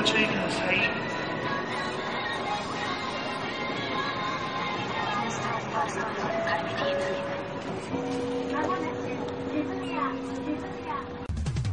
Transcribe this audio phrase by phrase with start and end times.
[0.00, 0.99] ご注意ください。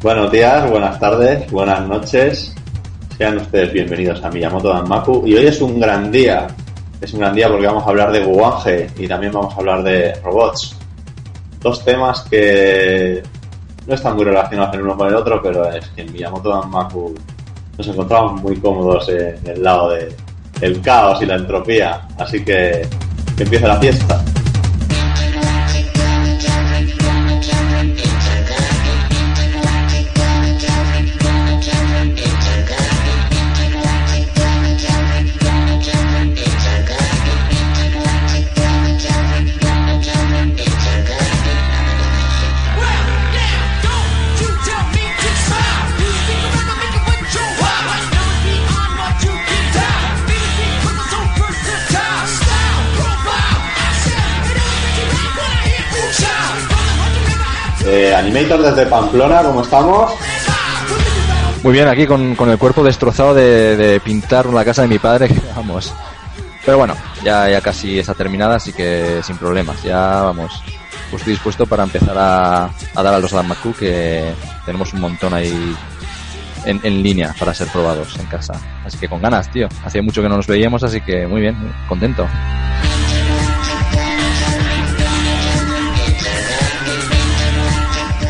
[0.08, 2.56] Buenos días, buenas tardes, buenas noches.
[3.18, 5.28] Sean ustedes bienvenidos a Miyamoto Danmaku.
[5.28, 6.48] Y hoy es un gran día.
[7.02, 9.84] Es un gran día porque vamos a hablar de Guange y también vamos a hablar
[9.84, 10.78] de robots.
[11.60, 13.22] Dos temas que
[13.86, 17.14] no están muy relacionados el uno con el otro, pero es que en Miyamoto Danmaku
[17.78, 20.16] nos encontramos muy cómodos en el lado de
[20.62, 22.08] el caos y la entropía.
[22.18, 22.88] Así que
[23.36, 24.24] que empiece la fiesta.
[58.38, 60.12] Animator desde Pamplona, ¿cómo estamos?
[61.64, 65.00] Muy bien, aquí con, con el cuerpo destrozado de, de pintar la casa de mi
[65.00, 65.92] padre, vamos.
[66.64, 69.82] Pero bueno, ya, ya casi está terminada, así que sin problemas.
[69.82, 70.62] Ya vamos,
[71.10, 74.32] pues estoy dispuesto para empezar a, a dar a los Danmaku, que
[74.66, 75.76] tenemos un montón ahí
[76.66, 78.54] en, en línea para ser probados en casa.
[78.86, 79.68] Así que con ganas, tío.
[79.84, 81.58] Hacía mucho que no nos veíamos, así que muy bien,
[81.90, 82.28] contento.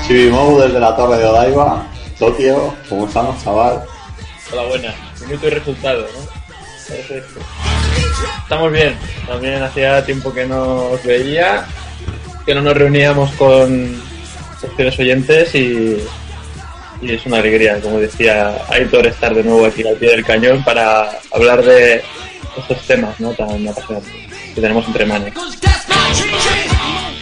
[0.07, 1.85] Chibimou desde la Torre de Odaiba,
[2.17, 3.83] Tokio, ¿cómo estamos, chaval?
[4.53, 4.95] Hola, buena.
[5.19, 6.95] Minuto y resultado, ¿no?
[6.95, 7.41] Perfecto.
[8.43, 8.95] Estamos bien.
[9.27, 11.65] También hacía tiempo que no os veía,
[12.45, 14.01] que no nos reuníamos con
[14.61, 15.97] secciones oyentes y,
[17.01, 20.63] y es una alegría, como decía Aitor, estar de nuevo aquí al pie del cañón
[20.63, 22.01] para hablar de
[22.57, 23.31] estos temas ¿no?
[23.33, 24.13] tan apasionantes
[24.55, 25.33] que tenemos entre manos.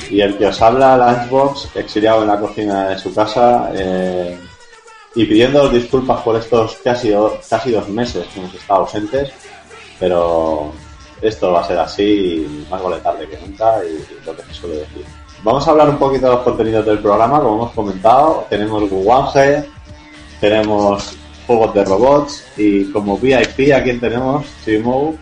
[0.10, 4.38] Y el que os habla, Lunchbox, exiliado en la cocina de su casa eh,
[5.16, 9.32] y pidiendo disculpas por estos casi, do- casi dos meses que hemos estado ausentes,
[10.00, 10.72] pero
[11.22, 14.76] esto va a ser así, más vale tarde que nunca y lo que se suele
[14.78, 15.06] decir.
[15.44, 18.46] Vamos a hablar un poquito de los contenidos del programa, como hemos comentado.
[18.50, 19.64] Tenemos Guange,
[20.40, 21.16] tenemos
[21.48, 24.46] juegos de robots y como VIP, ¿a quién tenemos?
[24.64, 25.16] Chimou.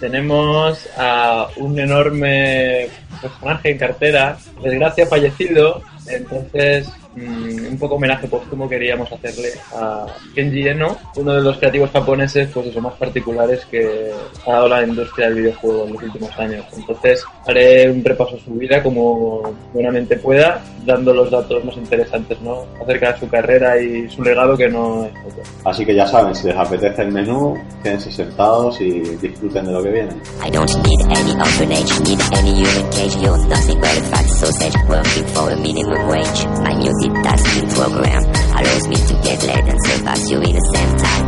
[0.00, 2.88] Tenemos a un enorme
[3.20, 10.68] personaje en cartera, desgracia fallecido, entonces mm, un poco homenaje póstumo queríamos hacerle a Kenji
[10.68, 14.12] Eno, uno de los creativos japoneses pues eso, más particulares que
[14.46, 16.64] ha dado la industria del videojuego en los últimos años.
[16.76, 22.40] Entonces haré un repaso a su vida como buenamente pueda, dando los datos más interesantes
[22.40, 22.66] ¿no?
[22.82, 25.42] acerca de su carrera y su legado que no es poco.
[25.64, 29.82] Así que ya saben, si les apetece el menú, quédense sentados y disfruten de lo
[29.82, 30.10] que viene.
[30.44, 33.16] I don't need any orphanage, need any human cage.
[33.16, 38.96] You're nothing but a fat sausage working for a minimum My multitasking program allows me
[38.96, 41.26] to get laid and surpass you in the same time.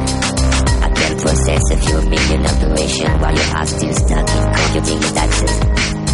[0.85, 5.55] I can process a few million operations while you're still stuck in computing taxes,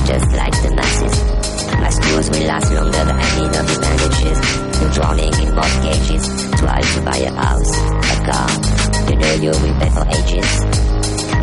[0.06, 1.14] just like the masses.
[1.82, 4.40] My screws will last longer than any of the managers.
[4.78, 7.74] You're drowning in mortgages, try to buy a house,
[8.06, 8.50] a car.
[9.10, 10.50] You know you will pay for ages.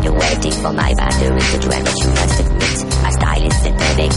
[0.00, 4.11] You're waiting for my battery to drain, but you must admit my style is synthetic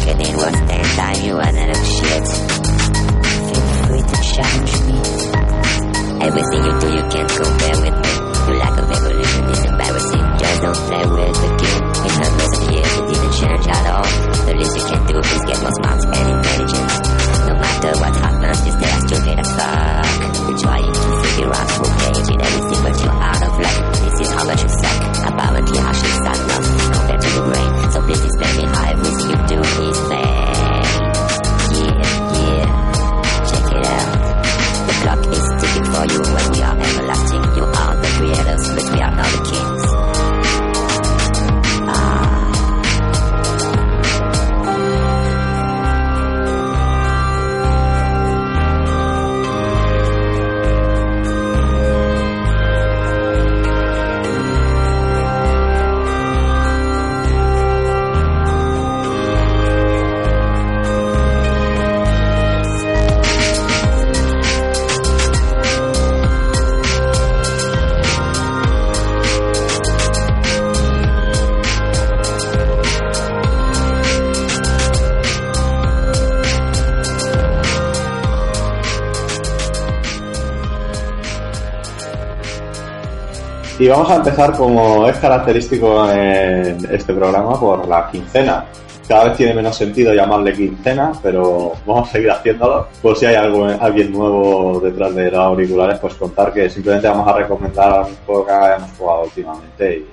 [83.78, 88.66] Y vamos a empezar como es característico en este programa por la quincena.
[89.06, 92.88] Cada vez tiene menos sentido llamarle quincena, pero vamos a seguir haciéndolo.
[93.02, 97.28] Por si hay algo, alguien nuevo detrás de los auriculares, pues contar que simplemente vamos
[97.28, 100.08] a recomendar un juego que hayamos jugado últimamente y,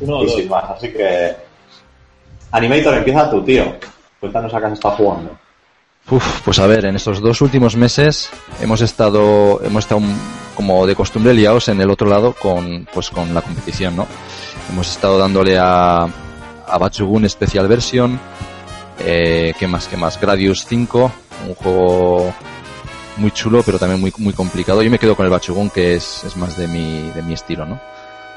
[0.00, 0.64] Uno sin más.
[0.70, 1.34] Así que,
[2.50, 3.64] Animator, empieza tu tío.
[4.18, 5.30] Cuéntanos a qué has estado jugando.
[6.10, 8.30] Uf, pues a ver, en estos dos últimos meses
[8.60, 10.00] hemos estado, hemos estado
[10.56, 14.06] como de costumbre liados en el otro lado con, pues con la competición, ¿no?
[14.72, 18.18] Hemos estado dándole a, a Bachugun Special Version,
[18.98, 20.20] eh, ¿qué más, qué más?
[20.20, 21.12] Gradius 5,
[21.48, 22.34] un juego
[23.18, 24.82] muy chulo, pero también muy, muy complicado.
[24.82, 27.64] Yo me quedo con el Bachugun, que es, es más de mi, de mi estilo,
[27.64, 27.78] ¿no?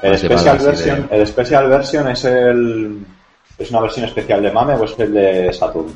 [0.02, 3.04] El special, de- version, el special version es el.
[3.58, 5.88] ¿Es una versión especial de MAME o es el de Saturn?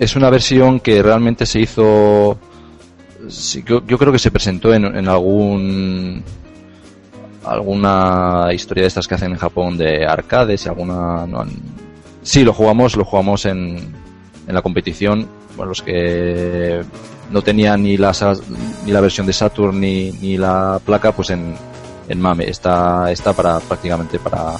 [0.00, 2.36] Es una versión que realmente se hizo.
[3.28, 6.22] Sí, yo, yo creo que se presentó en, en algún.
[7.44, 11.26] alguna historia de estas que hacen en Japón de arcades alguna.
[11.26, 11.44] no,
[12.22, 13.94] sí, lo jugamos, lo jugamos en,
[14.46, 15.26] en la competición.
[15.58, 16.82] Los que
[17.30, 18.12] no tenían ni la,
[18.86, 21.54] ni la versión de Saturn ni, ni la placa, pues en,
[22.08, 22.48] en MAME.
[22.48, 24.54] Está, está para prácticamente para.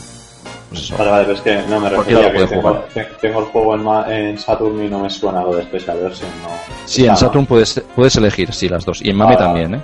[0.71, 2.85] Pues eso, Vale, vale, pero es que no me refería lo que tengo,
[3.21, 6.31] tengo el juego en, ma- en Saturn y no me suena lo de special version.
[6.43, 6.49] No.
[6.87, 7.17] Sí, en.
[7.17, 9.03] Saturn puedes, puedes elegir, sí, las dos.
[9.03, 9.81] Y en MAME Vale, también, ¿eh?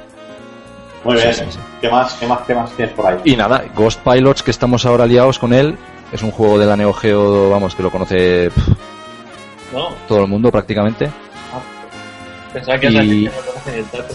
[1.03, 1.35] Muy Sí, bien.
[1.35, 1.59] sí, sí.
[1.81, 3.19] ¿Qué más, qué más, qué más tienes por ahí?
[3.25, 5.77] Y nada, Ghost Pilots, que estamos ahora liados con él,
[6.13, 8.51] es un juego de la Neo Geo, vamos, que lo conoce
[9.73, 11.07] No, todo el mundo prácticamente.
[11.53, 11.61] ah,
[12.53, 14.15] pensaba que a Y- decir que no conocen el dato.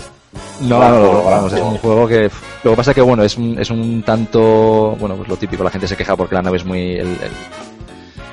[0.62, 2.30] No, no, vamos, es un juego que...
[2.63, 4.95] Lo que pasa que, bueno, es un, es un tanto...
[5.00, 6.92] Bueno, pues lo típico, la gente se queja porque la nave es muy...
[6.94, 7.31] El, el,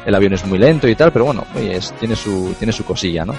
[0.06, 2.84] el avión es muy lento y tal, pero bueno, oye, es, tiene, su, tiene su
[2.84, 3.34] cosilla, ¿no?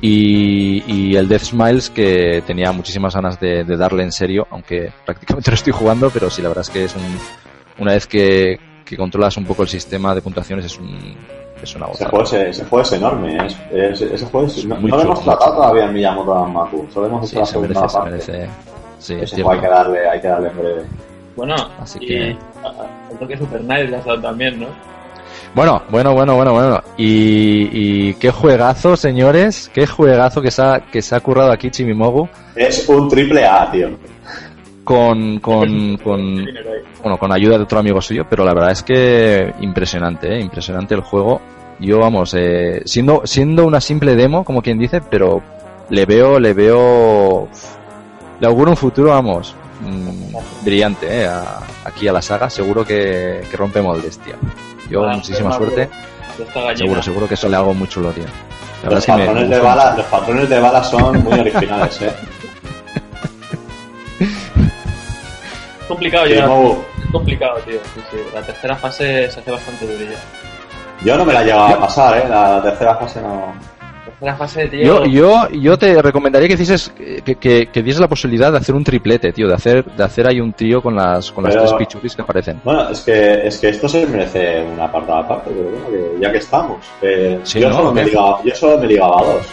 [0.00, 4.92] Y, y el Death Smiles, que tenía muchísimas ganas de, de darle en serio, aunque
[5.04, 7.18] prácticamente lo estoy jugando, pero sí, la verdad es que es un...
[7.78, 11.16] Una vez que, que controlas un poco el sistema de puntuaciones, es un...
[11.62, 13.46] Es una Ese juego es, ese juego es enorme.
[13.46, 15.62] Es, es- ese juego es, no, Muy no lo hemos tratado chulo.
[15.62, 16.86] todavía en Miyamoto Danmaku.
[16.92, 18.10] Solo hemos hecho Sí, la se segunda merece, se parte.
[18.10, 18.50] merece.
[18.98, 20.82] Sí, Ese juego hay que darle, hay que darle en breve.
[21.36, 24.66] Bueno, Así y que- el toque Super Night le has dado también, ¿no?
[25.54, 26.80] Bueno, bueno, bueno, bueno, bueno.
[26.98, 27.68] Y,
[28.10, 29.70] y qué juegazo, señores.
[29.72, 33.70] Qué juegazo que se ha, que se ha currado aquí Chimimogu Es un triple A,
[33.70, 33.90] tío.
[34.86, 36.46] Con, con, con,
[37.02, 40.40] bueno, con ayuda de otro amigo suyo, pero la verdad es que impresionante, ¿eh?
[40.40, 41.40] impresionante el juego.
[41.80, 45.42] Yo, vamos, eh, siendo, siendo una simple demo, como quien dice, pero
[45.90, 47.48] le veo, le veo,
[48.40, 51.26] le auguro un futuro, vamos, mm, brillante, ¿eh?
[51.26, 52.48] a- aquí a la saga.
[52.48, 54.34] Seguro que, que rompe moldes, tío.
[54.88, 55.90] Yo, Ah, muchísima pero, suerte.
[56.76, 58.24] Seguro, seguro que eso le hago muy chulo, tío.
[58.84, 61.40] La Los es que me- patrones, me de bala, los patrones de bala son muy
[61.40, 62.12] originales, eh.
[65.86, 66.50] Es complicado Sí, llegar.
[67.04, 67.78] Es complicado, tío.
[67.94, 68.16] Sí, sí.
[68.34, 70.18] La tercera fase se hace bastante durilla.
[71.04, 72.24] Yo no me la he llegado a pasar, eh.
[72.28, 73.54] La tercera fase no.
[74.20, 75.04] La fase, tío.
[75.04, 76.90] Yo, yo, yo te recomendaría que hicieses
[77.22, 80.26] que, que, que dieses la posibilidad de hacer un triplete, tío, de hacer, de hacer
[80.26, 82.60] ahí un trío con las, con las tres pichupis que aparecen.
[82.64, 86.32] Bueno, es que, es que esto se merece una apartado aparte, pero bueno, que ya
[86.32, 86.78] que estamos.
[87.02, 87.76] eh, Sí, yo, ¿no?
[87.76, 89.46] solo me ligaba, yo solo me ligaba a dos.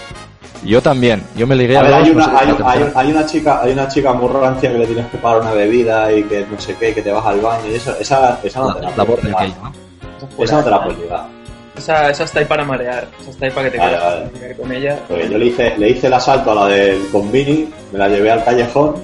[0.64, 3.12] Yo también, yo me ligué A a, ver, hay no una, sé, hay, hay- hay
[3.12, 6.24] una chica, hay una chica muy rancia que le tienes que pagar una bebida y
[6.24, 8.82] que no sé qué, que te vas al baño y eso, esa, esa no te
[8.82, 9.26] la, la, la puedes.
[9.26, 9.54] Esa es
[10.40, 11.26] Esa no te la puedes ligar.
[11.78, 13.08] Esa, esa está ahí para marear.
[13.20, 14.26] Esa está ahí para que te Vale, quedes vale.
[14.30, 15.00] comunicar con ella.
[15.08, 18.32] Porque yo le hice, le hice el asalto a la del Convini, me la llevé
[18.32, 18.96] al callejón.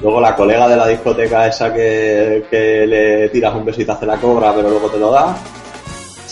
[0.00, 4.16] Luego la colega de la discoteca esa que, que le tiras un besito hace la
[4.16, 5.36] cobra, pero luego te lo da.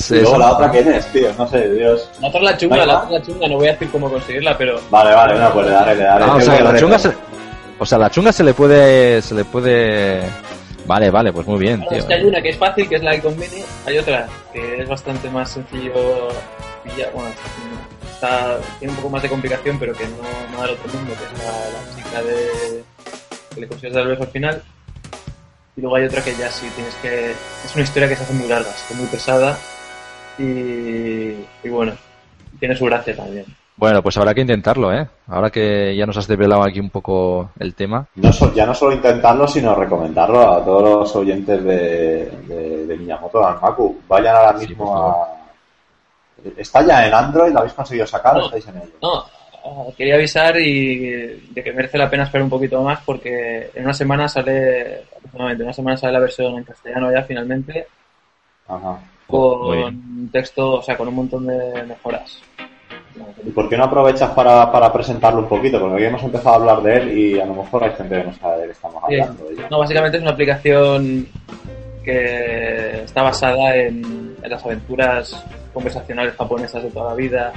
[0.01, 2.09] Sí, y luego la otra quién es, tío, no sé, Dios.
[2.21, 2.87] La otra es la chunga, Venga.
[2.87, 3.49] la otra es la chunga.
[3.49, 4.81] No voy a decir cómo conseguirla, pero.
[4.91, 6.25] Vale, vale, bueno, pues le daré, le daré.
[6.25, 7.13] Ah, o sea, que la chunga se,
[7.79, 10.23] o sea, la chunga se le puede, se le puede,
[10.87, 11.99] vale, vale, pues muy bien, Claro, tío.
[11.99, 13.63] es que hay una que es fácil, que es la del conveni.
[13.87, 15.93] Hay otra que es bastante más sencillo.
[16.85, 17.11] pillar.
[17.13, 17.29] Bueno,
[18.15, 21.25] está, tiene un poco más de complicación, pero que no, no del otro mundo, que
[21.25, 22.83] es la, la chica de.
[23.55, 24.63] que le consigues dar el beso al final.
[25.77, 27.31] Y luego hay otra que ya sí tienes que.
[27.65, 29.57] Es una historia que se hace muy larga, se hace muy pesada.
[30.37, 31.93] Y, y bueno,
[32.59, 33.45] tiene su gracia también.
[33.77, 35.09] Bueno, pues habrá que intentarlo, ¿eh?
[35.29, 38.07] Ahora que ya nos has desvelado aquí un poco el tema.
[38.17, 42.97] No so- ya no solo intentarlo, sino recomendarlo a todos los oyentes de, de, de
[42.97, 44.03] Miyamoto Danmaku.
[44.07, 45.29] Vayan ahora Sí, mismo a.
[46.57, 47.53] ¿Está ya en Android?
[47.53, 48.93] ¿Lo habéis conseguido sacar o estáis en ello?
[49.03, 49.25] No,
[49.65, 50.99] ah, quería avisar y
[51.51, 55.63] de que merece la pena esperar un poquito más porque en una semana sale, aproximadamente,
[55.63, 57.87] en una semana sale la versión en castellano ya finalmente
[58.69, 58.99] Ajá.
[59.31, 62.41] Muy con texto, o sea, con un montón de mejoras.
[63.45, 65.79] ¿Y por qué no aprovechas para, para presentarlo un poquito?
[65.81, 68.25] Porque hoy hemos empezado a hablar de él y a lo mejor hay gente que
[68.25, 69.15] no sabe de qué estamos Sí.
[69.21, 69.45] hablando.
[69.45, 69.63] de ello.
[69.71, 71.27] No, básicamente es una aplicación
[72.05, 75.45] que está basada en, en las aventuras
[75.75, 77.53] conversacionales japonesas de toda la vida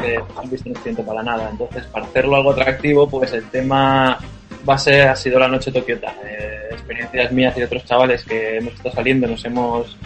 [0.00, 1.48] que han visto en Occidente para nada.
[1.50, 4.18] Entonces, para hacerlo algo atractivo, pues el tema
[4.64, 6.12] base ha sido la noche Tokiota.
[6.24, 9.96] Eh, experiencias mías y de otros chavales que hemos estado saliendo, nos hemos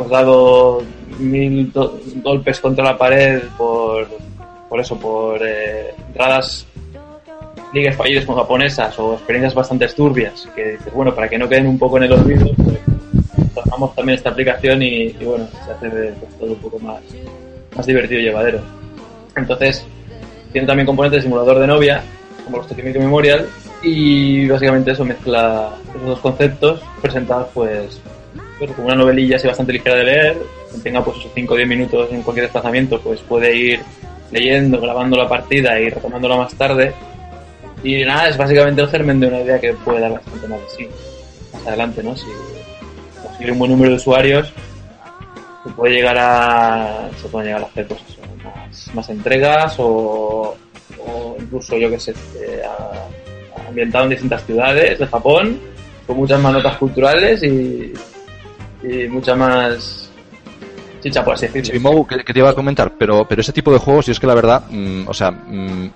[0.00, 0.82] pues, dado
[1.18, 1.70] mil
[2.22, 4.08] golpes contra la pared por,
[4.68, 6.66] por eso, por eh, entradas
[7.72, 11.66] ligues fallidas con japonesas o experiencias bastante turbias que dices, bueno, para que no queden
[11.66, 12.78] un poco en el olvido, pues
[13.94, 17.00] también esta aplicación y, y, bueno, se hace pues, todo un poco más,
[17.76, 18.60] más divertido y llevadero.
[19.36, 19.84] Entonces,
[20.52, 22.02] tiene también componentes de simulador de novia,
[22.44, 23.46] como los Tokimeki Memorial,
[23.82, 28.00] y básicamente eso mezcla esos dos conceptos presentados pues,
[28.66, 30.38] pues como una novelilla así bastante ligera de leer,
[30.70, 33.80] quien tenga pues esos 5 o 10 minutos en cualquier desplazamiento pues puede ir
[34.30, 36.92] leyendo, grabando la partida y retomándola más tarde.
[37.82, 40.66] Y nada, es básicamente el germen de una idea que puede dar bastante más de
[40.76, 40.88] sí.
[41.54, 42.14] Más adelante, ¿no?
[42.16, 42.26] Si
[43.26, 44.52] consigue un buen número de usuarios,
[45.64, 47.08] se puede llegar a.
[47.20, 50.54] se pueden llegar a hacer pues eso, más, más entregas o,
[51.06, 55.58] o incluso yo que sé, eh, a- ambientado en distintas ciudades de Japón,
[56.06, 57.92] con muchas más notas culturales y,
[58.82, 60.10] y mucha más
[61.00, 61.66] chicha, por así decirlo.
[61.66, 64.20] Chibimobu, que, que te iba a comentar, pero, pero ese tipo de juegos, yo es
[64.20, 65.90] que la verdad, mm, o sea, mm,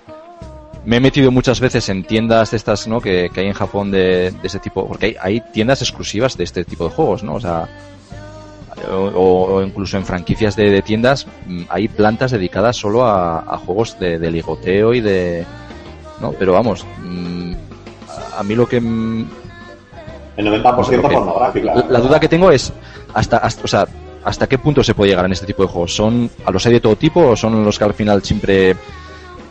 [0.85, 3.01] me he metido muchas veces en tiendas de estas, ¿no?
[3.01, 6.43] Que, que hay en Japón de, de ese tipo, porque hay, hay tiendas exclusivas de
[6.43, 7.35] este tipo de juegos, ¿no?
[7.35, 7.67] O sea,
[8.91, 13.57] o, o incluso en franquicias de, de tiendas mm, hay plantas dedicadas solo a, a
[13.57, 15.45] juegos de, de ligoteo y de,
[16.19, 16.33] ¿no?
[16.33, 17.53] Pero vamos, mm,
[18.35, 19.27] a, a mí lo que mm,
[20.37, 21.75] El 90% no sé, lo que- pornográfica.
[21.75, 22.71] la, la duda que tengo es
[23.13, 23.87] hasta, hasta, o sea,
[24.23, 25.95] hasta qué punto se puede llegar en este tipo de juegos.
[25.95, 28.75] ¿Son a los hay de todo tipo o son los que al final siempre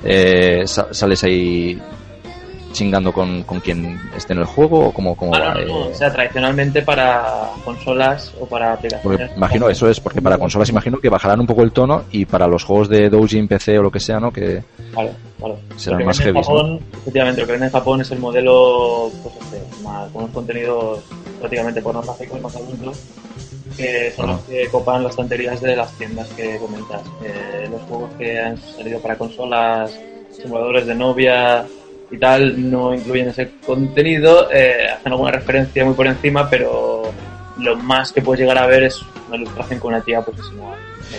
[0.05, 1.81] eh, sa- sales ahí
[2.75, 5.55] chingando con, con quien esté en el juego o cómo, cómo Ah, va?
[5.55, 5.61] no.
[5.61, 9.31] Eh, O sea, tradicionalmente para consolas o para porque aplicaciones.
[9.37, 12.47] imagino eso es porque para consolas imagino que bajarán un poco el tono y para
[12.47, 14.63] los juegos de Doujin PC o lo que sea no que
[14.93, 15.57] Claro, claro.
[15.77, 16.79] Serán Lo que más heavies, ¿no?
[17.01, 21.01] Efectivamente, lo que vende en Japón es el modelo, pues este, más, con unos contenidos
[21.41, 23.01] prácticamente pornográficos más adultos,
[23.77, 27.03] que son los que copan las estanterías de las tiendas que comentas.
[27.25, 29.99] Eh, los juegos que han salido para consolas,
[30.31, 31.65] simuladores de novia
[32.11, 37.03] y tal, no incluyen ese contenido, eh, hacen alguna referencia muy por encima, pero
[37.59, 40.75] lo más que puedes llegar a ver es una ilustración con una tía pues no-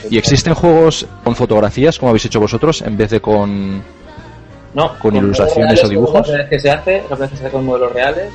[0.09, 3.81] y existen juegos con fotografías como habéis hecho vosotros en vez de con
[4.73, 6.13] No, con modelos ilustraciones o reales, dibujos?
[6.15, 8.33] La primera vez que se hace, la primera vez que se hace con modelos reales,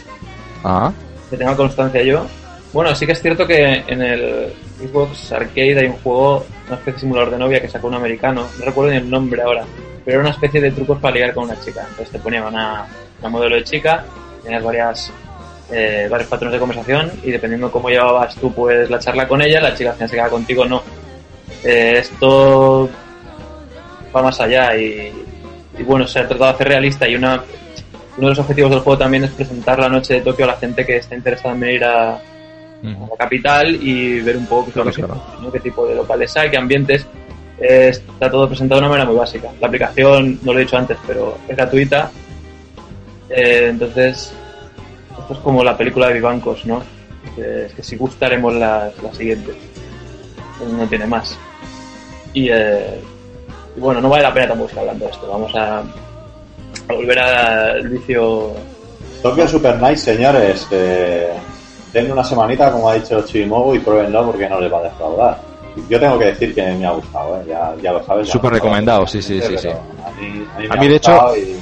[0.65, 0.93] ah
[1.29, 2.25] que tenga constancia yo.
[2.73, 6.93] Bueno, sí que es cierto que en el Xbox Arcade hay un juego, una especie
[6.95, 9.65] de simulador de novia que sacó un americano, no recuerdo ni el nombre ahora,
[10.05, 11.83] pero era una especie de trucos para ligar con una chica.
[11.89, 12.87] Entonces te ponían una,
[13.21, 14.05] una modelo de chica,
[14.43, 15.13] tenías varias,
[15.71, 19.61] eh, varios patrones de conversación y dependiendo cómo llevabas tú pues la charla con ella,
[19.61, 20.83] la chica al final se quedaba contigo o no.
[21.65, 22.89] Eh, esto
[24.15, 25.13] va más allá y,
[25.79, 27.43] y bueno, se ha tratado de hacer realista y una,
[28.17, 30.57] uno de los objetivos del juego también es presentar la noche de Tokio a la
[30.57, 32.21] gente que está interesada en venir a, a
[32.83, 35.23] la capital y ver un poco qué, es lo que Claro.
[35.41, 35.53] ¿no?
[35.53, 37.07] qué tipo de locales hay, qué ambientes.
[37.61, 39.51] Está todo presentado de una manera muy básica.
[39.61, 42.11] La aplicación, no lo he dicho antes, pero es gratuita.
[43.29, 44.33] Eh, entonces,
[45.19, 46.83] esto es como la película de Vivancos, ¿no?
[47.37, 49.53] Es que si gusta haremos la, la siguiente.
[50.59, 51.39] Pues no tiene más.
[52.33, 52.99] Y, eh,
[53.77, 55.31] y bueno, no vale la pena tampoco estar hablando de esto.
[55.31, 58.53] Vamos a, a volver al vicio.
[59.23, 60.67] Tokyo Super Night, señores.
[60.71, 61.31] Eh,
[62.11, 65.50] una semanita, como ha dicho Chimogu, y pruébenlo porque no les va a defraudar.
[65.89, 67.45] Yo tengo que decir que me ha gustado, ¿eh?
[67.49, 68.29] ya, ya lo sabes.
[68.29, 69.69] Súper lo recomendado, sí, sí, sí, sí.
[69.69, 71.61] A mí, a mí, me A ha mí, de hecho, y-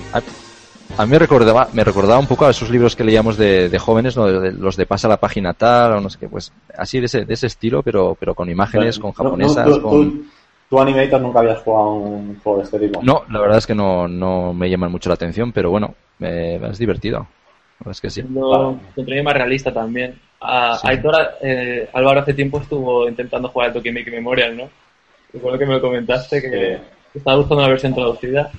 [0.96, 3.78] A mí me recordaba, me recordaba un poco a esos libros que leíamos de, de
[3.78, 4.26] jóvenes, ¿no?
[4.26, 7.06] De- de los de pasa la página tal, o no sé qué, pues así de
[7.06, 10.10] ese, de ese estilo, pero, pero con imágenes, con No, no, japonesas, tú, con...
[10.10, 10.24] tú-
[10.68, 13.00] tú, Animator, nunca habías jugado un juego de este tipo.
[13.02, 16.60] No, la verdad es que no, no me llaman mucho la atención, pero bueno, eh,
[16.68, 17.18] es divertido.
[17.18, 17.26] La
[17.78, 18.22] verdad es que sí.
[18.22, 20.18] Lo encontré más realista también.
[20.40, 20.86] A, Sí.
[20.88, 24.68] Aitor, eh, Álvaro hace tiempo estuvo intentando jugar al Tokimeki Memorial, ¿no?
[25.32, 27.18] Recuerdo que me lo comentaste que Sí.
[27.18, 28.50] estaba buscando la versión traducida.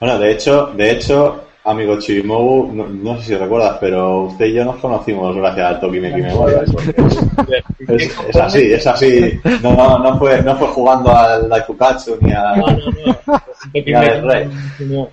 [0.00, 4.54] Bueno, de hecho, de hecho, amigo Chimogu, no, no sé si recuerdas, pero usted y
[4.54, 6.64] yo nos conocimos gracias al Tokimeki Memorial.
[7.36, 7.56] porque
[7.96, 9.40] Es, es así, es así.
[9.62, 12.56] No, no, no fue, no fue jugando al Daikukatsu ni a.
[12.56, 13.40] No, no,
[14.32, 14.48] Rey.
[14.80, 15.08] no.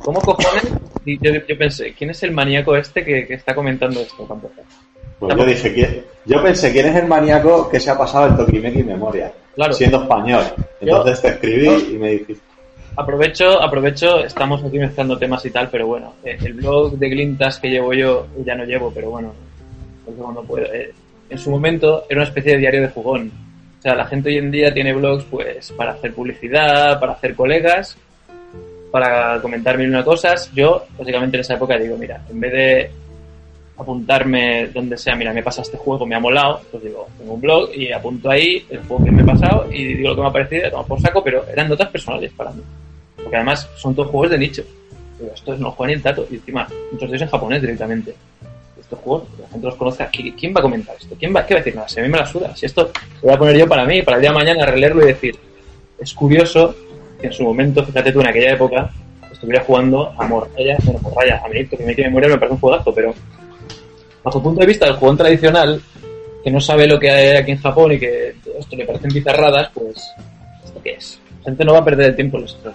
[0.00, 0.68] ¿Cómo cojones?
[1.04, 4.22] Y Yo, yo pensé, ¿quién es el maníaco este que, que está comentando esto?
[4.28, 4.64] empezar?
[5.26, 8.36] Pues yo dije, ¿quién- yo pensé, ¿quién es el maníaco que se ha pasado el
[8.36, 9.32] Tokimeki Memoria?
[9.54, 9.72] Claro.
[9.72, 10.42] Siendo español.
[10.80, 12.42] Entonces te escribí y me dijiste,
[12.96, 17.58] Aprovecho, aprovecho, estamos aquí mezclando temas y tal, pero bueno, eh, el blog de Glintas
[17.58, 19.32] que llevo yo, ya no llevo, pero bueno,
[20.18, 20.92] cuando puedo, eh,
[21.30, 23.32] en su momento era una especie de diario de jugón.
[23.78, 27.34] O sea, la gente hoy en día tiene blogs pues para hacer publicidad, para hacer
[27.34, 27.96] colegas,
[28.90, 30.50] para comentar mil una cosas.
[30.54, 32.90] Yo, básicamente en esa época digo, mira, en vez de
[33.76, 37.40] apuntarme donde sea, mira, me pasa este juego, me ha molado, pues digo, tengo un
[37.40, 40.26] blog y apunto ahí el juego que me he pasado y digo lo que me
[40.28, 42.62] ha parecido, tomo por saco, pero eran notas personales para mí.
[43.16, 44.64] Porque además son todos juegos de nicho.
[45.18, 46.26] Digo, esto no juega ni el tato.
[46.30, 48.14] Y encima, muchos de ellos en japonés directamente.
[48.80, 50.32] Estos juegos, la gente los conoce aquí.
[50.32, 51.14] ¿Quién va a comentar esto?
[51.18, 51.76] ¿Quién va, ¿Qué va a decir?
[51.76, 52.54] Nada, si a mí me la suda.
[52.56, 52.90] Si esto
[53.22, 55.36] lo voy a poner yo para mí, para el día de mañana releerlo y decir,
[55.98, 56.74] es curioso
[57.20, 58.90] que en su momento, fíjate tú, en aquella época,
[59.30, 62.60] estuviera jugando a Morraya, bueno, Morraya, a mí, que me quiere morir me parece un
[62.60, 63.14] juegazo, pero
[64.22, 65.80] bajo el punto de vista del jugón tradicional,
[66.42, 69.10] que no sabe lo que hay aquí en Japón y que todo esto le parecen
[69.12, 69.96] bizarradas, pues,
[70.64, 71.20] ¿esto qué es?
[71.40, 72.74] La gente no va a perder el tiempo en los otros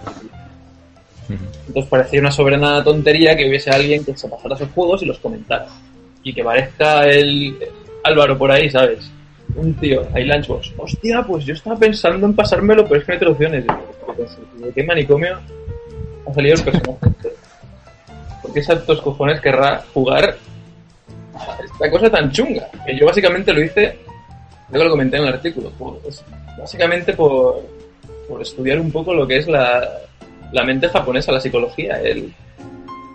[1.66, 5.18] Entonces parecía una soberana tontería que hubiese alguien que se pasara esos juegos y los
[5.18, 5.66] comentara.
[6.22, 7.56] Y que parezca el
[8.04, 9.10] Álvaro por ahí, ¿sabes?
[9.54, 10.74] Un tío, hay Lunchbox.
[10.76, 13.64] Hostia, pues yo estaba pensando en pasármelo, pero es que no hay traducciones.
[14.58, 15.38] ¿De qué manicomio
[16.26, 17.06] ha salido el personaje?
[17.06, 17.32] este?
[18.42, 20.36] ¿Por qué saltos cojones querrá jugar
[21.64, 22.68] esta cosa tan chunga?
[22.86, 23.98] Que yo básicamente lo hice,
[24.72, 26.00] que lo comenté en el artículo, por-
[26.58, 27.62] básicamente por,
[28.28, 29.88] por estudiar un poco lo que es la,
[30.52, 32.32] la mente japonesa, la psicología, el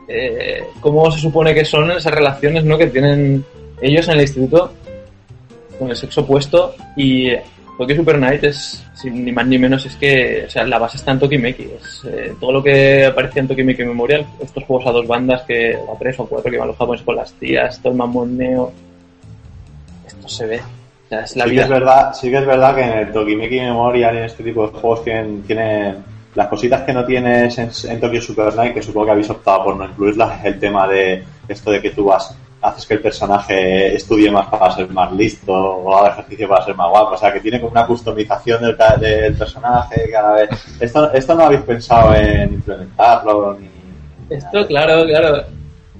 [0.08, 2.78] eh, cómo se supone que son esas relaciones ¿no?
[2.78, 3.44] que tienen
[3.82, 4.74] ellos en el instituto
[5.80, 7.30] con el sexo opuesto y
[7.78, 10.98] Tokyo Super Night es sin ni más ni menos es que o sea, la base
[10.98, 11.70] está en Tokimeki.
[11.82, 15.76] Es eh, todo lo que aparecía en Tokimeki Memorial estos juegos a dos bandas que
[15.76, 18.72] a tres o cuatro que iban los japoneses con las tías todo el mamoneo
[20.08, 20.60] esto se ve.
[20.60, 21.64] O sea, es la sí, que vida.
[21.64, 24.68] es verdad, sí que es verdad que en el Tokimeki Memorial y en este tipo
[24.68, 25.96] de juegos tienen, tienen
[26.36, 29.66] las cositas que no tienes en, en Tokyo Super Night, que supongo que habéis optado
[29.66, 33.02] por no incluirlas, es el tema de esto de que tú vas haces que el
[33.02, 37.14] personaje estudie más para ser más listo o haga ejercicio para ser más guapo.
[37.16, 40.50] O sea, que tiene como una customización del, del personaje cada vez.
[40.80, 43.70] Esto, esto no habéis pensado en implementarlo ni...
[44.36, 45.44] Esto, claro, claro.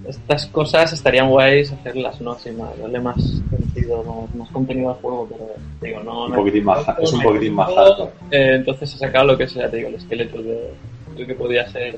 [0.08, 2.36] Estas cosas estarían guays hacerlas, ¿no?
[2.36, 3.16] Sí, más, darle más
[3.50, 5.46] sentido, más, más contenido al juego, pero
[5.82, 6.26] digo, no.
[6.26, 8.12] Un no- poquitín más- no- es un poquitín más hardcore.
[8.32, 10.74] eh, entonces he sacado lo que sea, te digo, el esqueleto de
[11.18, 11.98] lo que podía ser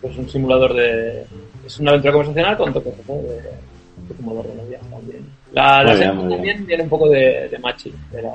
[0.00, 1.24] pues un simulador de.
[1.66, 3.14] Es una aventura conversacional con toques ¿no?
[3.14, 3.40] de,
[4.12, 5.26] de simulador de novia también.
[5.52, 7.92] La, la bien, también viene un poco de, de Machi.
[8.12, 8.30] Era,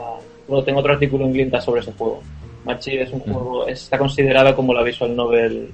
[0.47, 2.21] luego tengo otro artículo en Glinta sobre ese juego.
[2.65, 5.69] Machi es un juego, está considerado como la visual novel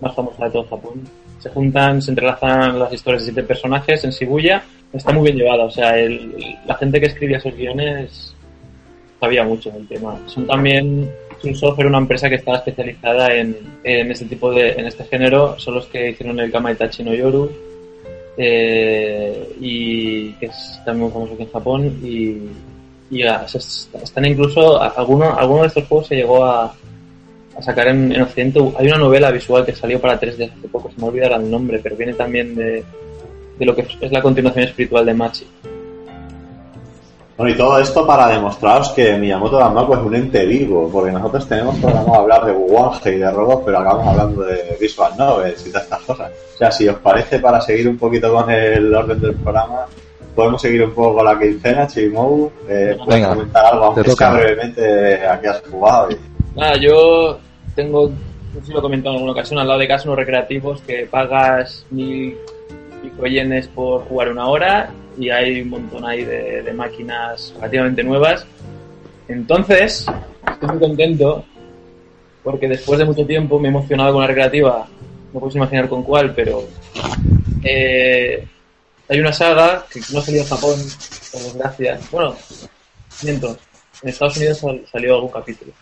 [0.00, 1.02] más famosa de todo Japón.
[1.38, 4.62] Se juntan, se entrelazan las historias de siete personajes en Shibuya.
[4.92, 8.34] Está muy bien llevada, o sea, el- la gente que escribía esos guiones
[9.20, 10.18] sabía mucho del tema.
[10.26, 11.10] Son también
[11.44, 15.58] un software, una empresa que estaba especializada en, en este tipo de, en este género,
[15.58, 17.50] son los que hicieron el Kamaitachi no Yoru,
[18.36, 22.38] eh, y que es también muy famoso aquí en Japón, y,
[23.10, 26.64] y están incluso, a- alguno, alguno de estos juegos se llegó a,
[27.56, 28.60] a sacar en, en Occidente.
[28.78, 31.80] Hay una novela visual que salió para 3D hace poco, se me olvidará el nombre,
[31.82, 32.84] pero viene también de,
[33.58, 35.46] de lo que es la continuación espiritual de Machi.
[37.36, 41.46] Bueno, y todo esto para demostraros que Miyamoto Danmaku es un ente vivo, porque nosotros
[41.46, 45.68] tenemos programado hablar de Wuwange y de robots, pero acabamos hablando de visual novels y
[45.70, 46.32] todas estas cosas.
[46.54, 49.84] O sea, si os parece, para seguir un poquito con el orden del programa,
[50.34, 54.10] podemos seguir un poco con la quincena, Chimou, eh, puedes Venga, comentar algo, aunque te
[54.12, 54.38] sea toca.
[54.40, 56.10] brevemente a qué has jugado.
[56.10, 56.16] y-
[56.58, 57.38] Nada, yo
[57.74, 60.80] tengo, no sé si lo he comentado en alguna ocasión, al lado de casinos recreativos
[60.80, 62.34] que pagas mil
[63.02, 64.88] pico yenes por jugar una hora
[65.18, 68.46] y hay un montón ahí de, de máquinas relativamente nuevas.
[69.28, 70.06] Entonces,
[70.50, 71.44] estoy muy contento
[72.42, 74.86] porque después de mucho tiempo me he emocionado con la recreativa,
[75.32, 76.64] no puedes imaginar con cuál, pero
[77.64, 78.46] eh,
[79.08, 80.78] hay una saga que no salió en Japón,
[81.32, 81.98] por desgracia.
[82.12, 82.36] Bueno,
[83.22, 83.56] miento,
[84.02, 85.72] en Estados Unidos sal- salió algún capítulo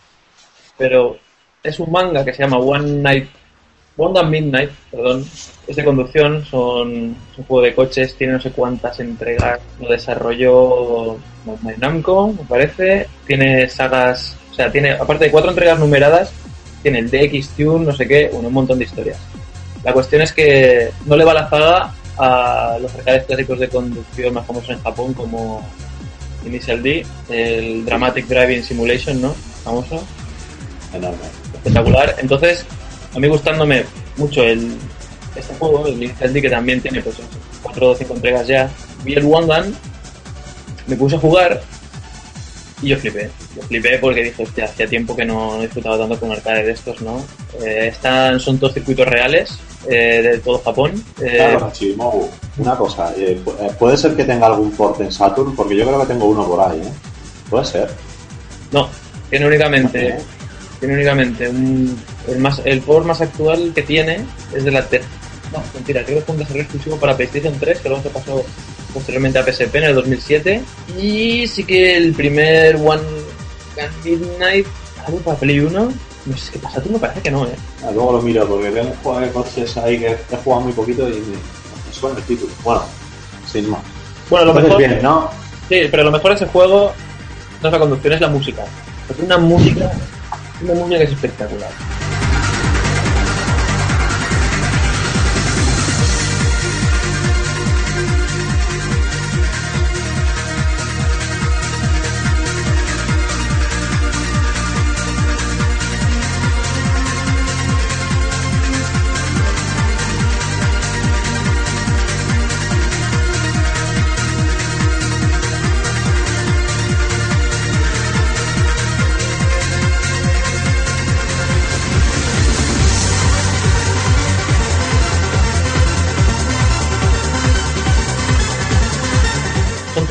[0.77, 1.17] pero
[1.63, 3.29] es un manga que se llama One Night,
[3.97, 5.25] And Midnight, perdón,
[5.67, 9.89] es de conducción, son es un juego de coches, tiene no sé cuántas entregas, lo
[9.89, 11.17] desarrolló
[11.77, 16.33] Namco, me parece, tiene sagas, o sea, tiene, aparte de cuatro entregas numeradas,
[16.81, 19.17] tiene el DX Tune, no sé qué, bueno, un montón de historias.
[19.83, 24.33] La cuestión es que no le va la zaga a los arcades clásicos de conducción
[24.33, 25.65] más famosos en Japón como
[26.45, 29.33] Initial D, el Dramatic Driving Simulation, ¿no?
[29.63, 30.03] Famoso
[30.93, 31.17] Enorme.
[31.53, 32.15] espectacular.
[32.19, 32.65] Entonces,
[33.15, 33.85] a mí gustándome
[34.17, 34.71] mucho el,
[35.35, 37.15] este juego, el D, que también tiene pues
[37.63, 38.69] cuatro o cinco entregas ya,
[39.03, 39.73] vi el Wangan
[40.87, 41.61] me puse a jugar
[42.81, 43.29] y yo flipé.
[43.55, 47.01] Yo flipé porque dije, hostia, hacía tiempo que no disfrutaba tanto con arcade de estos,
[47.01, 47.23] ¿no?
[47.63, 49.57] Eh, están, son todos circuitos reales
[49.89, 50.91] eh, de todo Japón.
[51.21, 51.71] Eh, Claro,
[52.57, 56.01] una cosa, eh, pu- puede ser que tenga algún port en Saturn, porque yo creo
[56.01, 56.91] que tengo uno por ahí, ¿eh?
[57.49, 57.89] Puede ser.
[58.71, 58.89] No,
[59.29, 60.17] tiene únicamente,
[60.79, 64.19] tiene únicamente un, el, más, el port más actual que tiene
[64.55, 65.01] es de la T.
[65.51, 68.43] No, mentira, creo que fue un desarrollo exclusivo para PlayStation 3, que luego se pasó
[68.93, 70.61] posteriormente a PSP en el 2007.
[70.97, 73.03] Y sí que el primer One
[74.03, 74.65] Midnight,
[75.05, 75.93] algo para Play 1,
[76.25, 77.55] no sé qué pasa, tú me parece que no, ¿eh?
[77.83, 80.73] Ah, luego lo miro, porque tengo un juego de coches ahí que he jugado muy
[80.73, 82.51] poquito y me, me suena el título.
[82.63, 82.83] Bueno,
[83.51, 83.81] sin más.
[84.29, 85.29] Bueno, lo Entonces, mejor, bien, ¿no?
[85.69, 86.91] sí, pero lo mejor de ese juego
[87.61, 88.63] no es la conducción, es la música.
[89.07, 89.91] Porque una música,
[90.63, 91.69] una música que es espectacular.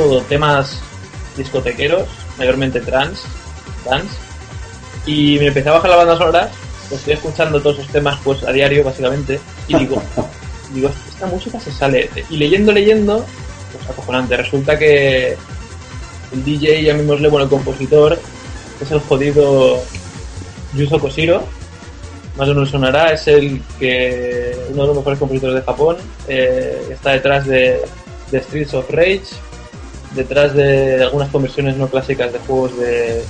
[0.05, 0.81] Todo temas
[1.35, 3.23] discotequeros, mayormente trans,
[3.87, 4.14] dance,
[5.07, 6.51] y me empecé a bajar la banda sonora,
[6.90, 10.03] pues estoy escuchando todos esos temas pues a diario básicamente, y digo,
[10.75, 13.25] digo, esta música se sale, y leyendo, leyendo,
[13.73, 15.38] pues acojonante, resulta que
[16.33, 18.19] el DJ, llamémosle, bueno, el compositor,
[18.83, 19.83] es el jodido
[20.75, 21.45] Yuzo Koshiro,
[22.37, 25.97] más o menos sonará, es el que uno de los mejores compositores de Japón,
[26.29, 27.81] eh, está detrás de,
[28.31, 29.23] de Streets of Rage,
[30.14, 33.24] detrás de algunas conversiones no clásicas de juegos de,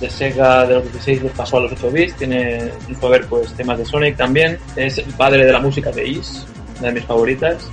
[0.00, 3.52] de Sega de los 16 los pasó a los 8 bits, tiene hizo ver pues
[3.54, 6.46] temas de Sonic también, es el padre de la música de Is,
[6.78, 7.68] una de mis favoritas,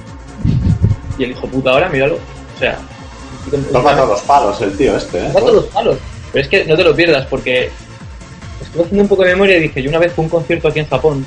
[1.18, 2.80] y el hijo puta ahora, míralo, o sea,
[3.72, 5.28] Toca todos los palos el tío este, ¿eh?
[5.30, 5.98] Toca todos los palos,
[6.32, 7.72] pero es que no te lo pierdas porque
[8.62, 10.80] estuve haciendo un poco de memoria y dije, yo una vez fue un concierto aquí
[10.80, 11.26] en Japón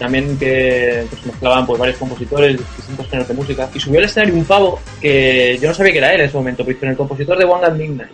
[0.00, 4.34] también que pues, mezclaban pues varios compositores distintos géneros de música y subió al escenario
[4.34, 7.38] un pavo que yo no sabía que era él en ese momento, pero el compositor
[7.38, 8.10] de One Midnight.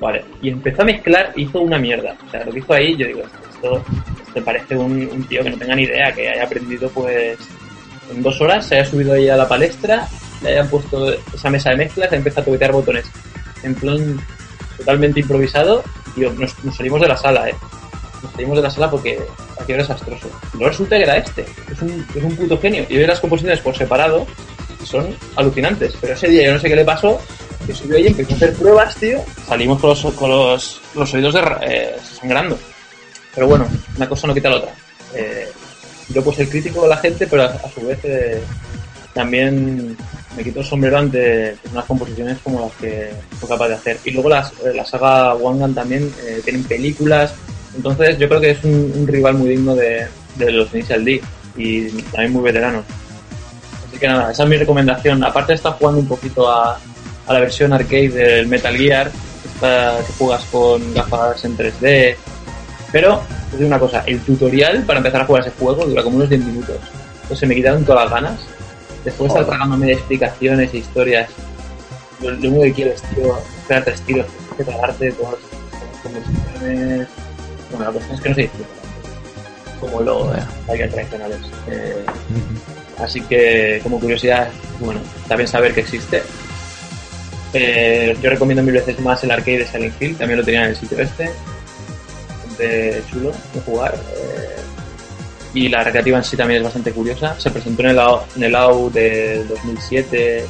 [0.00, 2.16] Vale, y empezó a mezclar y hizo una mierda.
[2.26, 3.84] O sea, lo que hizo ahí, yo digo, esto,
[4.28, 7.36] esto parece un, un tío que no tenga ni idea, que haya aprendido pues
[8.14, 10.06] en dos horas, se haya subido ahí a la palestra,
[10.40, 13.06] le hayan puesto esa mesa de mezclas, empieza a toquetear botones
[13.64, 14.20] en plan
[14.76, 15.82] totalmente improvisado,
[16.16, 17.54] y nos, nos salimos de la sala, eh.
[18.22, 19.20] Nos salimos de la sala porque
[19.54, 20.28] aquello era desastroso.
[20.54, 22.86] Luego resulta que era este, es un, es un puto genio.
[22.88, 24.26] Y ve las composiciones por separado
[24.84, 25.94] son alucinantes.
[26.00, 27.20] Pero ese día yo no sé qué le pasó,
[27.66, 29.20] que subió ahí empezó a hacer pruebas, tío.
[29.46, 32.58] Salimos con los, con los, los oídos de, eh, sangrando.
[33.34, 34.72] Pero bueno, una cosa no quita la otra.
[35.14, 35.48] Eh,
[36.08, 38.42] yo puedo ser crítico de la gente, pero a, su vez eh,
[39.12, 39.96] también
[40.36, 43.98] me quito el sombrero ante unas composiciones como las que fue capaz de hacer.
[44.04, 46.12] Y luego las, eh, la saga Wangan también
[46.44, 47.34] tienen películas,
[47.76, 51.20] entonces yo creo que es un, un rival muy digno de, de los Initial D
[51.56, 52.82] y también muy veterano.
[53.88, 55.22] Así que nada, esa es mi recomendación.
[55.24, 56.78] Aparte estar jugando un poquito a,
[57.26, 59.10] a la versión arcade del Metal Gear,
[59.44, 62.16] esta que juegas con gafas en 3D.
[62.90, 63.20] Pero,
[63.52, 66.28] os digo una cosa, el tutorial para empezar a jugar ese juego dura como unos
[66.28, 66.76] 10 minutos.
[67.26, 68.40] Pues se me quitaron todas las ganas.
[69.04, 71.30] Después de estar tragándome de explicaciones e historias,
[72.20, 74.26] lo, único que quiero es, tío, esperar tres tiros,
[74.56, 77.08] que tragarte todas las conversaciones.
[77.70, 78.68] Bueno, la cuestión es que no se disfruta
[79.80, 80.28] como los
[80.66, 81.38] Tiger tradicionales.
[81.68, 82.04] Eh,
[82.98, 84.48] así que, como curiosidad,
[84.80, 86.22] bueno, también saber que existe.
[87.54, 90.70] Eh, yo recomiendo mil veces más el arcade de Silent Hill, también lo tenía en
[90.70, 91.30] el sitio este.
[92.28, 93.94] Bastante chulo de jugar.
[94.16, 94.56] eh,
[95.54, 97.34] y la recreativa en sí también es bastante curiosa.
[97.40, 100.44] Se presentó en el, AO en el AU del 2007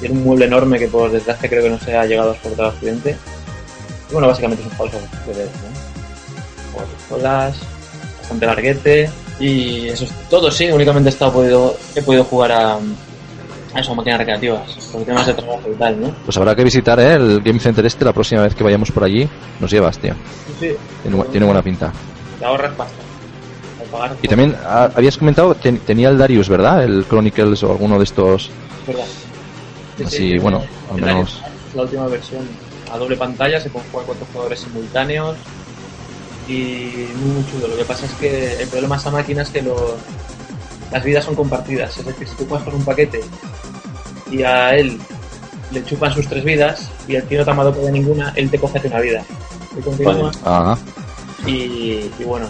[0.00, 2.32] y era un mueble enorme que por desgracia creo que no se ha llegado a
[2.34, 3.16] exportar al occidente.
[4.08, 4.92] Y bueno, básicamente es un juego
[5.26, 5.91] de ¿no?
[7.10, 10.70] Bastante larguete y eso es todo, sí.
[10.70, 15.34] Únicamente he, estado podido, he podido jugar a, a esas máquinas recreativas, por temas de
[15.34, 16.14] trabajo y tal, ¿no?
[16.24, 17.14] Pues habrá que visitar ¿eh?
[17.14, 19.28] el Game Center este la próxima vez que vayamos por allí.
[19.60, 20.14] Nos llevas, tío.
[20.46, 20.76] Sí, sí.
[21.02, 21.92] Tiene, bu- tiene buena pinta.
[22.38, 23.02] Te ahorras pasta.
[23.90, 26.84] Pagar Y también ah, habías comentado, ten- tenía el Darius, ¿verdad?
[26.84, 28.50] El Chronicles o alguno de estos.
[28.86, 29.04] ¿verdad?
[29.98, 31.42] Sí, Así, sí, bueno, al menos-
[31.74, 32.46] la última versión
[32.90, 35.36] a doble pantalla, se pueden jugar cuatro jugadores simultáneos
[36.52, 37.68] y muy, muy chulo.
[37.68, 39.94] Lo que pasa es que el problema de esa máquina es que los-
[40.90, 41.96] las vidas son compartidas.
[41.98, 43.20] Es decir, si tú juegas con un paquete
[44.30, 44.98] y a él
[45.70, 48.58] le chupan sus tres vidas y el tío no te ha matado ninguna, él te
[48.58, 49.22] coge una vida.
[49.76, 50.30] Y continúa.
[50.44, 50.78] Ajá.
[51.46, 52.46] Y, y bueno,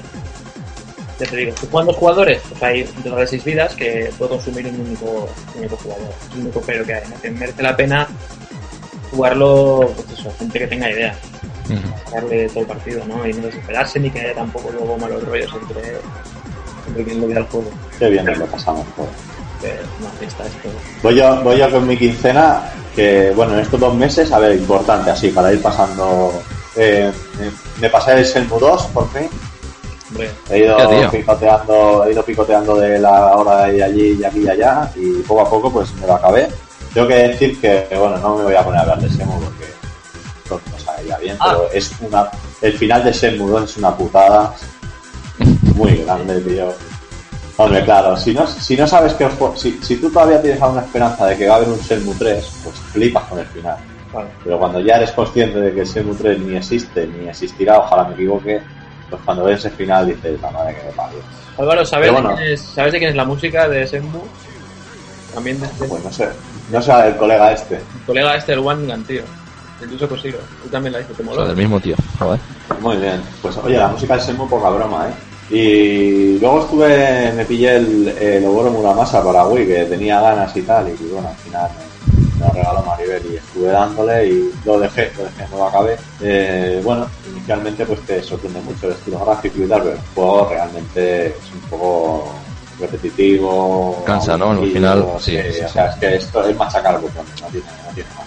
[1.21, 2.43] ya te digo, ¿cuántos dos jugadores?
[2.49, 6.09] Pues hay total de seis vidas que puede consumir un único, un único jugador.
[6.29, 7.03] Es el único pero que hay.
[7.09, 7.21] ¿no?
[7.21, 8.09] Que merece la pena
[9.13, 11.17] jugarlo, pues eso, gente que tenga idea.
[12.13, 13.27] Darle todo el partido, ¿no?
[13.27, 15.97] Y no desesperarse ni que haya tampoco luego malos rollos entre,
[16.89, 17.71] entre quien lo vea el juego.
[17.99, 18.87] Qué bien nos lo pasamos.
[18.97, 19.11] joder.
[19.61, 20.69] Que es una fiesta esto.
[21.03, 24.57] Voy yo, voy yo con mi quincena, que bueno, en estos dos meses, a ver,
[24.57, 26.33] importante así, para ir pasando.
[26.75, 27.51] eh, me-
[27.83, 29.29] me pasé el Shenmue 2 por fin.
[30.51, 31.11] He ido tío.
[31.11, 35.41] picoteando, he ido picoteando de la hora de allí y aquí y allá, y poco
[35.43, 36.49] a poco pues me lo acabé.
[36.93, 40.65] Tengo que decir que, bueno, no me voy a poner a hablar de Shenmue porque
[41.19, 41.47] bien, Ah.
[41.51, 42.29] pero es una.
[42.61, 44.55] El final de Shenmue 2 es una putada
[45.75, 46.73] muy grande, tío.
[47.57, 50.83] Hombre, claro, si no, si no sabes que os si, si tú todavía tienes alguna
[50.83, 53.77] esperanza de que va a haber un Shenmue 3, pues flipas con el final.
[54.45, 58.05] Pero cuando ya eres consciente de que el Shenmue 3 ni existe, ni existirá, ojalá
[58.05, 58.61] me equivoque,
[59.11, 61.19] pues cuando ves ese final dices, la madre que me parió.
[61.59, 64.21] Álvaro, ¿sabes, de quién es, ¿sabes de quién es la música de Senmu?
[65.35, 66.29] También de este Pues no sé,
[66.71, 67.81] no sé el colega este.
[68.07, 69.23] colega este, el One Gun, tío.
[69.83, 70.39] El Yuso Koshiro.
[70.63, 71.37] Tú también la hizo, te O moló.
[71.39, 71.97] sea, del mismo tío.
[72.19, 72.39] Joder.
[72.81, 73.21] Muy bien.
[73.43, 75.13] Pues oye, la música del Shenmue poca broma, ¿eh?
[75.55, 80.63] Y luego estuve, me pillé el, el Oboro Muramasa para Wii, que tenía ganas y
[80.63, 84.79] tal, y bueno, al final me, me lo regaló Maribel y estuve dándole y lo
[84.81, 85.97] dejé, lo dejé, no lo acabé.
[86.23, 90.49] Eh, bueno, inicialmente pues te sorprende mucho el estilo gráfico y tal, pero el juego
[90.51, 92.35] realmente es un poco
[92.81, 94.03] repetitivo.
[94.07, 94.51] Cansa, ¿no?
[94.53, 97.67] Al final, sí, sí, sí, o sea, es que esto es machacar botones, no tiene,
[97.87, 98.27] no tiene más.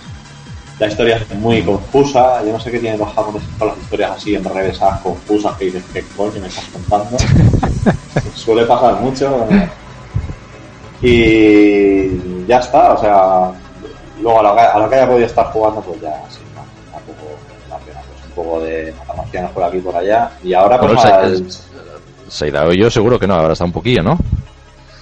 [0.79, 4.11] La historia es muy confusa, yo no sé qué tienen los japoneses con las historias
[4.11, 7.17] así enrevesadas, confusas, que dices, ¿qué coño me estás contando?
[8.35, 9.47] Suele pasar mucho.
[11.01, 13.51] Y ya está, o sea,
[14.21, 16.39] luego a lo que, a lo que haya podido estar jugando, pues ya, sí,
[16.91, 17.37] tampoco
[17.69, 20.31] la pena, pues un poco de matamacianos por aquí y por allá.
[20.43, 21.47] Y ahora, pues Bueno, el-
[22.27, 24.17] Seidao yo seguro que no, ahora está un poquillo, ¿no?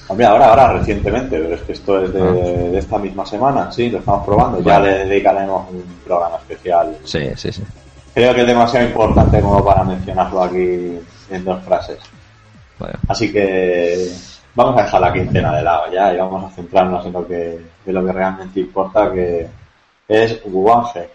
[0.08, 2.26] Hombre, ahora, ahora, recientemente, pero es que esto es de, Ah.
[2.72, 4.60] de esta misma semana, sí, lo estamos probando.
[4.62, 4.92] Ya Vale.
[5.00, 7.64] le dedicaremos un programa especial Sí, sí, sí.
[8.14, 11.00] Creo que es demasiado importante como para mencionarlo aquí
[11.32, 11.98] en dos frases.
[12.78, 12.94] Vale.
[13.08, 14.10] Así que
[14.54, 17.60] vamos a dejar la quincena de lado ya y vamos a centrarnos en lo que,
[17.86, 19.48] en lo que realmente importa, que
[20.08, 21.10] es Wubange.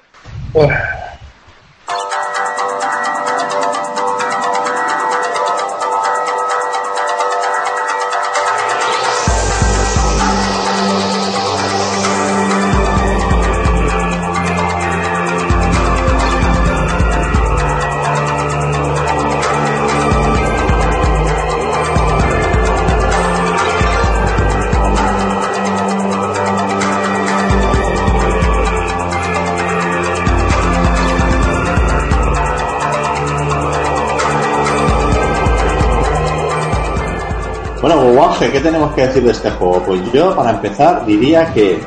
[38.38, 39.82] ¿Qué tenemos que decir de este juego?
[39.84, 41.80] Pues yo, para empezar, diría que,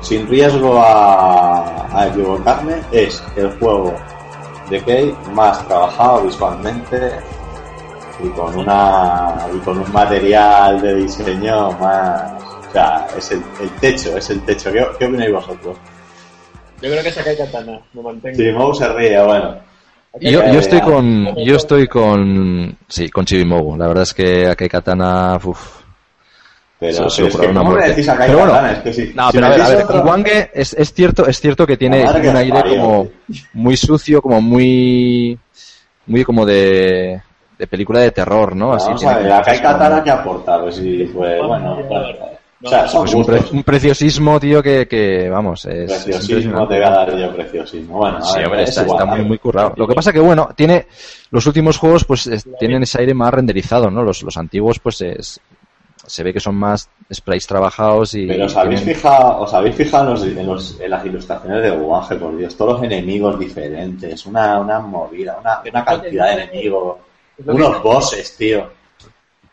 [0.00, 3.94] sin riesgo a, a equivocarme, es el juego
[4.70, 7.12] de Key más trabajado visualmente
[8.22, 13.70] y con una y con un material de diseño más o sea es el, el
[13.80, 15.76] techo es el techo ¿qué, qué opináis vosotros?
[16.80, 18.36] Yo creo que Sakai Katana, me mantengo.
[18.36, 19.71] Si Mou se ríe bueno
[20.20, 21.36] Yo, yo estoy con.
[21.36, 22.76] Yo estoy con.
[22.88, 23.76] Sí, con Chibimogu.
[23.76, 25.36] La verdad es que Akai Katana.
[25.42, 25.80] Uf.
[26.78, 28.72] pero, Sí, pero es sí, que una ¿cómo decís a Kai Pero bueno, Katana?
[28.72, 29.84] es que si, No, si pero a ver, a decís ver.
[29.86, 33.08] otro- Kiwange es, es cierto, es cierto que tiene, un aire parió, como
[33.54, 35.38] muy sucio, como muy.
[36.06, 37.22] Muy como de.
[37.58, 38.74] de película de terror, ¿no?
[38.74, 42.31] Así Vamos a ver, a Kai Katana que aporta pues sí pues bueno, bueno.
[42.64, 46.68] O sea son Pues un, pre- gustos un preciosismo, tío, que, que vamos, es, preciosismo
[46.68, 49.12] te voy a dar yo preciosismo bueno a Sí, ver, hombre, es está, igual, está
[49.12, 49.72] a muy, muy currado.
[49.76, 50.86] Lo que pasa que, bueno, tiene
[51.30, 54.02] los últimos juegos, pues es- tienen ese aire más renderizado, ¿no?
[54.02, 55.40] Los, los antiguos, pues es,
[56.06, 58.26] se ve que son más sprites trabajados y.
[58.26, 61.62] Pero os habéis tienen- fijado, os habéis fijado en, los- en los- en las ilustraciones
[61.62, 66.42] de Wubange, por Dios, todos los enemigos diferentes, una, una movida, una, una cantidad de
[66.44, 66.96] enemigos,
[67.46, 68.68] unos bosses, tío.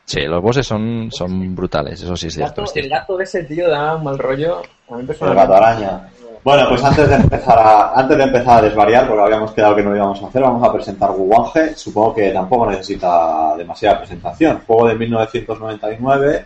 [0.09, 2.61] Sí, los bosses son, son brutales, eso sí es El cierto.
[2.63, 4.63] gato, es el gato de ese tío da un mal rollo.
[4.89, 6.09] A mí El gato araña.
[6.43, 9.83] Bueno, pues antes de empezar a, antes de empezar a desvariar, porque habíamos quedado que
[9.83, 11.75] no lo íbamos a hacer, vamos a presentar Wubange.
[11.75, 14.63] Supongo que tampoco necesita demasiada presentación.
[14.65, 16.45] Juego de 1999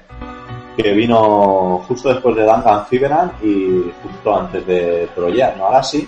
[0.75, 5.67] que vino justo después de Dangan Fiberan y justo antes de Project, ¿no?
[5.67, 6.05] Ahora sí.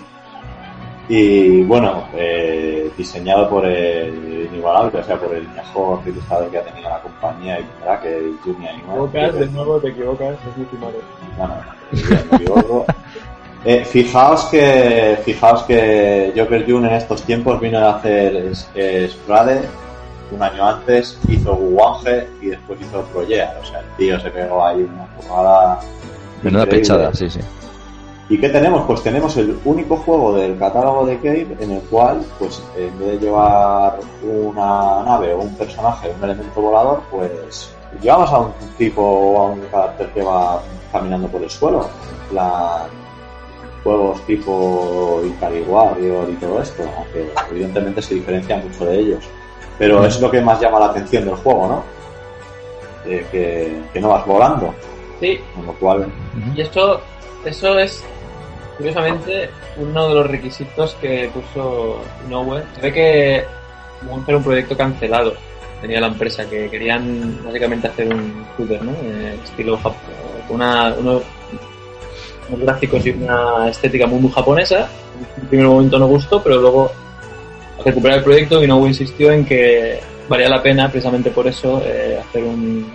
[1.08, 6.62] Y bueno, eh, diseñado por el inigualable, o sea, por el mejor ilustrador que ha
[6.64, 10.56] tenido la compañía y tendrá que el Junior Te equivocas, de nuevo te equivocas, es
[10.56, 10.98] Multimario.
[11.38, 11.54] bueno,
[12.30, 12.86] me equivoco.
[13.68, 19.10] Eh, fijaos que fijaos que Joker Jun en estos tiempos vino a hacer es- es
[19.10, 19.62] Sprade
[20.30, 23.56] un año antes, hizo Guange y después hizo Projea.
[23.60, 25.80] O sea, el tío se pegó ahí una jugada.
[26.44, 27.40] Menuda pechada, sí, sí.
[28.28, 28.84] ¿Y qué tenemos?
[28.86, 33.12] Pues tenemos el único juego del catálogo de Cave en el cual, pues en vez
[33.12, 37.70] de llevar una nave o un personaje, un elemento volador, pues
[38.02, 40.60] llevamos a un tipo o a un carácter que va
[40.90, 41.88] caminando por el suelo.
[42.32, 42.86] La
[43.84, 49.24] juegos tipo Ikari Warrior y todo esto, aunque evidentemente se diferencia mucho de ellos.
[49.78, 51.82] Pero es lo que más llama la atención del juego, ¿no?
[53.04, 54.74] Eh, que, que no vas volando,
[55.20, 56.06] Sí, con lo cual
[56.54, 57.00] y esto,
[57.44, 58.04] eso es,
[58.76, 62.64] curiosamente, uno de los requisitos que puso Nowhere.
[62.82, 63.44] Ve que
[64.02, 65.34] Monster era un proyecto cancelado.
[65.80, 68.92] Tenía la empresa que querían básicamente hacer un shooter, ¿no?
[69.02, 69.94] Eh, estilo con
[70.56, 71.22] una, uno-
[72.48, 74.88] unos gráficos y una estética muy, muy japonesa.
[75.36, 76.90] En un primer momento no gustó, pero luego
[77.84, 82.42] recuperar el proyecto Inoue insistió en que valía la pena precisamente por eso eh, hacer
[82.42, 82.90] un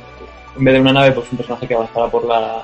[0.57, 2.61] en vez de una nave pues un personaje que avanzara por la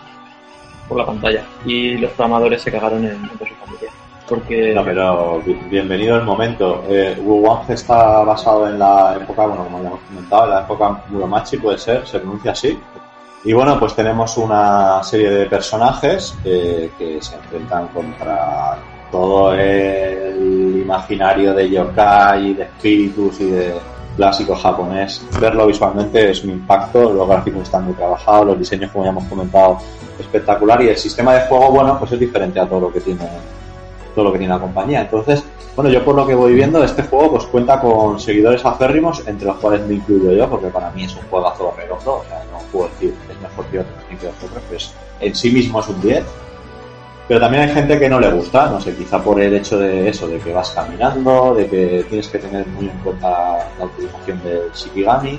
[0.88, 3.90] por la pantalla y los programadores se cagaron en, su familia
[4.28, 6.84] porque No, pero bi- bienvenido el momento.
[6.90, 11.02] Eh, Wuwange está basado en la época, bueno, como ya hemos comentado, en la época
[11.10, 12.78] Muromachi, puede ser, se pronuncia así.
[13.46, 18.78] Y bueno, pues tenemos una serie de personajes eh, que se enfrentan contra
[19.10, 23.74] todo el imaginario de yokai, de espíritus y de
[24.18, 25.26] clásico japonés.
[25.40, 29.26] Verlo visualmente es un impacto, los gráficos están muy trabajados, los diseños, como ya hemos
[29.26, 29.78] comentado,
[30.20, 33.26] espectacular y el sistema de juego, bueno, pues es diferente a todo lo que tiene
[34.14, 35.02] todo lo que tiene la compañía.
[35.02, 35.44] Entonces,
[35.76, 39.46] bueno, yo por lo que voy viendo, este juego pues cuenta con seguidores acérrimos, entre
[39.46, 42.58] los cuales me incluyo yo, porque para mí es un juegazo redondo, o sea, no
[42.72, 46.02] puedo decir es mejor que otros ni que otros, pues en sí mismo es un
[46.02, 46.26] 10.
[47.28, 50.08] Pero también hay gente que no le gusta, no sé, quizá por el hecho de
[50.10, 54.42] eso, de que vas caminando, de que tienes que tener muy en cuenta la utilización
[54.44, 55.38] del Shikigami.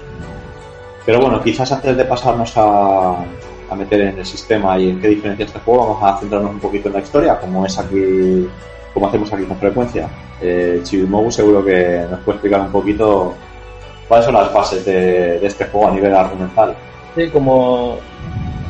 [1.07, 3.24] Pero bueno, quizás antes de pasarnos a,
[3.70, 6.61] a meter en el sistema y en qué diferencia este juego, vamos a centrarnos un
[6.61, 8.46] poquito en la historia, como es aquí,
[8.92, 10.09] como hacemos aquí con frecuencia.
[10.40, 13.35] Eh, Chibimugu seguro que nos puede explicar un poquito
[14.07, 16.77] cuáles son las bases de, de este juego a nivel argumental.
[17.14, 17.96] sí como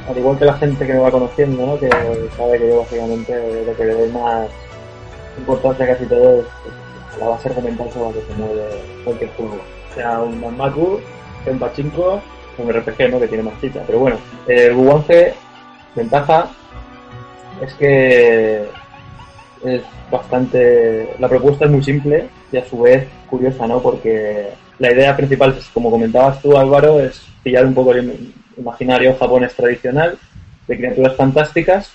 [0.08, 1.78] al igual que la gente que me va conociendo ¿no?
[1.78, 1.90] que
[2.36, 4.48] sabe que yo básicamente lo que le doy más
[5.38, 6.46] importancia casi todo es
[7.18, 8.62] la base argumental sobre la que se mueve
[9.04, 9.58] cualquier juego
[9.94, 11.00] sea un Danmaku
[11.46, 12.20] un Pachinko
[12.58, 13.20] un RPG ¿no?
[13.20, 14.16] que tiene más cita pero bueno
[14.46, 15.34] el Wuwange
[15.94, 16.50] ventaja
[17.60, 18.66] es que
[19.64, 24.92] es bastante la propuesta es muy simple y a su vez curiosa no porque la
[24.92, 30.18] idea principal como comentabas tú Álvaro es pillar un poco el imaginario japonés tradicional
[30.66, 31.92] de criaturas fantásticas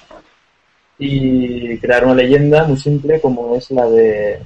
[0.97, 4.39] y crear una leyenda muy simple como es la de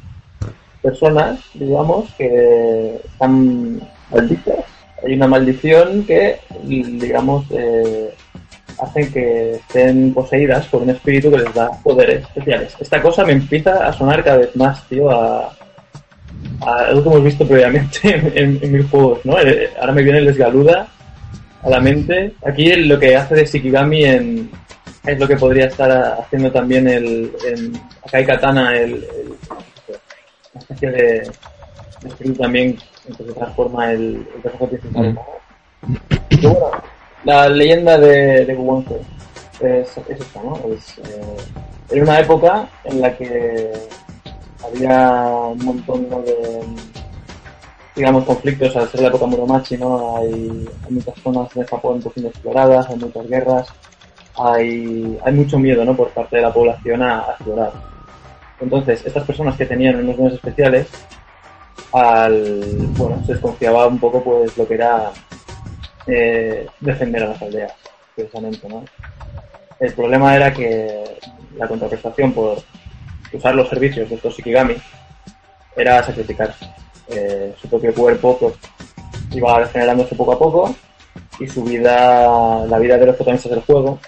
[0.82, 4.66] personas digamos que están malditas
[5.04, 8.14] hay una maldición que digamos eh,
[8.80, 12.76] hacen que estén poseídas por un espíritu que les da poderes especiales.
[12.80, 15.52] Esta cosa me empieza a sonar cada vez más, tío, a,
[16.62, 18.00] a algo que hemos visto previamente
[18.36, 19.40] en, en mil juegos, ¿no?
[19.40, 20.88] Eh, Ahora me viene el Esgaluda
[21.68, 22.34] a la mente.
[22.46, 24.50] Aquí lo que hace de Shikigami en,
[25.06, 27.74] es lo que podría estar haciendo también el, en
[28.06, 29.34] Akai Katana, el, el-
[30.54, 31.32] una especie de,
[32.26, 32.78] de también
[33.08, 35.14] en que se transforma el, el personaje principal.
[35.14, 35.26] ¿no?
[36.30, 36.84] Pero bueno,
[37.26, 38.54] la leyenda de, de
[39.60, 40.60] es, es esta, ¿no?
[40.74, 41.38] Es, eh,
[41.92, 43.72] era una época en la que
[44.64, 45.20] había
[45.52, 46.22] un montón ¿no?
[46.22, 46.62] de,
[47.98, 50.18] digamos, conflictos al ser la época Muromachi, ¿no?
[50.18, 53.68] Hay, muchas zonas de Japón pues, inexploradas, hay muchas guerras,
[54.38, 55.96] hay, hay mucho miedo, ¿no?
[55.96, 57.72] Por parte de la población a, a explorar.
[58.62, 60.88] Entonces, estas personas que tenían unos dones especiales,
[61.92, 62.62] al,
[62.98, 65.12] bueno, se desconfiaba un poco, pues, lo que era
[66.06, 67.74] eh, defender a las aldeas,
[68.16, 68.86] precisamente, ¿no?
[69.80, 71.04] El problema era que
[71.58, 72.60] la contraprestación por
[73.34, 74.76] usar los servicios de estos Shikigami
[75.76, 76.68] era sacrificarse.
[77.10, 78.54] Eh, su propio cuerpo pues,
[79.32, 80.76] iba regenerándose poco a poco
[81.40, 84.00] y su vida, la vida de los protagonistas del juego,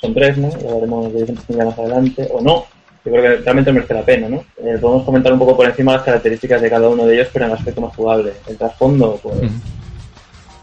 [0.00, 0.48] son tres, ¿no?
[0.48, 2.64] Ya veremos de más adelante, o no.
[3.04, 4.44] Yo creo que realmente merece la pena, ¿no?
[4.58, 7.46] Eh, podemos comentar un poco por encima las características de cada uno de ellos, pero
[7.46, 8.32] en el aspecto más jugable.
[8.46, 9.36] El trasfondo, pues,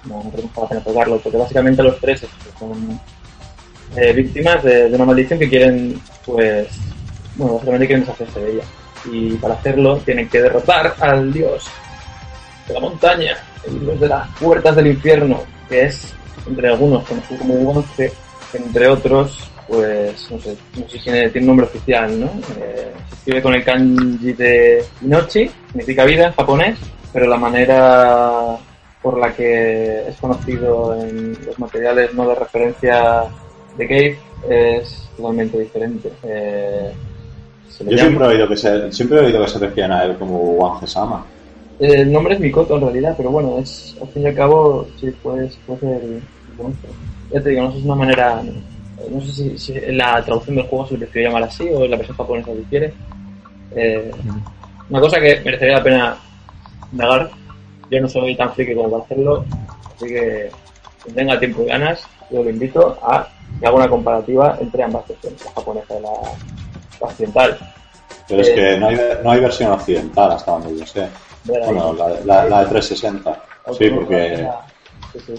[0.05, 2.99] no, no creo que la pena tocarlo, porque básicamente los tres es- son
[3.95, 6.67] eh, víctimas de, de una maldición que quieren, pues,
[7.36, 8.63] bueno, básicamente quieren deshacerse de ella.
[9.11, 11.65] Y para hacerlo tienen que derrotar al dios
[12.67, 16.13] de la montaña, el dios de las puertas del infierno, que es,
[16.47, 18.11] entre algunos, conocido como Guance,
[18.53, 22.27] entre otros, pues, no sé, no sé si tiene, un nombre oficial, ¿no?
[22.59, 26.79] Eh, se escribe con el kanji de Inochi, significa vida en japonés,
[27.11, 28.57] pero la manera
[29.01, 33.25] por la que es conocido en los materiales no de referencia
[33.77, 36.11] de Cave es totalmente diferente.
[36.23, 36.91] Eh,
[37.86, 40.15] Yo llama- siempre he oído que se, siempre he oído que se refieren a él
[40.17, 41.25] como Wang Sama.
[41.80, 44.88] Eh, El nombre es Mikoto en realidad, pero bueno, es al fin y al cabo,
[44.99, 46.21] sí, puede, puede ser el
[46.57, 46.91] monstruo.
[47.32, 48.41] Ya te digo, no sé si es una manera,
[49.11, 51.84] no sé si, si en la traducción del juego se le prefiere llamar así o
[51.84, 52.93] en la versión japonesa si quiere.
[53.75, 54.11] Eh,
[54.89, 56.17] una cosa que merecería la pena
[56.91, 57.30] indagar,
[57.91, 59.45] yo no soy tan friki como para hacerlo,
[59.95, 60.49] así que
[61.03, 63.28] quien tenga tiempo y ganas, yo lo invito a
[63.59, 66.09] que haga una comparativa entre ambas versiones, la japonesa y la
[66.99, 67.57] occidental.
[68.27, 68.55] Pero es Eh.
[68.55, 71.07] que no hay, no hay versión occidental hasta donde yo sé.
[71.45, 73.43] Bueno, la, la- la de 360.
[73.77, 74.47] Sí, porque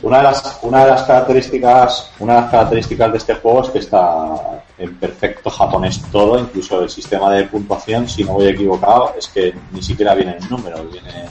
[0.02, 3.70] una de las una de las características una de las características de este juego es
[3.70, 4.34] que está
[4.78, 9.54] en perfecto japonés todo, incluso el sistema de puntuación, si no voy equivocado, es que
[9.72, 11.26] ni siquiera vienen números, vienen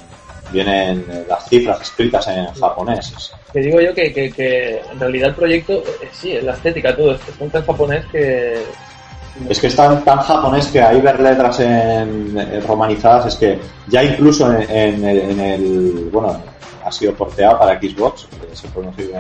[0.51, 3.34] vienen las cifras escritas en japonés.
[3.51, 7.13] Que digo yo que, que, que en realidad el proyecto, eh, sí, la estética, todo,
[7.15, 8.63] es es tan japonés que...
[9.49, 14.03] Es que es tan, tan japonés que ahí ver letras en, romanizadas es que ya
[14.03, 16.41] incluso en, en el, en el- bueno
[16.83, 19.13] ha sido porteado para Xbox se conseguir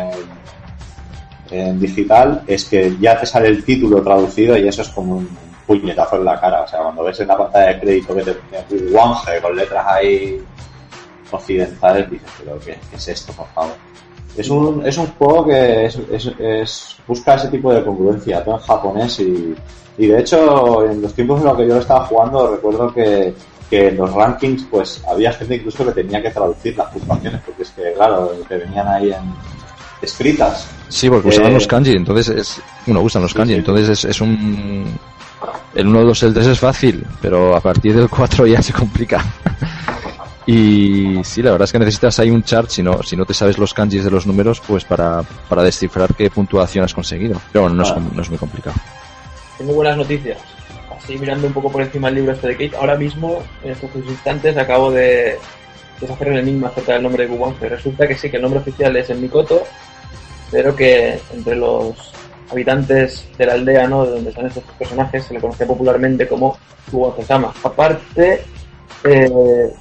[1.51, 5.29] en, digital es que ya te sale el título traducido y eso es como un
[5.65, 6.61] puñetazo en la cara.
[6.63, 9.85] O sea cuando ves en la pantalla de crédito que te pone Wange con letras
[9.87, 10.41] ahí
[11.31, 13.75] occidentales dices pero qué, es esto por favor
[14.37, 19.19] es un, es un juego que es- busca ese tipo de congruencia, todo en japonés
[19.19, 19.55] y,
[19.97, 23.33] y de hecho en los tiempos en los que yo lo estaba jugando recuerdo que,
[23.69, 27.63] que en los rankings pues había gente incluso que tenía que traducir las puntuaciones porque
[27.63, 29.33] es que claro, que venían ahí en,
[30.01, 30.67] escritas.
[30.89, 32.61] Sí, porque usaban Eh, los kanji, entonces es...
[32.85, 33.59] Bueno, usan los kanji, sí.
[33.59, 34.97] entonces es, es un...
[35.73, 38.73] El 1, el 2, el 3 es fácil, pero a partir del 4 ya se
[38.73, 39.23] complica.
[40.45, 43.33] y sí, la verdad es que necesitas ahí un chart, si no, si no te
[43.33, 47.39] sabes los kanjis de los números, pues para, para descifrar qué puntuación has conseguido.
[47.51, 47.99] Pero bueno, no, es, Ah.
[48.13, 48.75] no es muy complicado.
[49.57, 50.37] Tengo buenas noticias.
[50.95, 53.89] Así mirando un poco por encima el libro este de Kate, ahora mismo, en estos
[53.95, 55.37] instantes, acabo de
[55.99, 57.69] deshacer el enigma acerca del nombre de Guwange.
[57.69, 59.63] Resulta que sí, que el nombre oficial es el Mikoto,
[60.51, 62.13] pero que entre los
[62.51, 64.05] habitantes de la aldea, ¿no?
[64.05, 66.57] De donde están estos personajes, se le conoce popularmente como
[66.91, 67.53] Guwange-sama.
[67.63, 68.41] Aparte,
[69.03, 69.71] eh,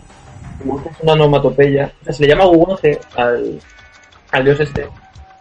[0.61, 1.93] es una onomatopeya.
[2.09, 3.61] Se le llama Guwange al,
[4.33, 4.89] al dios este,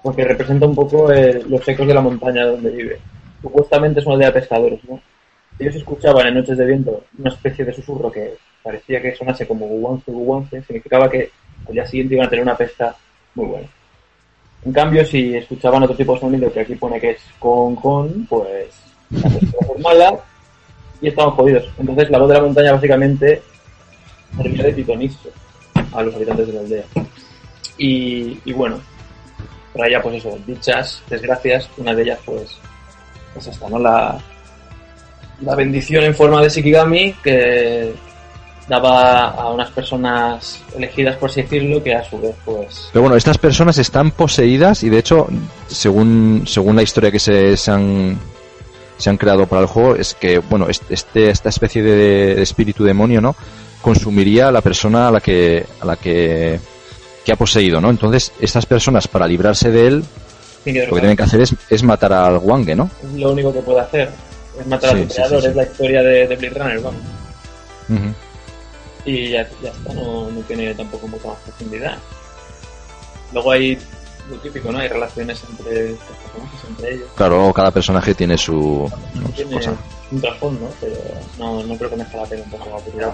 [0.03, 2.99] porque representa un poco eh, los ecos de la montaña donde vive.
[3.45, 4.99] Supuestamente es una aldea de pescadores, ¿no?
[5.59, 8.33] Ellos escuchaban en noches de viento una especie de susurro que
[8.63, 11.29] parecía que sonase como guguance, guguance, significaba que
[11.67, 12.95] al día siguiente iban a tener una pesca
[13.35, 13.67] muy buena.
[14.65, 18.25] En cambio, si escuchaban otro tipo de sonido que aquí pone que es con con,
[18.25, 18.67] pues
[19.11, 20.19] la mala
[20.99, 21.69] y estaban jodidos.
[21.77, 23.43] Entonces la voz de la montaña básicamente
[24.35, 25.29] servía de pitonizo
[25.93, 26.83] a los habitantes de la aldea.
[27.77, 28.79] Y, bueno,
[29.79, 32.57] allá pues eso, dichas desgracias, una de ellas pues
[33.39, 33.79] es esta, ¿no?
[33.79, 34.17] La,
[35.41, 37.93] la bendición en forma de Shikigami que
[38.67, 43.15] daba a unas personas elegidas, por así decirlo, que a su vez pues Pero bueno,
[43.15, 45.27] estas personas están poseídas y de hecho,
[45.67, 48.17] según, según la historia que se, se han,
[48.97, 52.41] se han creado para el juego, es que, bueno, est- este, esta especie de, de
[52.41, 53.35] espíritu demonio, ¿no?
[53.83, 56.59] Consumiría a la persona a la que, a la que,
[57.23, 57.91] que ha poseído, ¿no?
[57.91, 60.03] Entonces, estas personas, para librarse de él,
[60.73, 62.89] lo que tienen que hacer es, es matar al Wange, ¿no?
[63.03, 64.09] es lo único que puede hacer.
[64.59, 66.79] Es matar Sí, a su sí, creador, sí, es la historia de, de Blade Runner,
[66.81, 67.01] vamos.
[69.05, 71.97] Y ya, ya está, no, no tiene tampoco mucha más profundidad.
[73.33, 73.77] Luego hay
[74.29, 74.79] lo típico, ¿no?
[74.79, 77.07] Hay relaciones entre los personajes, entre ellos.
[77.15, 79.73] Claro, cada personaje tiene su, no, su Tiene cosa.
[80.11, 80.95] un trasfondo, pero
[81.37, 83.05] no, no creo que merezca la pena un poco aburrir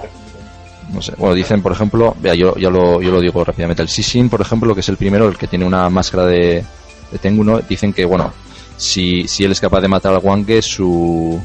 [0.94, 1.14] No sé.
[1.18, 3.82] Bueno, dicen, por ejemplo, vea, yo, lo, yo lo digo rápidamente.
[3.82, 6.64] El Sishin, por ejemplo, que es el primero, el que tiene una máscara de,
[7.12, 7.60] de Tengu, ¿no?
[7.60, 8.32] Dicen que, bueno,
[8.78, 11.40] si, si él es capaz de matar al Wange, su.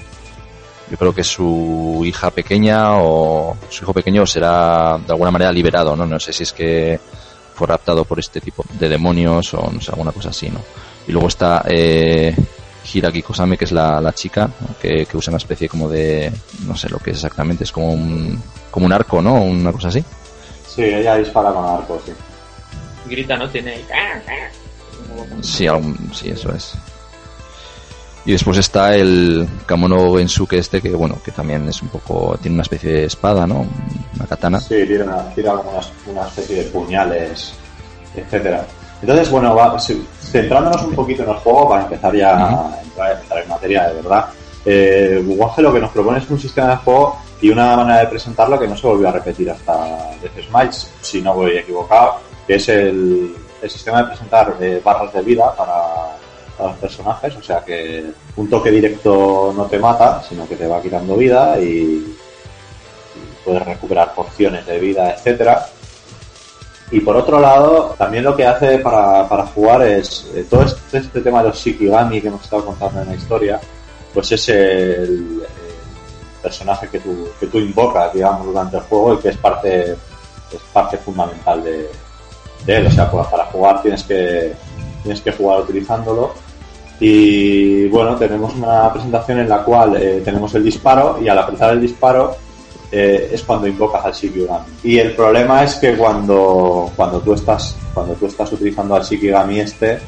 [0.90, 5.96] Yo creo que su hija pequeña o su hijo pequeño será de alguna manera liberado,
[5.96, 6.06] ¿no?
[6.06, 7.00] No sé si es que
[7.54, 10.60] fue raptado por este tipo de demonios o no sé, alguna cosa así, ¿no?
[11.08, 12.36] Y luego está eh,
[12.92, 14.48] Hiraki Kosame, que es la, la chica,
[14.80, 16.30] que, que usa una especie como de,
[16.66, 18.40] no sé lo que es exactamente, es como un,
[18.70, 19.42] como un arco, ¿no?
[19.42, 20.04] Una cosa así.
[20.68, 22.12] Sí, ella dispara con arco, sí.
[23.08, 23.48] Grita, ¿no?
[23.48, 23.84] Tiene ahí...
[25.42, 26.74] Sí, algún, sí, eso es.
[28.24, 32.54] Y después está el Kamono Gensuke este, que bueno, que también es un poco, tiene
[32.54, 33.64] una especie de espada, ¿no?
[34.16, 34.58] Una katana.
[34.58, 37.52] Sí, tira, una, tira como una, especie de puñales,
[38.16, 38.66] etcétera.
[39.00, 43.42] Entonces, bueno, va- centrándonos un poquito en el juego para empezar ya a entrar, entrar
[43.44, 44.26] en materia de verdad.
[44.64, 48.06] Eh, Guaje lo que nos propone es un sistema de juego y una manera de
[48.08, 49.72] presentarlo que no se volvió a repetir hasta
[50.20, 55.12] Death Smiles, si no voy equivocado, que es el, el sistema de presentar eh, barras
[55.12, 56.16] de vida para,
[56.58, 58.02] los personajes, o sea que
[58.36, 62.16] un toque directo no te mata, sino que te va quitando vida y, y
[63.44, 65.66] puedes recuperar porciones de vida, etcétera.
[66.90, 70.96] Y por otro lado, también lo que hace para, para jugar es eh, todo este,
[70.96, 73.60] este tema de los Shikigami que hemos estado contando en la historia,
[74.14, 75.42] pues es el, el
[76.42, 80.60] personaje que tú, que tú invocas, digamos, durante el juego y que es parte, es
[80.72, 81.90] parte fundamental de,
[82.66, 84.52] O sea, pues, para jugar tienes que,
[85.02, 86.34] tienes que jugar utilizándolo.
[86.98, 91.74] Y bueno, tenemos una presentación en la cual eh, tenemos el disparo y al apretar
[91.74, 92.34] el disparo
[92.90, 94.66] eh, es cuando invocas al Shikigami.
[94.82, 99.60] Y el problema es que cuando, cuando tú estás cuando tú estás utilizando al Shikigami
[99.60, 99.98] este,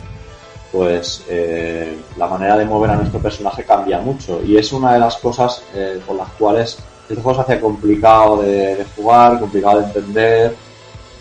[0.73, 4.41] pues eh, la manera de mover a nuestro personaje cambia mucho.
[4.43, 5.63] Y es una de las cosas
[6.07, 6.79] por las cuales
[7.09, 10.68] este juego se hace complicado de jugar, complicado de entender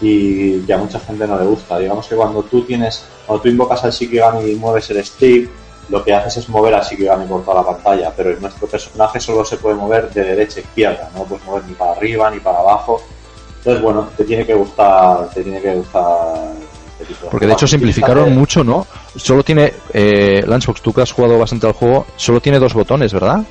[0.02, 1.80] y que a mucha gente no le gusta.
[1.80, 5.50] Digamos que cuando tú tienes, cuando tú invocas al Shikigami y mueves el stick,
[5.90, 9.46] lo que haces es mover al Shikigami por toda la pantalla, pero nuestro personaje solo
[9.46, 12.60] se puede mover de derecha a izquierda, no puedes mover ni para arriba ni para
[12.60, 13.02] abajo.
[13.60, 16.54] Entonces, bueno, te tiene que gustar, te tiene que gustar
[17.00, 18.86] este tipo de Porque de hecho simplificaron mucho, ¿no?
[19.16, 23.14] Solo tiene, eh, Lunchbox, tú que has jugado bastante al juego, solo tiene dos botones,
[23.14, 23.44] ¿verdad?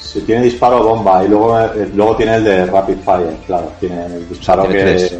[0.00, 4.06] Si tiene disparo bomba y luego, eh, luego tiene el de rapid fire, claro, tiene
[4.06, 5.18] el disparo tiene que tres.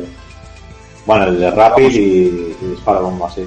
[1.09, 3.43] Bueno, el de rapid y, y disparo bomba, sí.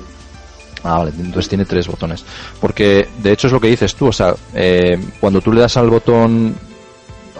[0.84, 2.26] Ah, vale, entonces tiene tres botones.
[2.60, 5.78] Porque de hecho es lo que dices tú, o sea, eh, cuando tú le das
[5.78, 6.56] al botón,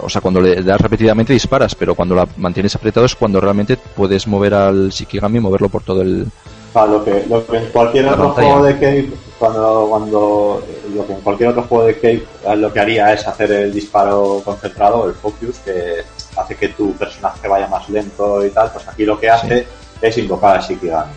[0.00, 3.76] o sea, cuando le das repetidamente disparas, pero cuando la mantienes apretado es cuando realmente
[3.76, 6.28] puedes mover al Shikigami y moverlo por todo el...
[6.72, 8.48] Claro, lo que, lo que en cualquier otro pantalla.
[8.48, 9.10] juego de Cave,
[9.40, 10.62] cuando, cuando
[10.94, 13.72] lo que en cualquier otro juego de Cave eh, lo que haría es hacer el
[13.72, 15.96] disparo concentrado, el focus, que
[16.36, 19.66] hace que tu personaje vaya más lento y tal, pues aquí lo que hace
[20.02, 21.12] es invocar al Shikigami.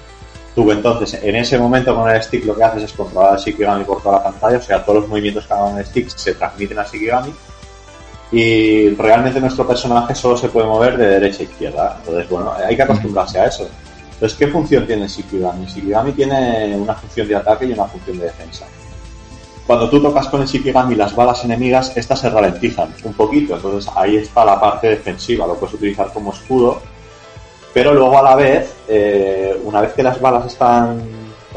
[0.56, 3.84] Tú entonces, en ese momento con el stick lo que haces es controlar al Shikigami
[3.84, 6.36] por toda la pantalla, o sea, todos los movimientos que hagan con el stick se
[6.36, 7.34] transmiten al Shikigami
[8.32, 11.98] y realmente nuestro personaje solo se puede mover de derecha a izquierda.
[12.00, 13.68] Entonces, bueno, hay que acostumbrarse a eso.
[14.14, 15.66] Entonces, ¿qué función tiene Shikigami?
[15.66, 18.66] Shikigami tiene una función de ataque y una función de defensa.
[19.68, 23.56] Cuando tú tocas con el Shikigami las balas enemigas, estas se ralentizan un poquito.
[23.56, 25.46] Entonces, ahí está la parte defensiva.
[25.46, 26.82] Lo puedes utilizar como escudo.
[27.76, 31.02] Pero luego, a la vez, eh, una vez que las balas están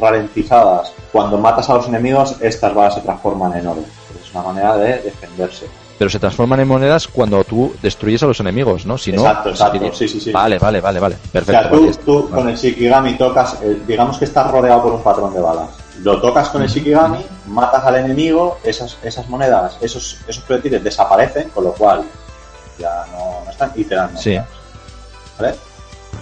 [0.00, 3.82] ralentizadas, cuando matas a los enemigos, estas balas se transforman en oro.
[4.20, 5.66] Es una manera de defenderse.
[5.96, 8.98] Pero se transforman en monedas cuando tú destruyes a los enemigos, ¿no?
[8.98, 10.32] Si no, Exacto, exacto, sería- sí, sí, sí.
[10.32, 11.14] Vale, vale, vale, vale.
[11.14, 11.60] O Perfecto.
[11.60, 12.34] sea, tú, vale, tú vale.
[12.34, 15.68] con el Shikigami tocas, eh, digamos que estás rodeado por un patrón de balas.
[16.02, 21.48] Lo tocas con el Shikigami, matas al enemigo, esas, esas monedas, esos, esos proyectiles desaparecen,
[21.50, 22.02] con lo cual
[22.76, 24.18] ya no, no están y te dan.
[24.18, 24.36] Sí.
[25.38, 25.54] ¿Vale?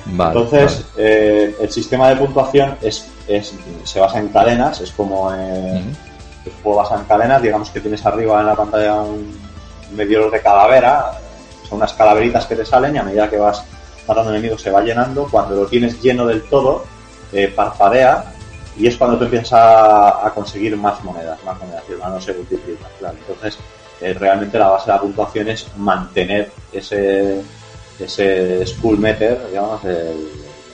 [0.05, 1.09] Vale, Entonces, vale.
[1.09, 5.88] eh, el sistema de puntuación es, es, se basa en cadenas, es como eh, Ujú.
[6.47, 9.36] el juego basa en cadenas, digamos que tienes arriba en la pantalla un
[9.94, 11.12] medidor de calavera,
[11.68, 13.64] son unas calaveritas que te salen y a medida que vas
[14.07, 16.84] matando enemigos se va llenando, cuando lo tienes lleno del todo,
[17.32, 18.32] eh, parpadea
[18.78, 22.34] y es cuando tú empiezas a, a conseguir más monedas, más monedas, y mano se
[22.34, 23.16] multiplica, claro.
[23.26, 23.59] Entonces,
[24.01, 27.42] eh, realmente la base de la puntuación es mantener ese
[28.05, 30.28] ese skull meter, digamos, el,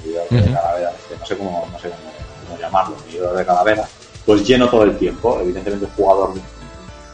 [0.04, 2.12] medidor de calavera, este, no sé cómo, no sé cómo,
[2.48, 3.88] cómo llamarlo, medidor de calavera,
[4.26, 5.38] pues lleno todo el tiempo.
[5.40, 6.30] Evidentemente el jugador,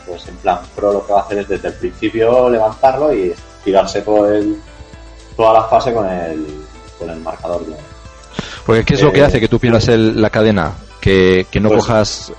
[0.07, 3.35] pues en plan pro lo que va a hacer es desde el principio levantarlo y
[3.65, 4.61] tirarse todo el,
[5.37, 6.47] toda la fase con el,
[6.99, 7.77] con el marcador lleno.
[8.65, 10.73] Porque ¿qué es lo que eh, hace que tú pierdas el- la cadena?
[11.01, 12.33] Que, que no Pues- cojas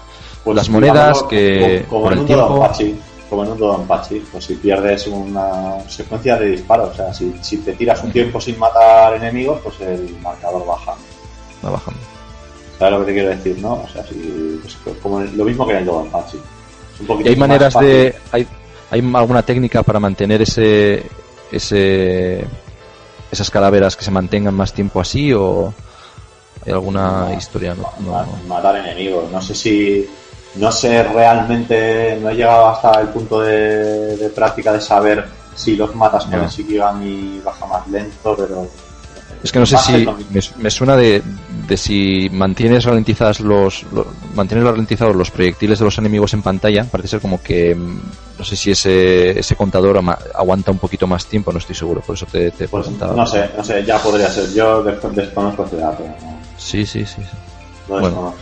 [0.43, 2.45] Pues las monedas, que como, como por en el tiempo...
[2.45, 2.99] Dodonpachi,
[3.29, 7.57] como en un Dodonpachi, pues si pierdes una secuencia de disparos, o sea, si, si
[7.57, 10.95] te tiras un tiempo sin matar enemigos, pues el marcador baja.
[11.63, 11.99] Va bajando.
[12.79, 13.73] ¿Sabes lo que te quiero decir, no?
[13.73, 16.37] O sea, si, pues, como el- lo mismo que en el Dodonpachi.
[16.37, 17.89] Es un ¿Y poquito hay maneras fácil.
[17.89, 18.15] de...
[18.31, 18.47] Hay,
[18.91, 21.03] ¿Hay alguna técnica para mantener ese...
[21.51, 22.45] ese
[23.31, 25.71] esas calaveras que se mantengan más tiempo así o
[26.65, 28.25] hay alguna No, historia no, no.
[28.47, 29.29] matar enemigos.
[29.31, 30.09] No sé si.
[30.59, 32.17] No sé realmente.
[32.21, 36.37] No he llegado hasta el punto de, de práctica de saber si los matas con
[36.37, 36.43] No.
[36.43, 38.67] el Shikigami baja más lento, pero.
[39.43, 41.21] es que no sé si me, me suena de,
[41.67, 46.83] de si mantienes ralentizadas los, lo- mantienes ralentizados los proyectiles de los enemigos en pantalla
[46.85, 47.99] parece ser como que mm,
[48.39, 52.01] no sé si ese ese contador ama- aguanta un poquito más tiempo no estoy seguro
[52.01, 54.51] por eso te, te Pues preguntaba no sé, no sé, ya podría ser.
[54.53, 56.03] Yo des- desconozco ese dato.
[56.03, 56.37] ¿no?
[56.57, 57.37] sí sí sí, sí.
[57.87, 58.07] lo Bueno.
[58.07, 58.39] desconozco.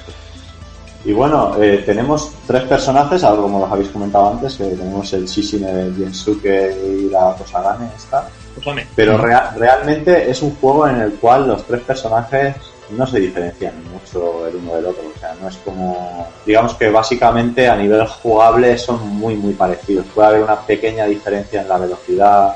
[1.05, 5.25] Y bueno, eh, tenemos tres personajes, algo como los habéis comentado antes, que tenemos el
[5.25, 8.27] Shishine de Gensuke y la Kosagane esta.
[8.57, 8.87] Usame.
[8.95, 12.55] Pero rea- realmente es un juego en el cual los tres personajes
[12.89, 15.03] no se diferencian mucho el uno del otro.
[15.15, 16.27] O sea, no es como.
[16.45, 20.05] Digamos que básicamente a nivel jugable son muy, muy parecidos.
[20.13, 22.55] Puede haber una pequeña diferencia en la velocidad,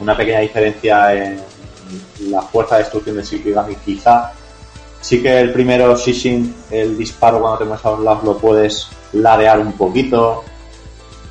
[0.00, 1.40] una pequeña diferencia en
[2.30, 4.32] la fuerza de destrucción del Shikigami, quizá.
[5.00, 8.88] Sí que el primero, Shishin, el disparo cuando te mueves a los lados lo puedes
[9.12, 10.44] ladear un poquito.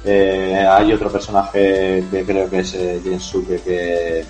[0.06, 4.24] Eh, hay otro personaje que creo que es eh, Gensuke que,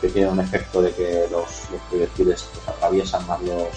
[0.00, 3.68] que tiene un efecto de que los, los proyectiles pues, atraviesan más los,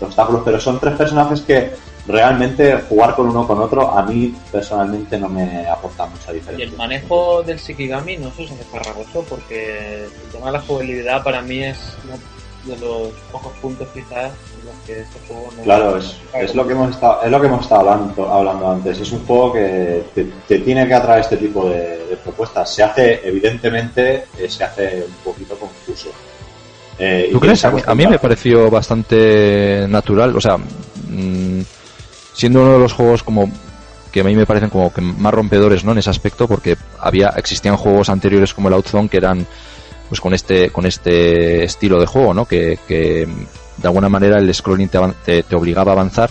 [0.00, 1.72] los obstáculos, pero son tres personajes que
[2.06, 6.64] realmente jugar con uno con otro a mí personalmente no me aporta mucha Y diferencia.
[6.66, 11.64] el manejo del Shikigami no hace farragoso porque el tema de la jugabilidad para mí
[11.64, 11.76] es
[12.66, 15.62] de los pocos puntos quizás en los que este juego no...
[15.62, 19.00] Claro, es, es lo que hemos estado, es lo que hemos estado hablando, hablando antes.
[19.00, 22.74] Es un juego que te, te tiene que atraer este tipo de, de propuestas.
[22.74, 26.10] Se hace, evidentemente, eh, se hace un poquito confuso.
[26.98, 27.64] Eh, ¿Tú crees?
[27.64, 31.60] A mí, a mí me pareció bastante natural, o sea, mm,
[32.32, 33.50] siendo uno de los juegos como
[34.10, 35.92] que a mí me parecen como que más rompedores, ¿no?
[35.92, 39.46] En ese aspecto, porque había existían juegos anteriores como el Outzone que eran
[40.08, 42.44] pues con este con este estilo de juego, ¿no?
[42.46, 43.26] Que, que
[43.76, 46.30] de alguna manera el scrolling te, te, te obligaba a avanzar,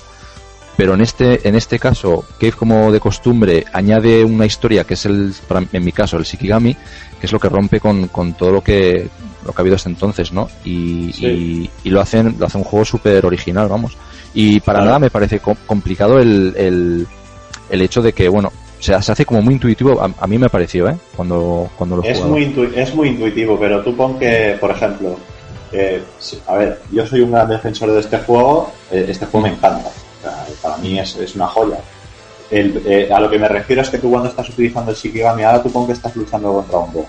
[0.78, 5.05] pero en este en este caso Cave como de costumbre añade una historia que es
[5.05, 6.73] el para- en mi caso el Shikigami,
[7.19, 9.07] que es lo que rompe con, con todo lo que
[9.45, 10.49] lo que ha habido hasta entonces, ¿no?
[10.63, 11.26] Y, Sí.
[11.28, 13.95] y, y lo hacen lo hace un juego súper original, vamos.
[14.34, 14.86] Y para Claro.
[14.88, 17.07] nada me parece co- complicado el, el,
[17.69, 18.51] el hecho de que, bueno,
[18.86, 20.96] sea, se hace como muy intuitivo, a, a mí me pareció, ¿eh?
[21.16, 22.34] Cuando, cuando lo Es jugado.
[22.34, 25.16] muy, es muy intuitivo, pero tú pon que, por ejemplo,
[25.72, 26.04] eh,
[26.48, 29.90] a ver, yo soy un gran defensor de este juego, eh, este juego me encanta,
[30.62, 31.78] para mí es, es una joya.
[32.52, 35.44] El- eh, a lo que me refiero es que tú cuando estás utilizando el Shikigami,
[35.44, 37.08] ahora tú pon que estás luchando contra un boss.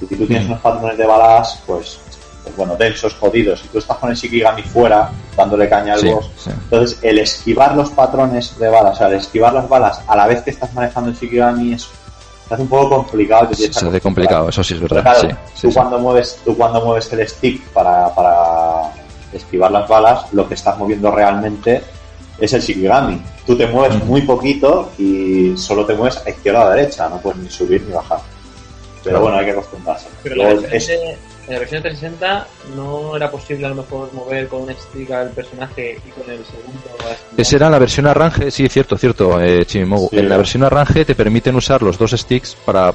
[0.00, 0.50] Y si tú tienes Mm.
[0.52, 2.00] unos patrones de balas, pues,
[2.42, 6.08] pues bueno, densos, jodidos, y tú estás con el Shikigami fuera, dándole caña al Sí,
[6.10, 6.50] boss, sí.
[6.50, 10.26] entonces, el esquivar los patrones de balas, o sea, el esquivar las balas a la
[10.26, 11.88] vez que estás manejando el Shikigami es
[12.48, 13.46] se hace un poco complicado.
[13.48, 15.02] te Se, hace complicado, eso sí es verdad.
[15.02, 15.74] claro, sí, tú, sí, sí.
[15.74, 18.92] Cuando mueves, tú cuando mueves el stick para, para
[19.32, 21.82] esquivar las balas, lo que estás moviendo realmente
[22.38, 23.22] es el Shikigami.
[23.46, 24.06] Tú te mueves Ujú.
[24.06, 27.82] muy poquito y solo te mueves a izquierda o a derecha, no puedes ni subir
[27.86, 28.18] ni bajar.
[29.02, 29.20] Pero Claro.
[29.22, 30.08] bueno, hay que acostumbrarse.
[30.22, 30.90] Pero la es-
[31.46, 35.10] en la versión de 360 no era posible a lo mejor mover con un stick
[35.10, 36.80] al personaje y con el segundo.
[37.36, 40.08] Esa era la versión arrange, sí, cierto, cierto, eh, Chimimogu.
[40.10, 40.18] Sí.
[40.18, 42.94] En la versión arrange te permiten usar los dos sticks para,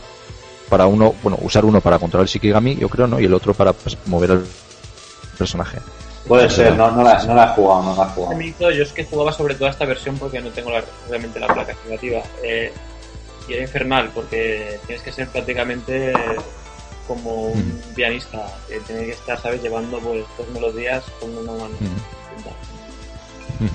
[0.70, 3.20] para uno, bueno, usar uno para controlar el Shikigami, yo creo, ¿no?
[3.20, 4.46] Y el otro para pues, mover al
[5.38, 5.80] personaje.
[6.26, 8.72] puede ser, no, no, la, no la he jugado, no la he jugado.
[8.72, 11.48] yo es que jugaba sobre todo a esta versión porque no tengo la, obviamente la
[11.48, 12.22] placa activativa.
[12.44, 12.72] Eh,
[13.50, 16.14] y era infernal porque tienes que ser prácticamente
[17.08, 19.62] como un pianista que tiene que estar, ¿sabes?
[19.64, 21.76] Llevando pues dos melodías con una mano.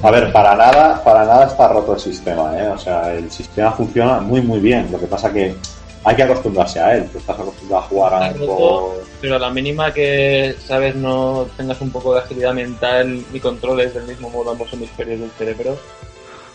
[0.03, 2.69] A ver, para nada, para nada está roto el sistema, ¿eh?
[2.69, 4.89] O sea, el sistema funciona muy, muy bien.
[4.93, 5.57] Lo que pasa que
[6.05, 7.09] hay que acostumbrarse a él.
[7.11, 8.95] Tú estás acostumbrado a jugar a roto.
[9.21, 10.95] Pero a la mínima que, ¿sabes?
[10.95, 15.31] No tengas un poco de agilidad mental y controles del mismo modo ambos hemisferios del
[15.33, 15.77] cerebro.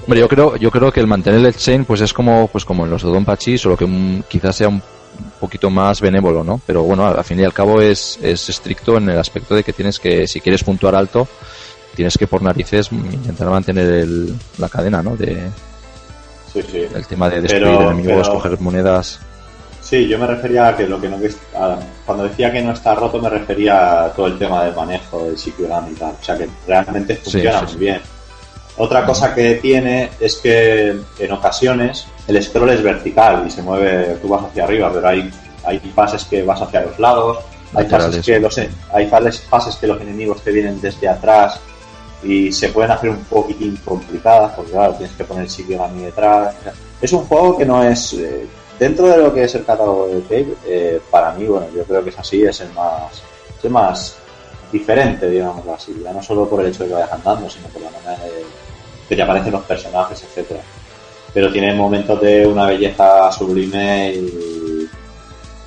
[0.03, 2.85] Hombre, yo creo, yo creo que el mantener el chain, pues es como, pues como
[2.85, 4.81] en los Dodonpachi, solo que un- quizás sea un
[5.39, 6.59] poquito más benévolo, ¿no?
[6.65, 9.73] Pero bueno, al fin y al cabo es, es estricto en el aspecto de que
[9.73, 11.27] tienes que, si quieres puntuar alto,
[11.95, 15.15] tienes que por narices intentar mantener el, la cadena, ¿no?
[15.15, 15.49] De,
[16.53, 16.85] Sí, sí.
[16.93, 19.19] el tema de destruir Pero- enemigos, pero- coger monedas.
[19.81, 21.17] Sí, yo me refería a que lo que no...
[21.55, 25.23] a- cuando decía que no está roto me refería a todo el tema del manejo
[25.25, 26.13] del Shikigami y tal.
[26.19, 27.79] O sea, que realmente funciona sí, muy sí.
[27.79, 28.01] bien.
[28.77, 34.17] Otra cosa que tiene es que en ocasiones el scroll es vertical y se mueve,
[34.21, 35.31] tú vas hacia arriba, pero hay,
[35.63, 37.39] hay fases que vas hacia los lados,
[37.73, 38.25] hay fases, Laterales.
[38.25, 38.59] que los,
[38.93, 41.59] hay fases, fases que los enemigos te vienen desde atrás
[42.23, 46.55] y se pueden hacer un poquitín complicadas porque claro, tienes que poner Shikigami detrás.
[47.01, 48.13] Es un juego que no es...
[48.13, 48.45] eh,
[48.79, 52.03] dentro de lo que es el catálogo de Cave, eh, para mí, bueno, yo creo
[52.03, 53.21] que es así, es el más...
[53.57, 54.17] Es el más
[54.71, 57.81] diferente, digámoslo así, ya no solo por el hecho de que vayas andando, sino por
[57.81, 58.43] la manera de,
[59.07, 60.61] que te aparecen los personajes, etcétera.
[61.33, 64.89] Pero tiene momentos de una belleza sublime y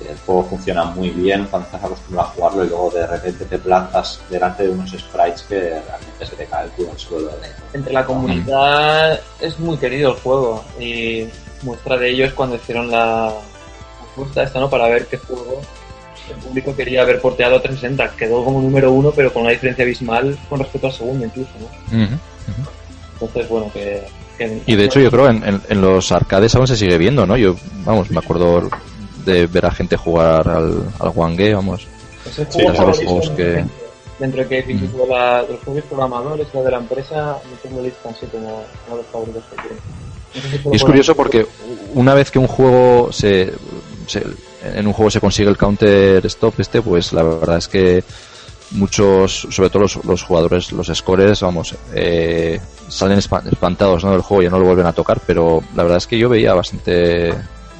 [0.09, 3.57] el juego funciona muy bien cuando estás acostumbrado a jugarlo y luego de repente te
[3.57, 7.31] plantas delante de unos sprites que realmente se te cae el culo al suelo.
[7.73, 11.27] Entre la comunidad es muy querido el juego y
[11.61, 13.31] muestra de ello es cuando hicieron la
[14.09, 14.69] encuesta esta, ¿no?
[14.69, 15.61] Para ver qué juego
[16.29, 18.15] el público quería haber porteado a 360.
[18.17, 22.19] Quedó como número uno, pero con una diferencia abismal con respecto al segundo incluso, ¿no?
[23.13, 24.03] Entonces, bueno, que...
[24.65, 27.37] Y de hecho yo creo en, en, en los arcades aún se sigue viendo, ¿no?
[27.37, 27.55] Yo,
[27.85, 28.69] vamos, me acuerdo
[29.25, 31.87] de ver a gente jugar al, al Wange, vamos.
[32.25, 33.65] Es el Sí, de los juegos que- de-
[34.19, 37.15] Dentro de que incluso la- de los propios programadores, la de la empresa,
[37.49, 39.81] no tengo lista así como uno de los favoritos que tiene.
[40.35, 41.47] No sé si puedo Y es curioso porque
[41.95, 43.51] una vez que un juego se,
[44.07, 44.23] se-
[44.63, 48.03] en un juego se consigue el counter stop este, pues la verdad es que
[48.71, 52.59] muchos, sobre todo los, los jugadores, los scores, vamos, eh,
[52.91, 54.11] salen espa- espantados ¿no?
[54.11, 56.29] del juego y ya no lo vuelven a tocar, pero la verdad es que yo
[56.29, 57.29] veía bastante,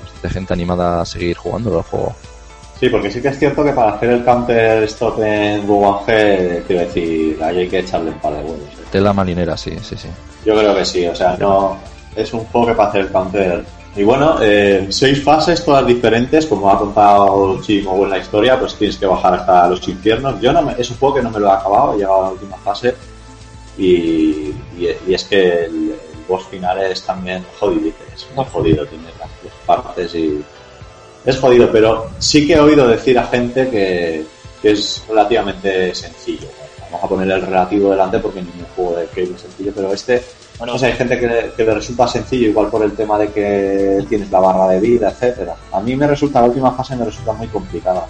[0.01, 2.15] bastante gente animada a seguir jugando al juego.
[2.79, 6.81] Sí, porque sí que es cierto que para hacer el counter stop en G, quiero
[6.81, 8.59] decir, ahí hay que echarle un par de huevos.
[8.59, 8.83] ¿eh?
[8.91, 10.07] Tela marinera, sí, sí, sí.
[10.45, 11.77] Yo creo que sí, o sea, no
[12.15, 13.63] es un juego que para hacer el counter.
[13.95, 18.73] Y bueno, eh, seis fases, todas diferentes, como ha contado Chimo en la historia, pues
[18.75, 20.39] tienes que bajar hasta los infiernos.
[20.41, 22.23] Yo no me- es un juego que no me lo he acabado, he llegado a
[22.23, 22.95] la última fase
[23.77, 28.85] y, y- y es que el, el boss final es también jodido, es muy jodido,
[28.85, 30.41] tiene las tres partes y
[31.25, 34.25] es jodido, pero sí que he oído decir a gente que,
[34.61, 36.47] que es relativamente sencillo.
[36.91, 40.21] Vamos a poner el relativo delante porque ningún juego de Cable es sencillo, pero este,
[40.57, 43.29] Bueno, no sé, hay gente que, que le resulta sencillo, igual por el tema de
[43.31, 45.55] que tienes la barra de vida, etcétera.
[45.71, 48.05] A mí me resulta, la última fase me resulta muy complicada.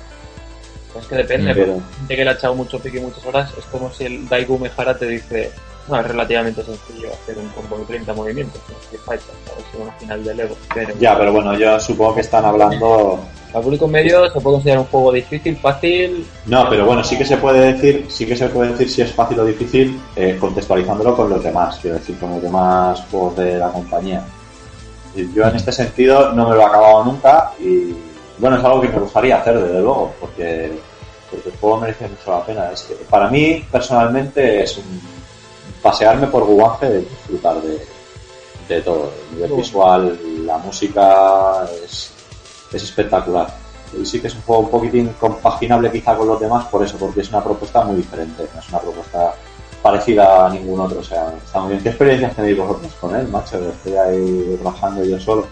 [0.99, 3.51] Es que depende, Pero- porque gente que le ha echado mucho pique y muchas horas,
[3.57, 5.51] es como si el Daigo Mejara te dice,
[5.87, 10.35] no, es relativamente sencillo hacer un combo de 30 movimientos, o si una final de
[10.35, 10.55] Lego.
[10.73, 13.19] Pero Ya, pero bueno, yo supongo que están hablando
[13.53, 17.25] al público medio se puede considerar un juego difícil, fácil, No, pero bueno, sí que
[17.25, 21.15] se puede decir, sí que se puede decir si es fácil o difícil, eh, contextualizándolo
[21.15, 24.23] con los demás, quiero decir, con los demás juegos de la compañía.
[25.35, 27.93] Yo en este sentido no me lo he acabado nunca y
[28.41, 30.71] bueno, es algo que me gustaría hacer desde luego, porque,
[31.29, 32.71] porque el juego merece mucho la pena.
[32.71, 34.99] Es que para mí personalmente es un
[35.79, 37.85] pasearme por Guanje de disfrutar de,
[38.67, 39.11] de todo.
[39.29, 42.11] El nivel visual, la música es,
[42.73, 43.47] es espectacular.
[43.95, 46.97] Y sí que es un juego un poquitín compaginable quizá con los demás por eso,
[46.97, 49.35] porque es una propuesta muy diferente, no es una propuesta
[49.83, 50.99] parecida a ningún otro.
[50.99, 51.83] O sea, está muy bien.
[51.83, 53.59] ¿Qué experiencias tenéis vosotros con él, macho?
[53.69, 55.47] Estoy ahí trabajando yo solo.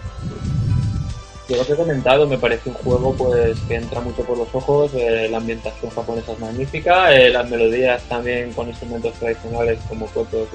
[1.50, 4.54] Yo lo que he comentado me parece un juego pues que entra mucho por los
[4.54, 10.06] ojos, eh, la ambientación japonesa es magnífica, eh, las melodías también con instrumentos tradicionales como
[10.06, 10.46] kotos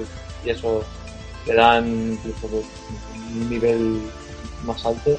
[0.42, 0.82] y, eso
[1.46, 2.64] le dan pues,
[3.30, 4.00] un nivel
[4.64, 5.18] más alto.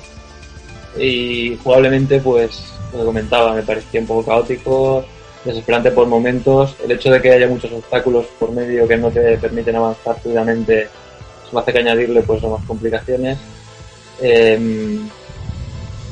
[0.97, 5.05] Y jugablemente pues lo que comentaba, me parecía un poco caótico,
[5.45, 9.37] desesperante por momentos, el hecho de que haya muchos obstáculos por medio que no te
[9.37, 10.89] permiten avanzar fluidamente,
[11.47, 13.37] eso hace que añadirle pues más complicaciones.
[14.19, 15.07] Em,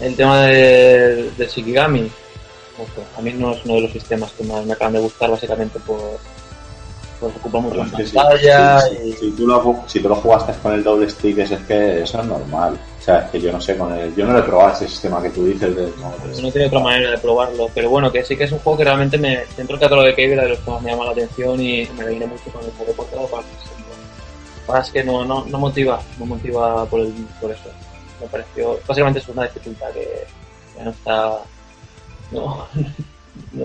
[0.01, 2.09] el tema de, de Shikigami,
[3.17, 5.79] a mí no es uno de los sistemas que más me acaban de gustar, básicamente
[5.79, 5.99] por
[7.17, 10.73] pues ocupa mucho si, pantalla si- y si tú lo, si tú lo jugaste con
[10.73, 12.77] el doble stick, es, es que eso es normal.
[12.99, 14.89] O sea, es que yo no sé, con el, yo no lo he probado ese
[14.89, 15.73] sistema que tú dices.
[15.73, 18.59] De, no, no tiene otra manera de probarlo, pero bueno, que sí que es un
[18.59, 20.91] juego que realmente me, dentro del catálogo de Cave era de los que más me
[20.91, 23.53] llama la atención y me vine mucho con el juego por todas partes.
[23.69, 27.69] Lo que pasa es que no, no, no motiva, no motiva por, el, por eso.
[28.22, 30.07] Me pareció, básicamente es una dificultad que
[30.78, 31.34] ya no está,
[32.32, 32.66] no,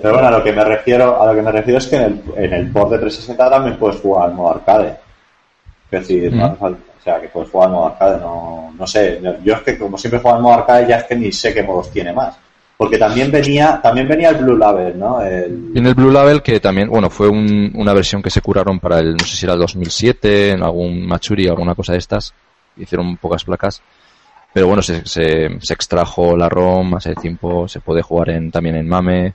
[0.03, 2.03] Pero bueno, a lo que me refiero, a lo que me refiero es que en
[2.03, 4.97] el, en el port de 360 también puedes jugar al modo arcade.
[5.91, 9.21] Es decir, o sea, que puedes jugar al modo arcade, no, no sé.
[9.45, 11.63] Yo es que como siempre juego al modo arcade ya es que ni sé qué
[11.63, 12.37] modos tiene más.
[12.77, 15.21] Porque también venía, también venía el Blue Label, ¿no?
[15.21, 18.81] El, Viene el Blue Label que también, bueno, fue un- una versión que se curaron
[18.81, 21.99] para el, no sé si era el 2007, en algún Machuri o alguna cosa de
[21.99, 22.33] estas.
[22.79, 23.83] Hicieron pocas placas.
[24.53, 28.77] Pero bueno, se, se, se extrajo la ROM hace tiempo, se puede jugar en, también
[28.77, 29.33] en MAME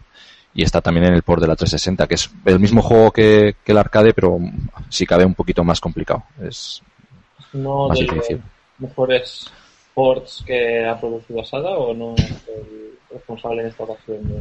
[0.54, 3.56] y está también en el port de la 360, que es el mismo juego que,
[3.64, 4.38] que el arcade, pero
[4.90, 6.24] si cabe un poquito más complicado.
[6.42, 6.82] Es
[7.54, 8.42] no más de difícil.
[8.80, 9.46] mejores
[9.94, 14.36] ports que ha producido Saga o no es el responsable en esta ocasión de...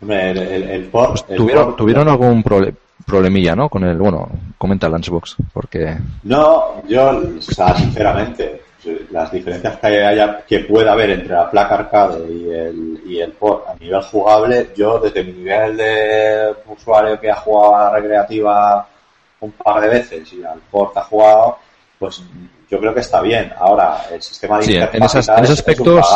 [0.00, 1.10] hombre, el, el- el port.
[1.10, 2.42] Pues el tuvieron, port- tuvieron algún
[3.06, 3.68] problemilla, ¿no?
[3.68, 8.62] Con el, bueno, comenta Lunchbox, porque No, yo, o sea, sinceramente,
[9.10, 13.32] las diferencias que haya, que pueda haber entre la placa arcade y el, y el
[13.32, 17.90] port a nivel jugable, yo desde mi nivel de usuario que ha jugado a la
[17.90, 18.86] recreativa
[19.40, 21.58] un par de veces y al port ha jugado,
[21.98, 22.22] pues
[22.70, 23.52] yo creo que está bien.
[23.58, 26.06] Ahora, el sistema de Sí, en esas- en es- esos aspectos-.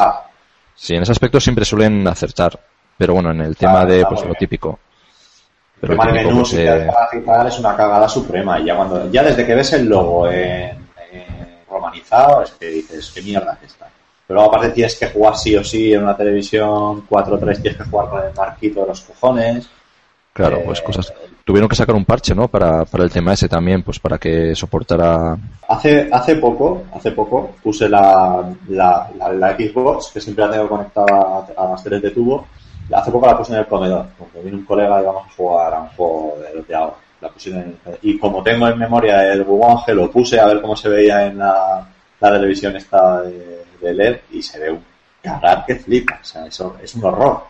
[0.74, 2.58] Sí, en ese aspecto siempre suelen acertar.
[2.96, 4.78] Pero bueno, en el tema Claro, de pues lo típico.
[5.80, 6.88] Pero el tema de menús pues, eh,
[7.46, 8.58] es una cagada suprema.
[8.58, 10.32] Y ya cuando, ya desde que ves el logo en,
[10.70, 10.87] en
[11.70, 13.88] romanizado, es que dices, qué mierda es esta.
[14.26, 17.84] Pero luego aparte tienes que jugar sí o sí en una televisión 4.3, tienes que
[17.88, 19.68] jugar con el marquito de los cojones.
[20.32, 21.12] claro, Eh, pues cosas.
[21.44, 22.46] tuvieron que sacar un parche, ¿no?
[22.48, 25.36] Para, para el tema ese también, pues para que soportara.
[25.68, 30.68] Hace, hace poco, hace poco, puse la, la, la, la Xbox, que siempre la tengo
[30.68, 32.46] conectada a, a las teles de tubo.
[32.92, 35.74] Hace poco la puse en el comedor, porque vino un colega y vamos a jugar
[35.74, 36.94] a un juego de de ahora.
[37.20, 40.88] La en y como tengo en memoria el Wuwange, lo puse a ver cómo se
[40.88, 41.86] veía en la,
[42.20, 44.84] la televisión esta de, de LED y se ve un
[45.22, 46.18] cagar que flipa.
[46.20, 47.42] O sea, eso es un horror.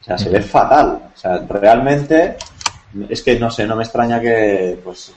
[0.00, 1.02] O sea, se ve fatal.
[1.14, 2.36] O sea, realmente
[3.08, 5.12] es que no sé, no me extraña que pues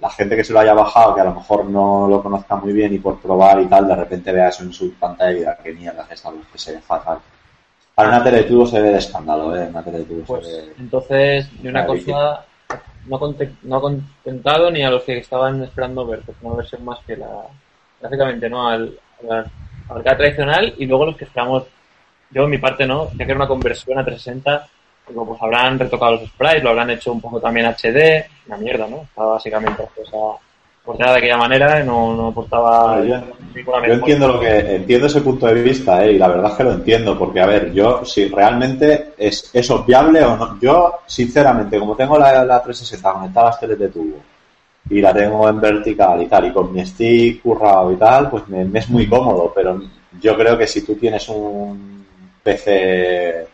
[0.00, 2.72] la gente que se lo haya bajado, que a lo mejor no lo conozca muy
[2.72, 5.58] bien y por probar y tal, de repente vea eso en su pantalla y diga,
[5.62, 7.18] qué mierda es esta luz que se ve fatal.
[7.94, 9.66] Para una tele de tubo se ve de escándalo, ¿eh?
[9.68, 10.74] Una tele de tubo Pues se ve...
[10.78, 12.44] entonces, ni una cosa
[13.06, 16.98] no, no ha contentado ni a los que estaban esperando ver, pues una versión más
[17.06, 17.46] que la.
[18.00, 18.68] Gráficamente, ¿no?
[18.68, 19.50] Al, a la
[19.88, 21.64] arcade tradicional y luego los que esperamos.
[22.30, 24.66] Yo, en mi parte, no, ya que era una conversión a 360,
[25.08, 28.86] digo, pues habrán retocado los sprites, lo habrán hecho un poco también HD, una mierda,
[28.88, 29.02] ¿no?
[29.02, 30.08] Estaba básicamente pues,
[30.84, 33.16] a portada de aquella manera no, no aportaba Yo,
[33.54, 36.12] ninguna yo entiendo lo que entiendo ese punto de vista, ¿eh?
[36.12, 39.70] y la verdad es que lo entiendo, porque a ver, yo si realmente es, es
[39.70, 43.88] obviable o no, yo sinceramente, como tengo la, la 360 conectada a las teles de
[43.88, 44.16] tubo
[44.90, 48.46] y la tengo en vertical y tal, y con mi stick currado y tal, pues
[48.48, 49.80] me, me es muy cómodo, pero
[50.20, 52.04] yo creo que si tú tienes un
[52.42, 53.48] PC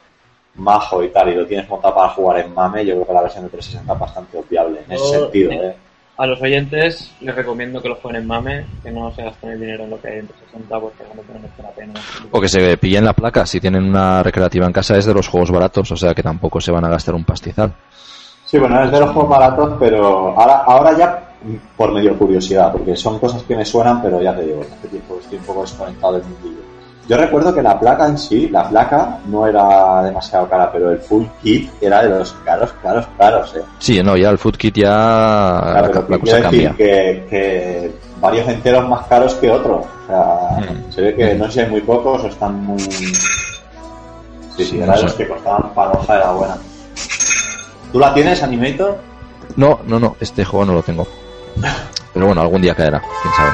[0.57, 3.23] majo y tal y lo tienes montado para jugar en MAME, yo creo que la
[3.23, 5.77] versión de 360 es bastante obviable en ese sentido, ¿eh?
[6.21, 9.61] A los oyentes les recomiendo que lo jueguen en MAME, que no se gasten el
[9.61, 11.95] dinero en lo que hay en 360 porque realmente no merece la pena.
[12.31, 13.47] O que se pillen la placa.
[13.47, 16.61] Si tienen una recreativa en casa, es de los juegos baratos, o sea que tampoco
[16.61, 17.73] se van a gastar un pastizal.
[18.45, 21.31] Sí, bueno, es de los juegos baratos, pero ahora, ahora ya
[21.75, 25.19] por medio curiosidad, porque son cosas que me suenan, pero ya te digo, hace tiempo
[25.23, 26.70] estoy un poco desconectado del mundillo.
[27.11, 30.99] Yo recuerdo que la placa en sí, la placa no era demasiado cara, pero el
[31.01, 33.63] full kit era de los caros, caros, caros, eh.
[33.81, 34.87] Sí, no, ya el food kit ya
[35.61, 36.75] Claro, la, cosa decir cambia.
[36.77, 39.85] que, que varios enteros más caros que otros.
[39.85, 40.93] O sea, Mm.
[40.93, 42.79] se ve que no sé si hay muy pocos o están muy...
[42.79, 46.57] Sí, sí, era no de los que costaban panoja de la buena.
[47.93, 48.99] ¿Tú la tienes, Animator?
[49.57, 51.09] No, no, no, este juego no lo tengo.
[52.15, 53.51] Pero bueno, algún día caerá, quién sabe.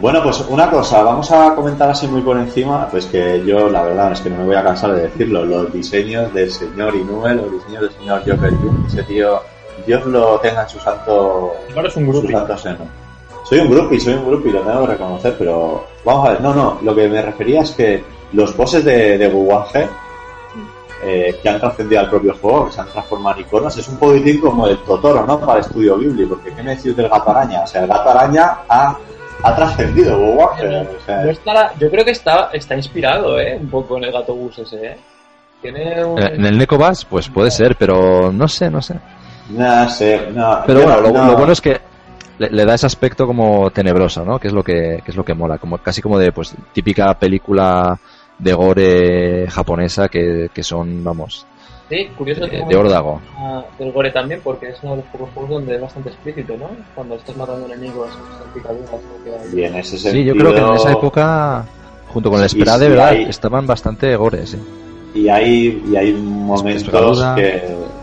[0.00, 3.84] Bueno, pues una cosa, vamos a comentar así muy por encima, pues que yo la
[3.84, 7.34] verdad es que no me voy a cansar de decirlo, los diseños del señor Inoue,
[7.34, 9.40] los diseños del señor Joker Jung, ese tío,
[9.86, 12.28] Dios lo tenga en su santo, Ahora es un grupo.
[12.28, 12.78] santo seno.
[13.44, 16.52] Soy un groupie, soy un groupie, lo tengo que reconocer, pero vamos a ver, no,
[16.52, 19.88] no, lo que me refería es que los bosses de, de
[21.04, 23.98] eh, que han trascendido al propio juego, que se han transformado en iconos, es un
[23.98, 25.38] poquitín como el Totoro, ¿no?
[25.38, 27.62] Para el estudio Ghibli, porque ¿qué me decís del gato araña?
[27.62, 28.98] O sea, el gato araña ha,
[29.42, 33.56] ha trascendido Wuwange, o sea, No estará- yo creo que está, está inspirado, ¿eh?
[33.60, 34.96] Un poco en el gato bus ese, ¿eh?
[35.62, 36.22] Tiene un...
[36.22, 38.94] En el Necobas, pues puede ser, pero no sé, no sé.
[39.50, 40.62] no sé, no.
[40.66, 41.26] Pero bueno, no- lo, no.
[41.32, 41.80] lo bueno es que
[42.38, 44.38] le, le da ese aspecto como tenebroso, ¿no?
[44.38, 47.14] Que es lo que, que es lo que mola, como casi como de pues típica
[47.14, 47.98] película
[48.38, 51.46] de gore japonesa que, que son, vamos,
[51.88, 53.20] Sí, curioso de, que de órdago.
[53.78, 56.70] Del gore también, porque es uno de los pocos juegos donde es bastante explícito, ¿no?
[56.94, 59.60] Cuando estás matando enemigos, son picaduras, lo que hay.
[59.60, 61.64] Y en ese Sí, sentido, yo creo que en esa época,
[62.12, 64.58] junto con el Sí, Esperá, de sí, verdad, hay- estaban bastante gores, sí.
[65.14, 67.62] y hay, y hay momentos que,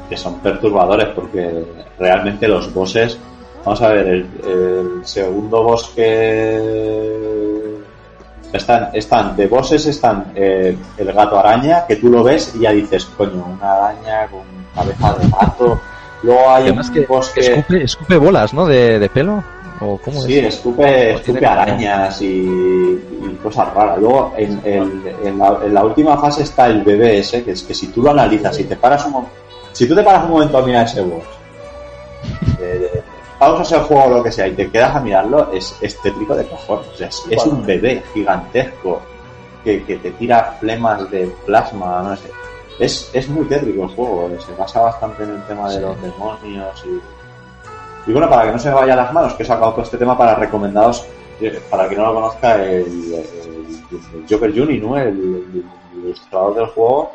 [0.09, 1.65] que son perturbadores porque
[1.99, 3.19] realmente los bosses
[3.65, 7.77] vamos a ver el, el segundo boss que
[8.57, 12.71] están están de bosses están eh, el gato araña que tú lo ves y ya
[12.71, 14.41] dices coño una araña con
[14.75, 15.81] cabeza de gato
[16.23, 18.65] luego hay Además un que boss que escupe, escupe bolas, ¿no?
[18.65, 19.43] De, de pelo.
[19.81, 20.53] ¿O cómo Sí, es?
[20.55, 23.97] escupe, escupe arañas y, y cosas raras.
[23.99, 27.63] Luego, en, en- en la, en la última fase está el bebé ese, que es
[27.63, 29.25] que si tú lo analizas, si te paras un
[29.73, 31.23] si tú te paras un momento a mirar ese boss,
[33.43, 36.33] pausas el juego o lo que sea y te quedas a mirarlo, es, es tétrico
[36.35, 36.87] de cojones.
[36.87, 39.01] O sea, es, es un bebé gigantesco
[39.63, 42.29] que, que te tira flemas de plasma, no sé.
[42.79, 45.81] Es, es muy tétrico el juego, se basa bastante en el tema de Sí.
[45.81, 49.45] los demonios y, y bueno, para que no se me vaya las manos, que he
[49.45, 51.05] sacado todo este tema para recomendaros,
[51.41, 53.13] eh, para que no lo conozca, el, el-
[53.91, 54.97] el Joker Juni, ¿no?
[54.97, 55.63] El, el-
[55.93, 57.11] el ilustrador del juego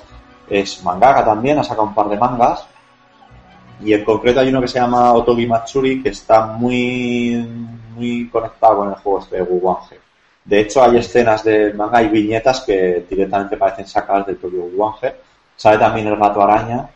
[0.49, 2.65] es mangaka también, ha sacado un par de mangas.
[3.81, 7.47] Y en concreto hay uno que se llama Otogi Matsuri, que está muy,
[7.95, 10.01] muy conectado con el juego este de Wuwange.
[10.45, 15.15] De hecho, hay escenas del manga y viñetas que directamente parecen sacadas del propio Wuwange.
[15.57, 16.89] Sale también el gato araña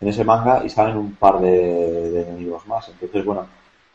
[0.00, 2.88] en ese manga y salen un par de, de enemigos más.
[2.88, 3.46] Entonces, bueno,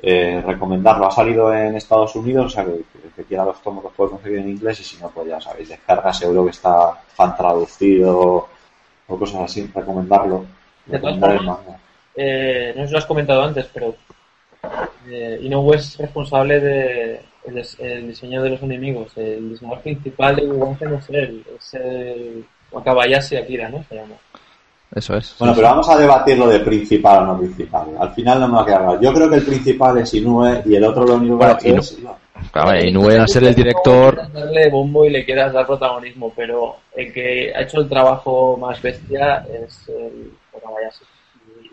[0.05, 1.07] eh, recomendarlo.
[1.07, 4.11] Ha salido en Estados Unidos, o sea que el que quiera los tomos los puede
[4.11, 8.49] conseguir en inglés y si no, pues ya sabéis, descarga seguro que está fan traducido
[9.07, 10.45] o cosas así, recomendarlo.
[10.87, 11.79] Recomendar el manga.
[12.15, 13.95] Eh, no sé si lo has comentado antes, pero
[15.09, 19.11] eh, Inoue es responsable de el, diseño de los enemigos.
[19.17, 20.43] El diseñador principal de
[20.97, 23.83] es él, es el Wakabayashi Akira, ¿no?
[23.89, 24.15] Se llama.
[24.95, 25.35] Eso es.
[25.39, 27.87] Bueno, sí, pero vamos a debatir lo de principal o no principal.
[27.99, 29.01] Al final no me va a quedar claro.
[29.01, 31.57] Yo creo que el principal es Inoue y el otro lo único que Bueno, ha
[31.59, 31.97] hecho Inu- es...
[32.51, 37.11] Claro, Inoue a ser el director, darle bombo y le quieras dar protagonismo, pero el
[37.11, 41.05] que ha hecho el trabajo más bestia es el Wakabayashi.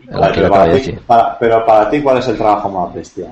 [0.07, 3.27] Pero, para ti, para- pero para ti, ¿cuál es el trabajo más bestia?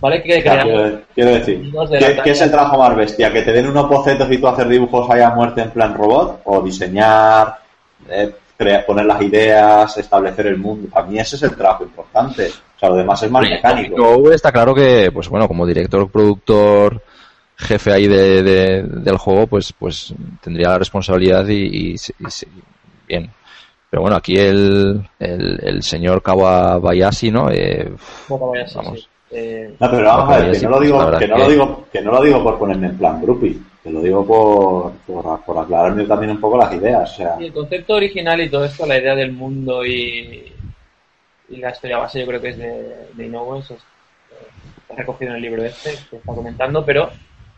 [0.00, 3.32] Vale que quiero, quiero decir, de ¿qué, qué es el trabajo más bestia?
[3.32, 6.40] ¿Que te den unos bocetos y tú hacer dibujos ahí a muerte en plan robot?
[6.44, 7.56] ¿O diseñar,
[8.10, 8.34] eh,
[8.86, 10.88] poner las ideas, establecer el mundo?
[10.92, 12.48] Para mí ese es el trabajo importante.
[12.76, 14.30] O sea, lo demás es más mecánico.
[14.32, 17.00] Está claro que, pues bueno, como director, productor,
[17.56, 22.48] jefe ahí de, de- del juego, pues pues tendría la responsabilidad y, y y se-
[23.08, 23.30] bien.
[23.94, 27.48] Pero bueno, aquí el, el, el señor Kawabayashi, ¿no?
[27.48, 27.92] Eh,
[28.28, 28.98] Wakabayashi, Vamos.
[28.98, 29.06] sí.
[29.30, 32.02] Eh, No, pero vamos a ver, que no lo digo, que no lo digo, que
[32.02, 36.06] no lo digo por ponerme en plan groupie, que lo digo por, por, por aclararme
[36.06, 37.12] también un poco las ideas.
[37.12, 40.52] O sea, Y el concepto original y todo esto, la idea del mundo y,
[41.50, 44.46] y la historia base, yo creo que es de, de Inoue, eso es- eh,
[44.82, 47.10] está recogido en el libro este que está comentando, pero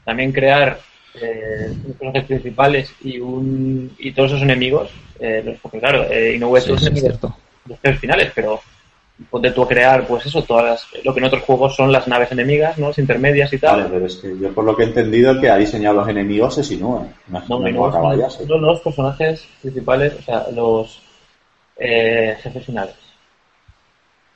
[0.04, 0.78] también crear
[1.14, 4.90] eh, los personajes principales y un y todos esos enemigos,
[5.20, 7.36] eh, porque claro, eh, Inoue sí, es cierto.
[7.68, 8.60] los tres finales, pero
[9.30, 12.06] ponte tú a crear, pues eso, todas las- lo que en otros juegos son las
[12.06, 12.88] naves enemigas, ¿no?
[12.88, 13.76] Las intermedias y tal.
[13.78, 16.58] vale, pero es que yo por lo que he entendido que ha diseñado los enemigos
[16.58, 21.00] es Inoue, no es No, es los personajes principales, o sea, los
[21.78, 22.94] eh, jefes finales.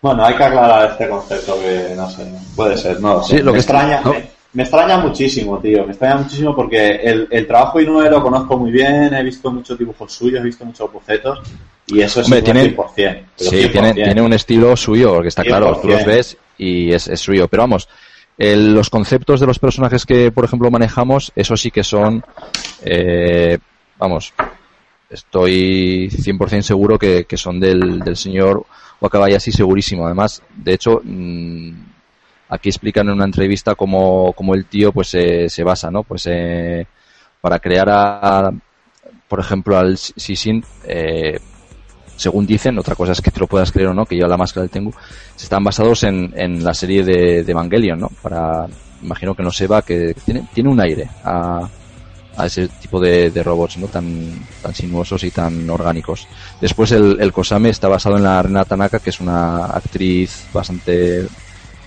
[0.03, 2.26] Bueno, hay que aclarar este concepto que no sé,
[2.57, 3.22] puede ser, no.
[3.22, 4.14] Sí, lo que extraña, no.
[4.14, 8.22] me, me extraña muchísimo, tío, me extraña muchísimo porque el, el trabajo de Inoue lo
[8.22, 11.40] conozco muy bien, he visto muchos dibujos suyos, he visto muchos bocetos
[11.86, 12.94] y eso es Hombre, tiene- 100%.
[12.96, 13.94] pero Sí, tiene, 100%.
[13.94, 16.07] tiene un estilo suyo, porque está claro, tú los 100%.
[16.07, 17.46] ves y es, es suyo.
[17.48, 17.88] Pero vamos,
[18.38, 22.22] el- los conceptos de los personajes que, por ejemplo, manejamos, eso sí que son,
[22.82, 23.59] eh,
[23.98, 24.32] vamos,
[25.09, 28.64] estoy 100% seguro que, que son del, del señor
[29.01, 30.07] Wakabayashi segurísimo.
[30.07, 31.70] Además, de hecho, mm,
[32.51, 36.03] aquí explican en una entrevista cómo, cómo el tío pues se, se basa, ¿no?
[36.03, 36.86] Pues eh,
[37.40, 38.51] para crear a,
[39.28, 41.38] por ejemplo, al Sisin, eh,
[42.16, 44.36] según dicen, otra cosa es que te lo puedas creer o no, que yo la
[44.36, 44.92] máscara del Tengu,
[45.36, 48.11] están basados en, en la serie de, Evangelion, ¿no?
[48.20, 48.66] Para,
[49.03, 51.66] imagino que no se va, que tiene, tiene un aire a,
[52.36, 53.86] a ese tipo de, de robots, ¿no?
[53.86, 56.26] Tan, tan sinuosos y tan orgánicos.
[56.61, 61.26] Después el, el Kosame está basado en la Rena Tanaka, que es una actriz bastante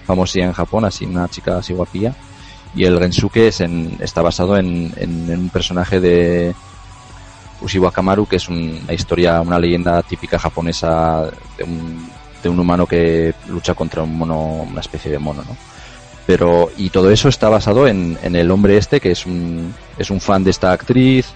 [0.05, 2.13] famosa en Japón, así una chica así guapilla.
[2.75, 6.55] Y el Gensuke es en- está basado en, en- un personaje de
[7.61, 12.09] Ushiwa Kamaru, que es un- una historia, una leyenda típica japonesa de un,
[12.41, 15.55] de un humano que lucha contra un mono, una especie de mono, ¿no?
[16.25, 20.09] Pero, y todo eso está basado en, en el hombre este, que es un, es
[20.09, 21.27] un fan de esta actriz,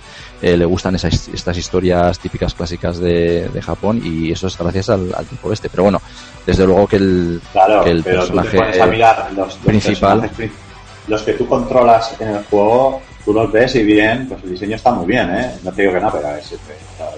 [0.42, 4.90] eh, le gustan esas, estas historias típicas clásicas de, de Japón, y eso es gracias
[4.90, 5.70] al, al tipo este.
[5.70, 6.02] Pero bueno,
[6.46, 10.30] desde luego que el, Claro, que el personaje pones a mirar los, los principal-
[11.08, 14.78] los que tú controlas en el juego, tú los ves y bien, pues el diseño
[14.78, 15.52] está muy bien, ¿eh?
[15.62, 16.60] No te digo que no, pero es, es-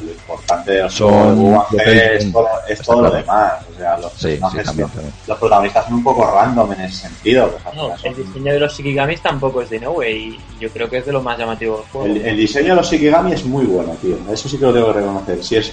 [0.04, 3.54] lo importante de los Son es todo, es todo lo demás.
[3.72, 5.14] O sea, los, Sí, sí, personajes, también, los, también.
[5.28, 7.52] los protagonistas son un poco random en ese sentido.
[7.64, 10.98] pues, No, el diseño de los Shikigamis tampoco es de Inoue y yo creo que
[10.98, 12.08] es de lo más llamativo del juego.
[12.08, 14.18] El, el diseño de los Shikigami es muy bueno, tío.
[14.34, 15.44] Eso sí que lo tengo que reconocer.
[15.44, 15.72] Sí es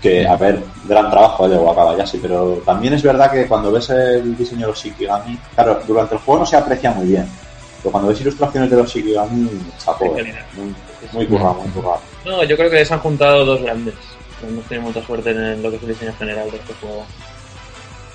[0.00, 3.90] que, a ver, gran trabajo eh, de Wakabayashi, pero también es verdad que cuando ves
[3.90, 7.28] el diseño de los Shikigami, claro, durante el juego no se aprecia muy bien.
[7.86, 8.92] Pero cuando ves ilustraciones de los
[9.78, 10.34] chapó, Qué eh.
[10.56, 10.74] muy,
[11.12, 12.00] muy currado, muy currado.
[12.24, 13.94] No, yo creo que se han juntado dos grandes.
[14.42, 17.04] Hemos tenido mucha suerte en lo que es el diseño general de este juego.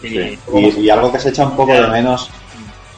[0.04, 0.40] Y, Sí.
[0.54, 2.30] Y, y algo que se echa un poco de menos,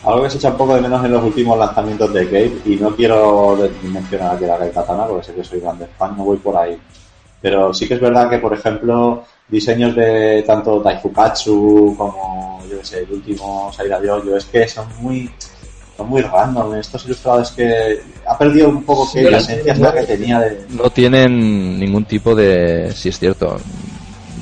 [0.04, 2.76] algo que se echa un poco de menos en los últimos lanzamientos de Cave, y
[2.78, 6.38] no quiero mencionar aquí la Kai Katana porque sé que soy grande fan, no voy
[6.38, 6.76] por ahí.
[7.40, 12.86] Pero sí que es verdad que, por ejemplo, diseños de tanto Taifukatsu como, yo qué
[12.86, 15.30] sé, el último Saira Yoyo, es que son muy,
[15.98, 16.76] son muy random.
[16.76, 19.82] Estos ilustradores que ha perdido un poco que Sí, la sí, esencia sí.
[19.82, 23.58] esta que tenía de, no tienen ningún tipo de, si es cierto,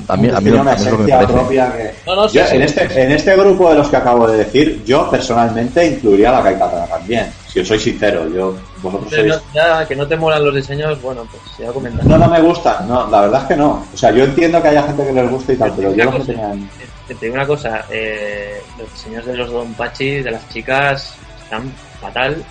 [0.08, 2.46] a mí, a mí, a una mí me esencia propia que, No, no, sí, Yo,
[2.46, 2.56] sí.
[2.56, 6.32] en, este, en este grupo de los que acabo de decir, yo personalmente incluiría a
[6.38, 7.32] la Kai Katana también.
[7.46, 9.26] Si os soy sincero, yo, vosotros sois...
[9.28, 12.04] no- ya que no te molan los diseños, bueno, pues ya comentas.
[12.06, 13.86] No, no me gustan, no, la verdad es que no.
[13.92, 16.14] O sea, yo entiendo que haya gente que les guste y tal, pero yo los
[16.16, 16.68] que tenían...
[17.06, 21.14] Te digo una cosa, eh, los diseños de los Donpachi, de las chicas,
[21.52, 22.44] están fatal.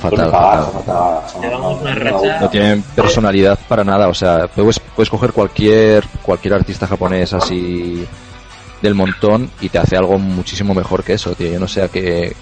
[0.00, 0.30] Fatal,
[0.72, 5.32] fatal, Llevamos una no- racha- No tienen personalidad para nada, o sea, puedes, puedes coger
[5.32, 8.04] cualquier, cualquier artista japonés así
[8.82, 11.52] del montón y te hace algo muchísimo mejor que eso, tío.
[11.52, 12.34] Yo no sé a qué,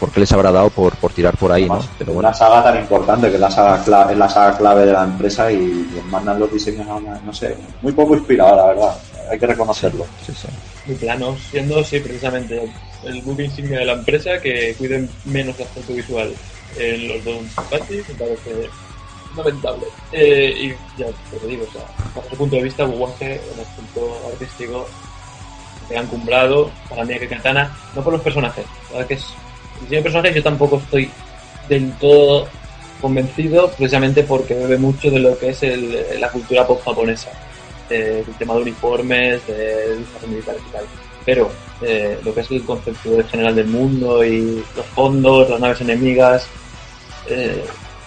[0.00, 1.74] por qué les habrá dado por, por tirar por ahí, ¿no?
[1.74, 4.56] Además, Pero una bueno, saga tan importante que es la saga, cla- es la saga
[4.56, 8.14] clave de la empresa y, y mandan los diseños a una, no sé, muy poco
[8.14, 8.96] inspirado, la verdad.
[9.30, 10.06] Hay que reconocerlo.
[10.24, 10.48] sí, sí.
[10.86, 12.62] muy planos, siendo sí precisamente
[13.04, 16.34] el buque insignia de la empresa que cuiden menos el aspecto visual
[16.78, 18.68] en los dos Patis, me parece
[19.36, 19.86] lamentable.
[20.12, 21.06] Eh, y ya
[21.40, 21.82] te digo, o sea,
[22.14, 24.88] bajo ese punto de vista, Wuwange en el aspecto artístico
[25.90, 29.26] me han cumplado para mí que Katana, no por los personajes, la verdad que es
[29.80, 31.10] diseño de personajes yo tampoco estoy
[31.68, 32.48] del todo
[33.00, 37.30] convencido precisamente porque bebe mucho de lo que es el- la cultura pop japonesa
[37.90, 40.84] eh, tema de uniformes, de disfraces militares y tal.
[41.28, 41.50] Pero
[41.82, 46.48] eh, lo que es el concepto general del mundo y los fondos, las naves enemigas,
[47.28, 47.62] eh,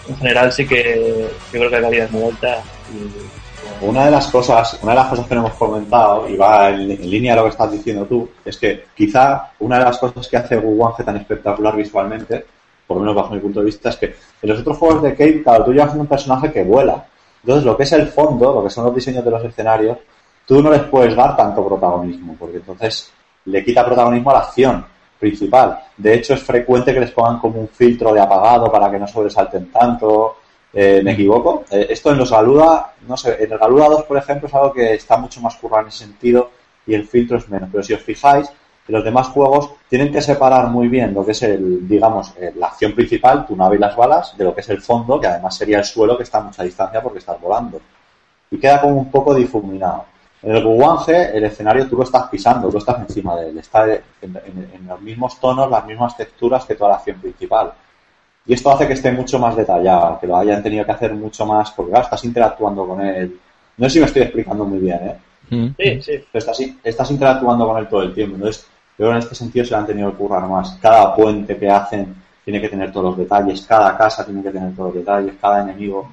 [0.08, 2.58] en general sí que yo creo que la calidad es muy alta
[2.92, 6.70] y Una de las cosas, una de las cosas que no hemos comentado, y va
[6.70, 10.26] en, línea a lo que estás diciendo tú, es que quizá una de las cosas
[10.26, 12.44] que hace Wuwange tan espectacular visualmente,
[12.88, 15.14] por lo menos bajo mi punto de vista, es que en los otros juegos de
[15.14, 17.06] Cave, claro, tú llevas un personaje que vuela.
[17.44, 19.98] Entonces, lo que es el fondo, lo que son los diseños de los escenarios,
[20.46, 23.12] tú no les puedes dar tanto protagonismo, porque entonces
[23.46, 24.84] le quita protagonismo a la acción
[25.18, 25.78] principal.
[25.96, 29.06] De hecho, es frecuente que les pongan como un filtro de apagado para que no
[29.06, 30.36] sobresalten tanto.
[30.72, 31.64] Eh, ¿Me equivoco?
[31.70, 34.72] Eh, esto en los Galuda, no sé, en el Galuda 2, por ejemplo, es algo
[34.72, 36.50] que está mucho más currado en ese sentido
[36.86, 37.68] y el filtro es menos.
[37.70, 38.48] Pero si os fijáis,
[38.88, 42.52] en los demás juegos tienen que separar muy bien lo que es el, digamos, eh,
[42.56, 45.28] la acción principal, tu nave y las balas, de lo que es el fondo, que
[45.28, 47.80] además sería el suelo que está a mucha distancia porque estás volando.
[48.50, 50.06] Y queda como un poco difuminado.
[50.42, 53.86] En el Guwange, el escenario tú lo estás pisando, tú estás encima de él, está
[53.86, 57.72] en, en- en los mismos tonos, las mismas texturas que toda la acción principal.
[58.46, 61.46] Y esto hace que esté mucho más detallado, que lo hayan tenido que hacer mucho
[61.46, 63.38] más, porque claro, estás interactuando con él.
[63.76, 65.16] No sé si me estoy explicando muy bien, ¿eh?
[65.50, 65.66] Mm.
[65.78, 66.24] sí, sí.
[66.32, 68.34] pero estás, estás interactuando con él todo el tiempo.
[68.36, 70.76] Entonces, yo creo que en este sentido se le han tenido que currar más.
[70.82, 72.14] Cada puente que hacen
[72.44, 75.62] tiene que tener todos los detalles, cada casa tiene que tener todos los detalles, cada
[75.62, 76.10] enemigo.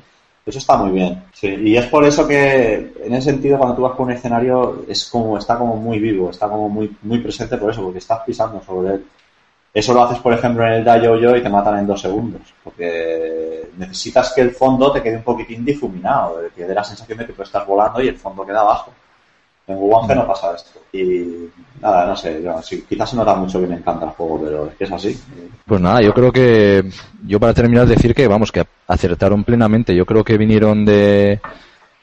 [0.50, 1.24] Eso está muy bien.
[1.32, 4.84] Sí, y es por eso que, en ese sentido, cuando tú vas por un escenario,
[4.88, 8.22] es como, está como muy vivo, está como muy, muy presente por eso, porque estás
[8.26, 9.06] pisando sobre él.
[9.72, 13.70] Eso lo haces, por ejemplo, en el Dayo-Yo y te matan en dos segundos, porque
[13.78, 17.34] necesitas que el fondo te quede un poquitín difuminado, que dé la sensación de que
[17.34, 18.92] tú estás volando y el fondo queda abajo.
[19.70, 20.80] En Wuhange no pasa esto.
[20.92, 21.48] Y
[21.80, 24.68] nada, no sé, yo, sí, quizás se nota mucho que me encanta el juego, pero
[24.68, 25.20] es que es así.
[25.66, 26.90] Pues nada, yo creo que,
[27.26, 29.96] yo para terminar decir que, vamos, que acertaron plenamente.
[29.96, 31.40] Yo creo que vinieron de,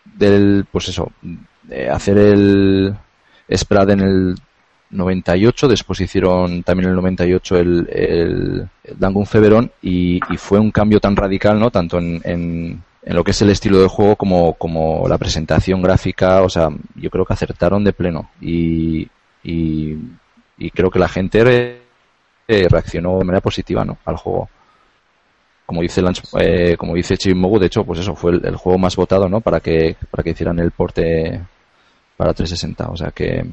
[0.05, 1.11] del, pues eso,
[1.65, 2.95] de hacer el
[3.51, 4.37] Sprad en el
[4.91, 10.61] 98, después hicieron también en el 98 el, el, el Dangun Feveron y, y fue
[10.61, 11.73] un cambio tan radical, ¿no?
[11.73, 15.83] Tanto en, en, en lo que es el estilo de juego como, como la presentación
[15.83, 19.09] gráfica, o sea, yo creo que acertaron de pleno y,
[19.45, 19.97] y,
[20.59, 21.83] y creo que la gente re-
[22.49, 23.99] eh, reaccionó de manera positiva, ¿no?
[24.07, 24.51] Al juego.
[25.67, 28.79] Como dice Lance- eh, como dice Chimogu, de hecho, pues eso fue el, el juego
[28.79, 29.41] más votado, ¿no?
[29.41, 31.41] Para que para que hicieran el porte
[32.17, 33.45] para 360, o sea que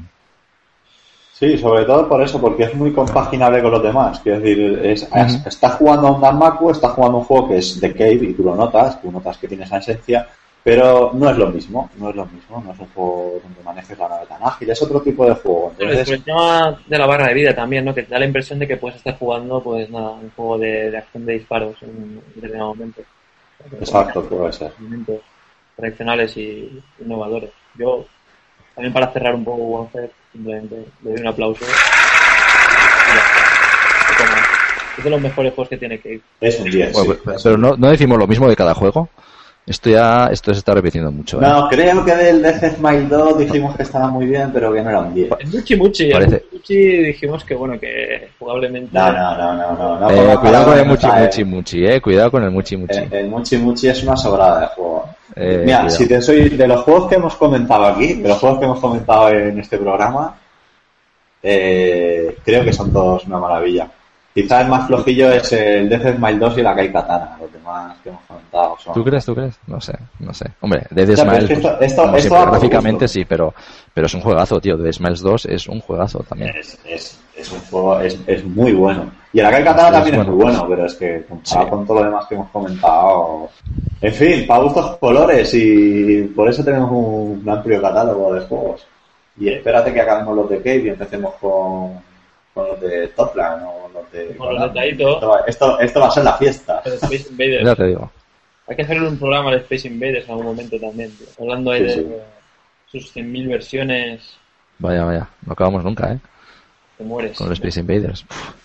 [1.44, 4.20] Sí, sobre todo por eso, porque es muy compaginable con los demás.
[4.20, 7.80] Quiero decir, es, es- estás jugando a un Danmaku, estás jugando un juego que es
[7.80, 10.26] de Cave y tú lo notas, tú notas que tiene esa esencia,
[10.62, 13.98] pero no es lo mismo, no es lo mismo, no es un juego donde manejes
[13.98, 15.72] la nave tan ágil, es otro tipo de juego.
[15.76, 17.94] Pero es Entonces, el tema de la barra de vida también, ¿no?
[17.94, 20.90] Que te da la impresión de que puedes estar jugando, pues nada, un juego de,
[20.90, 23.02] de acción de disparos en un determinado momento.
[23.80, 24.72] exacto, puede ser.
[24.78, 25.20] Elementos
[25.76, 27.50] tradicionales y innovadores.
[27.74, 28.06] Yo,
[28.74, 31.64] también para cerrar un poco Warfare, simplemente le doy un aplauso.
[34.98, 36.92] Es de los mejores juegos que tiene que Es un 10.
[36.92, 37.20] Bueno, sí.
[37.24, 39.08] pero- pero no, no decimos lo mismo de cada juego.
[39.66, 41.38] Esto ya esto se está repitiendo mucho.
[41.38, 41.40] ¿eh?
[41.40, 44.90] No, creo que del Death Smile 2 dijimos que estaba muy bien, pero que no
[44.90, 45.30] era un 10.
[45.40, 49.72] En Muchi Muchi, en Parece- Muchi dijimos que bueno, que jugablemente No, no, no, no,
[49.74, 50.00] no.
[50.00, 51.10] no Eh, cuidado con el Muchi eh.
[51.22, 52.00] Muchi Muchi, eh.
[52.02, 52.98] Cuidado con el Muchi Muchi.
[52.98, 55.08] El, el Muchi Muchi es una sobrada de juego.
[55.34, 55.90] Eh, Mira, cuidado.
[55.96, 58.80] si te soy de los juegos que hemos comentado aquí, de los juegos que hemos
[58.80, 60.36] comentado en este programa,
[61.42, 63.88] eh, creo que son todos una maravilla.
[64.34, 67.96] Quizás el más flojillo es el Death Smile 2 y la Kai Katana, los demás
[68.02, 68.92] que hemos comentado son.
[68.94, 69.24] ¿Tú crees?
[69.24, 69.54] ¿Tú crees?
[69.68, 70.46] No sé, no sé.
[70.60, 73.54] Hombre, pero Smiles, es que pues, esto- esto- como esto por gráficamente sí, pero,
[73.94, 74.76] pero es un juegazo, tío.
[74.76, 76.50] Dead Smiles 2 es un juegazo también.
[76.56, 79.08] Es, es, es un juego, es, es muy bueno.
[79.32, 81.70] Y el Kai Katana Sí, también es muy bueno, pero es que comparado Sí.
[81.70, 83.48] con todo lo demás que hemos comentado.
[84.00, 88.84] En fin, para gustos colores y por eso tenemos un amplio catálogo de juegos.
[89.38, 91.92] Y espérate que acabemos los de Cave y empecemos con,
[92.54, 94.36] con los de Toplan o los de...
[94.36, 95.14] Con los de Taito.
[95.14, 96.80] Esto, va- esto, esto va a ser la fiesta.
[96.84, 97.64] Pero Space Invaders.
[97.64, 98.10] Ya te digo.
[98.66, 101.26] Hay que hacer un programa de Space Invaders en algún momento también, tío.
[101.40, 102.22] Hablando ahí Sí, de
[102.90, 103.00] sí.
[103.00, 104.36] sus 100.000 versiones,
[104.78, 105.28] Vaya, vaya.
[105.46, 106.18] No acabamos nunca, ¿eh?
[106.98, 107.36] te mueres.
[107.36, 108.24] Con los Space Invaders.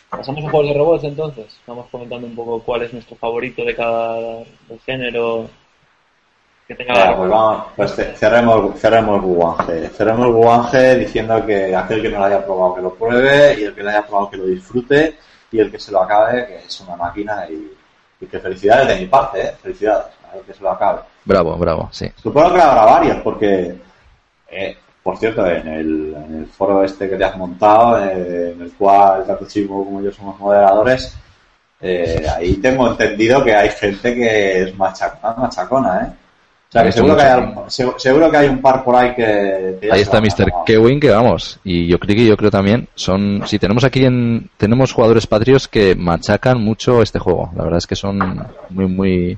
[0.10, 1.60] Pasamos a juegos de robots entonces.
[1.68, 4.44] Vamos comentando un poco cuál es nuestro favorito de cada
[4.86, 5.50] género.
[6.70, 9.22] Que tenga pues vamos, pues ce- cerremos, cerremos
[10.36, 13.82] Guange diciendo que aquel que no lo haya probado que lo pruebe y el que
[13.82, 15.18] lo haya probado que lo disfrute
[15.52, 17.72] y el que se lo acabe que es una máquina y,
[18.22, 19.52] y que felicidades de mi parte, ¿eh?
[19.60, 21.00] Felicidades al que se lo acabe.
[21.26, 22.08] Bravo, bravo, sí.
[22.22, 23.76] Supongo que habrá varios porque,
[24.52, 28.62] eh, por cierto, en el, en el foro este que te has montado, eh, en
[28.62, 31.16] el cual tanto Chico como yo somos moderadores,
[31.82, 36.14] eh, ahí tengo entendido que hay gente que es machacona, machacona, ¿eh?
[36.70, 37.54] O sea, que seguro que, hay,
[37.98, 39.78] seguro que hay un par por ahí que...
[39.82, 40.52] que Ahí está Mr.
[40.68, 41.60] Kewin, que vamos.
[41.64, 43.42] Y yo creo que yo creo también son.
[43.48, 44.52] Sí, tenemos aquí en.
[44.56, 47.52] Tenemos jugadores patrios que machacan mucho este juego.
[47.56, 48.20] La verdad es que son
[48.70, 49.38] muy, muy.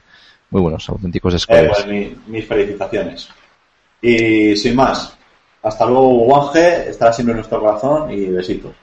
[0.49, 1.77] Muy buenos, auténticos Eh, escuadros.
[1.77, 3.29] pues mi- mis felicitaciones.
[4.01, 5.15] Y sin más,
[5.63, 8.73] hasta luego Guanje, estará siempre en nuestro corazón y besitos.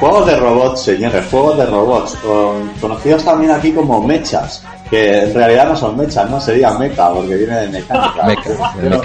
[0.00, 5.34] Juegos de robots, señores, juegos de robots, con- conocidos también aquí como mechas, que en
[5.34, 8.22] realidad no son mechas, no sería mecha, porque viene de mecánica.
[8.26, 8.96] Mecha, Yo de yo-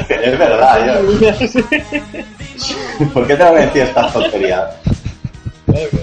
[0.08, 0.92] Es verdad, yo.
[3.14, 4.64] ¿Por qué tengo que decir estas tonterías?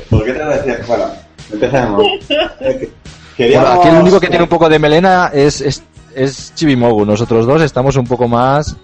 [0.10, 0.86] ¿Por qué tengo que decir?
[0.88, 1.06] Bueno,
[1.52, 2.04] empecemos.
[3.38, 3.68] Queríamos...
[3.70, 5.84] Bueno, aquí el único que tiene un poco de melena es, es,
[6.16, 7.06] es Chibimogu.
[7.06, 8.76] Nosotros dos estamos un poco más,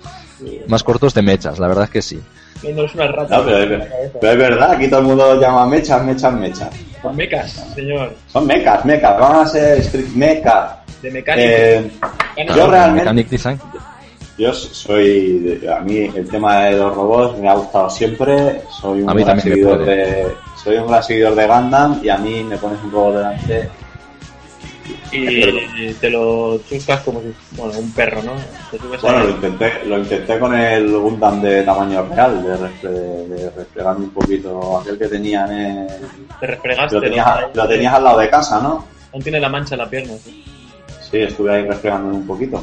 [0.68, 2.20] más cortos de mechas, la verdad es que sí.
[2.64, 3.38] Una rata.
[3.38, 3.84] No, pero es,
[4.20, 6.70] pero es verdad, aquí todo el mundo llama mechas, mechas, mechas.
[7.02, 8.14] Con mecas, señor.
[8.34, 10.78] Son mechas, mechas, van a ser street mecha.
[11.02, 11.48] De mecánica.
[11.48, 11.92] Eh,
[12.56, 13.60] yo realmente, Mechanic Design.
[14.40, 19.10] yo soy, a mí el tema de los robots me ha gustado siempre, soy un
[19.12, 19.96] A mí gran también me seguidor puede.
[19.96, 20.28] de,
[20.68, 23.70] soy un gran seguidor de Gundam y a mí me pones un poco delante
[25.12, 28.34] y te lo chuscas como si, bueno, un perro, ¿no?
[29.02, 34.06] Bueno, lo intenté, lo intenté con el Gundam de tamaño real, de, refre- de refregarme
[34.06, 35.88] un poquito aquel que tenían en...
[36.40, 36.96] te refregaste.
[36.96, 37.48] Lo tenías, ¿no?
[37.64, 38.86] lo tenías al lado de casa, ¿no?
[39.14, 40.14] Aún tiene la mancha en la pierna.
[40.24, 40.44] ¿sí?
[41.10, 42.62] Sí, estuve ahí refregándome un poquito.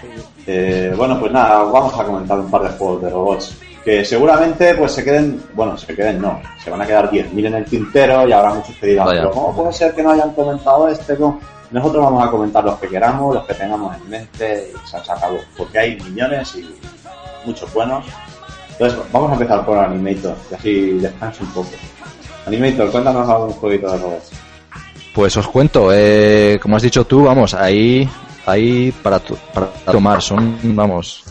[0.00, 0.06] Sí.
[0.48, 3.56] Eh, bueno, pues nada, vamos a comentar un par de juegos de robots.
[3.86, 7.54] Que seguramente pues se queden, bueno, se queden no, se van a quedar 10.000 en
[7.54, 9.20] el tintero y habrá muchos que Vaya.
[9.20, 11.14] pero ¿cómo puede ser que no hayan comentado este?
[11.16, 11.38] ¿Cómo?".
[11.70, 15.12] Nosotros vamos a comentar los que queramos, los que tengamos en mente y se se
[15.12, 15.38] acabó.
[15.56, 16.68] Porque hay millones y
[17.44, 18.04] muchos buenos.
[18.72, 21.70] Entonces, vamos a empezar por Animator, y así descanso un poco.
[22.46, 24.30] Animator, cuéntanos algún jueguito de robots.
[25.14, 28.08] Pues os cuento, eh, como has dicho tú, vamos, ahí,
[28.46, 31.24] ahí para, to- para tomar, son, vamos,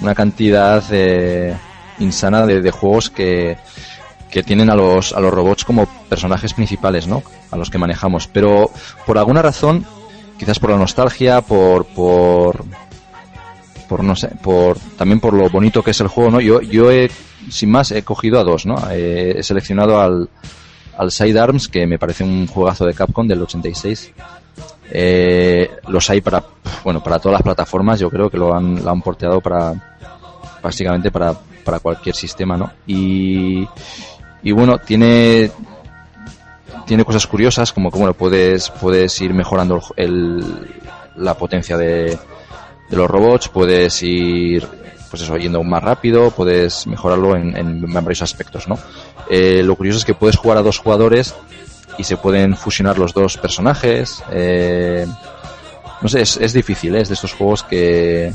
[0.00, 1.56] una cantidad eh,
[1.98, 3.56] insana de, juegos que,
[4.30, 7.22] que tienen a los, a los robots como personajes principales, ¿no?
[7.50, 8.26] A los que manejamos.
[8.26, 8.70] Pero
[9.06, 9.84] por alguna razón,
[10.38, 12.64] quizás por la nostalgia, por, por,
[13.88, 16.40] por no sé, por, también por lo bonito que es el juego, ¿no?
[16.40, 17.10] Yo, yo he,
[17.50, 18.76] sin más, he cogido a dos, ¿no?
[18.90, 20.30] Eh, he seleccionado al,
[20.96, 24.12] al Sidearms, que me parece un juegazo de Capcom del 86.
[24.90, 26.42] Eh, los hay para,
[26.84, 29.72] bueno, para todas las plataformas, yo creo que lo han, lo han porteado para,
[30.62, 31.34] básicamente para,
[31.64, 32.72] para cualquier sistema, ¿no?
[32.86, 33.66] Y,
[34.42, 35.50] y bueno, tiene,
[36.86, 40.68] tiene cosas curiosas, como que bueno, puedes, puedes ir mejorando el,
[41.16, 42.18] la potencia de,
[42.88, 44.66] de los robots, puedes ir,
[45.08, 48.78] pues eso, yendo más rápido, puedes mejorarlo en, en varios aspectos, ¿no?
[49.28, 51.34] Eh, lo curioso es que puedes jugar a dos jugadores
[51.98, 54.22] y se pueden fusionar los dos personajes.
[54.30, 55.06] eh,
[56.00, 57.02] no sé, es, es difícil, ¿eh?
[57.02, 58.32] es de estos juegos que,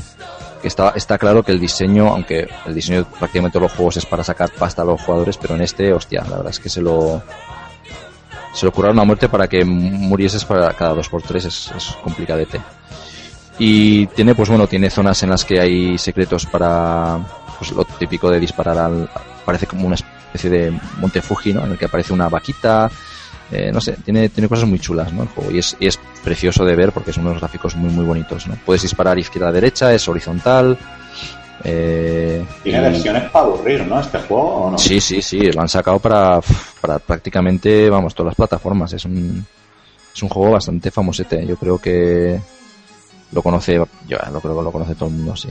[0.63, 4.05] está, está claro que el diseño, aunque el diseño de prácticamente todos los juegos es
[4.05, 6.81] para sacar pasta a los jugadores, pero en este, hostia, la verdad es que se
[6.81, 7.23] lo
[8.53, 11.87] se lo curaron a muerte para que murieses para cada dos por tres es, es
[12.01, 12.61] complicadete.
[13.59, 17.19] Y tiene, pues bueno, tiene zonas en las que hay secretos para,
[17.57, 19.09] pues lo típico de disparar al,
[19.45, 21.65] parece como una especie de Monte Fuji, ¿no?
[21.65, 22.89] En el que aparece una vaquita,
[23.51, 25.23] eh, no sé, tiene, tiene cosas muy chulas, ¿no?
[25.23, 25.51] El juego.
[25.51, 28.55] Y es, y es precioso de ver porque son unos gráficos muy, muy bonitos, ¿no?
[28.65, 30.77] Puedes disparar izquierda a derecha, es horizontal.
[31.63, 33.99] Eh, Tiene y- versiones para aburrir, ¿no?
[33.99, 34.77] Este juego, ¿o no?
[34.77, 36.39] Sí, sí, sí, lo han sacado para,
[36.81, 38.93] para prácticamente, vamos, todas las plataformas.
[38.93, 39.45] Es un,
[40.13, 41.45] es un juego bastante famosete.
[41.45, 42.39] Yo creo que,
[43.31, 45.49] lo conoce, yo lo creo que lo conoce todo el mundo, sí.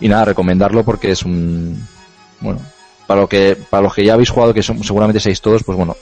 [0.00, 1.86] Y nada, recomendarlo porque es un,
[2.40, 2.60] bueno,
[3.06, 5.76] para lo que, para los que ya habéis jugado, que son, seguramente seis todos, pues
[5.76, 5.96] bueno,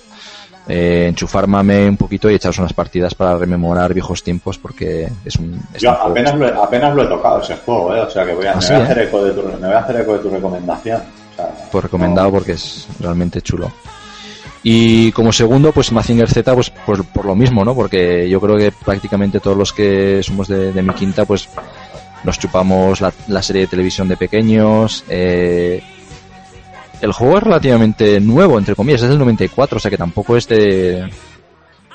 [0.69, 5.37] eh, enchufar mame un poquito y echaros unas partidas para rememorar viejos tiempos porque es
[5.37, 5.59] un...
[5.75, 8.01] es Yo un apenas lo, he, apenas lo he tocado ese juego, ¿eh?
[8.01, 8.85] O sea que voy a, Ah, sí, voy a ¿eh?
[8.85, 11.01] hacer eco de tu, me voy a hacer eco de tu recomendación.
[11.33, 13.73] O sea, pues recomendado porque es realmente chulo.
[14.63, 17.75] Y como segundo, pues Mazinger Z, pues por, por lo mismo, ¿no?
[17.75, 21.49] Porque yo creo que prácticamente todos los que somos de, de mi quinta, pues
[22.25, 25.05] nos chupamos la, la serie de televisión de pequeños.
[25.09, 25.83] eh,
[27.01, 30.47] el juego es relativamente nuevo, entre comillas, es del 94, o sea que tampoco es
[30.49, 31.09] de...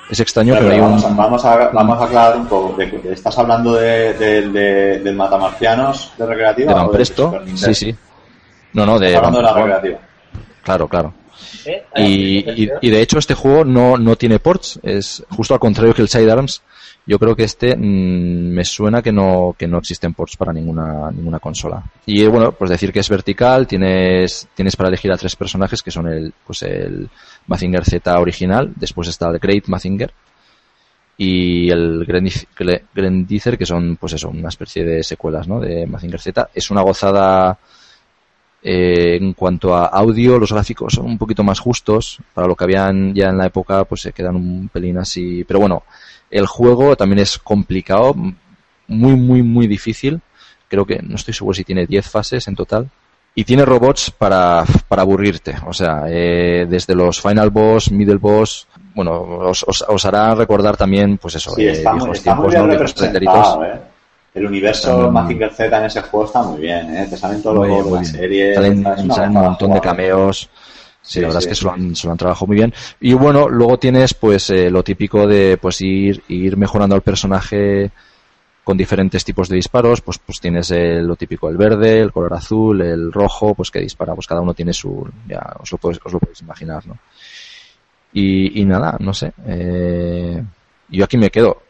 [0.10, 1.18] Es extraño, Pero pero hay vamos, a, un...
[1.18, 2.76] vamos, a, vamos a aclarar un poco.
[2.78, 6.68] De- de- ¿Estás hablando de, de, de- del Matamarcianos de recreativa?
[6.74, 7.96] De Van Presto, sí, sí.
[8.74, 10.00] No, no, de Estás hablando de la recreativa.
[10.62, 11.14] Claro, claro.
[11.66, 11.84] ¿Eh?
[11.96, 15.94] Y, y, y de hecho este juego no, no tiene ports, es justo al contrario
[15.94, 16.62] que el Sidearms.
[17.06, 21.12] Yo creo que este mm, me suena que no, que no existen ports para ninguna,
[21.12, 21.84] ninguna consola.
[22.06, 25.92] Y bueno, pues decir que es vertical, tienes, tienes para elegir a tres personajes que
[25.92, 27.10] son el, pues el
[27.48, 30.14] Mazinger Z original, después está el Great Mazinger
[31.18, 35.60] y el Grendiz- Gre- Grendizer, que son pues eso, una especie de secuelas, ¿no?
[35.60, 36.50] de Mazinger Z.
[36.54, 37.60] Es una gozada
[38.64, 42.18] eh, en cuanto a audio, los gráficos son un poquito más justos.
[42.34, 45.44] Para lo que habían ya en la época, pues se quedan un pelín así.
[45.44, 45.84] Pero bueno,
[46.34, 48.16] el juego también es complicado,
[48.88, 50.20] muy, muy, muy difícil.
[50.68, 52.90] Creo que no estoy seguro si tiene 10 fases en total.
[53.36, 55.56] Y tiene robots para, para aburrirte.
[55.68, 58.68] O sea, eh, desde los Final Boss, Middle Boss.
[58.96, 62.36] Bueno, os, os, os hará recordar también, pues eso, Sí, eh, está, muy, viejos está
[62.36, 62.88] muy tiempos, bien ¿no?
[62.88, 63.66] Representado.
[63.66, 63.82] ¿eh?
[64.36, 67.08] El universo Mazinger Z en ese juego está muy bien, ¿eh?
[67.10, 68.56] Te salen todos los juegos de la serie.
[68.56, 70.50] Salen, un montón de cameos.
[71.04, 72.74] Sí, la verdad sí, es que se lo, han, se lo han trabajado muy bien.
[73.02, 77.92] Y bueno, luego tienes pues eh, lo típico de pues ir, ir mejorando al personaje
[78.64, 82.34] con diferentes tipos de disparos, pues pues tienes eh, lo típico el verde, el color
[82.34, 86.00] azul, el rojo, pues que dispara, pues cada uno tiene su, ya os lo podéis,
[86.06, 86.98] os lo podéis imaginar, ¿no?
[88.14, 90.42] Y, y nada, no sé, eh,
[90.88, 91.62] yo aquí me quedo.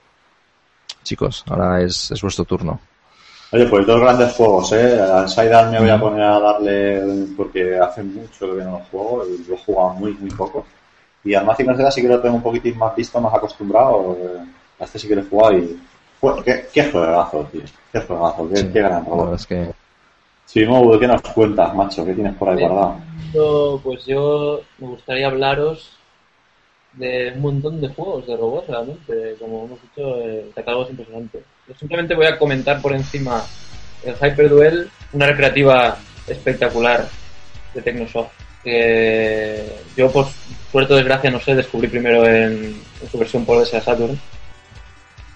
[1.02, 2.80] Chicos, ahora es, es vuestro turno.
[3.54, 5.00] Oye, pues dos grandes juegos, ¿eh?
[5.00, 7.02] Al Sidearm me voy a poner a darle,
[7.38, 10.66] porque hace mucho que no lo juego, y lo he jugado muy, muy poco.
[11.24, 14.18] Y al Mazinger Z sí que lo tengo un poquitín más visto, más acostumbrado.
[14.20, 14.44] eh,
[14.80, 15.80] A este sí que lo he jugado y...
[16.44, 17.62] ¿Qué, qué juegazo, tío?
[17.92, 18.50] ¿Qué juegazo?
[18.50, 19.36] ¿Qué, Sí, qué gran robot?
[19.36, 19.72] es que
[20.46, 22.06] Sí, Mobu, ¿qué nos cuentas, macho?
[22.06, 22.96] ¿Qué tienes por ahí guardado?
[23.34, 25.98] Yo, Pues yo me gustaría hablaros
[26.94, 29.36] de un montón de juegos de robots, realmente.
[29.40, 31.44] Como hemos dicho, el catálogo es impresionante.
[31.68, 33.46] Yo simplemente voy a comentar por encima
[34.04, 37.08] el Hyper Duel, una recreativa espectacular
[37.74, 38.32] de Technosoft.
[38.64, 39.62] Que
[39.96, 40.28] yo, por
[40.72, 44.20] suerte o desgracia, no sé, descubrí primero en, su versión por DS Saturn.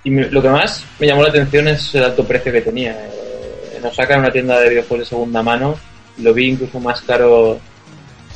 [0.04, 2.92] Y lo que más me llamó la atención es el alto precio que tenía.
[2.92, 5.78] Eh, nos sacan una tienda de videojuegos de segunda mano.
[6.20, 7.60] Lo vi incluso más caro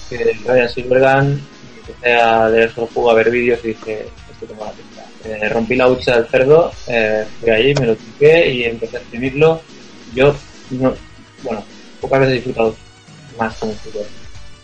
[0.10, 1.42] que el Ryan Silvergun.
[1.80, 4.91] Empecé a leer el juego, a ver vídeos y dije, esto tengo la pinta.
[5.26, 9.00] Eh, rompí la hucha del cerdo, eh, fui ahí, me lo toqué y empecé a
[9.00, 9.62] exprimirlo.
[10.16, 10.34] Yo,
[10.72, 10.94] no,
[11.44, 11.64] bueno,
[12.02, 12.76] pocas veces he disfrutado
[13.38, 14.06] más con un shooter,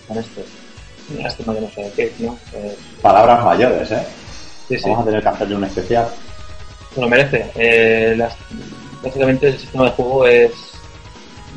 [0.07, 0.41] con esto.
[1.21, 2.37] Lástima que no sé qué, ¿no?
[2.53, 4.03] Eh, Palabras mayores, ¿eh?
[4.67, 4.83] sí, sí.
[4.83, 6.07] Vamos a tener que hacerle un especial.
[6.93, 7.45] se lo merece.
[7.55, 8.35] Eh, las-
[9.03, 10.51] básicamente el sistema de juego es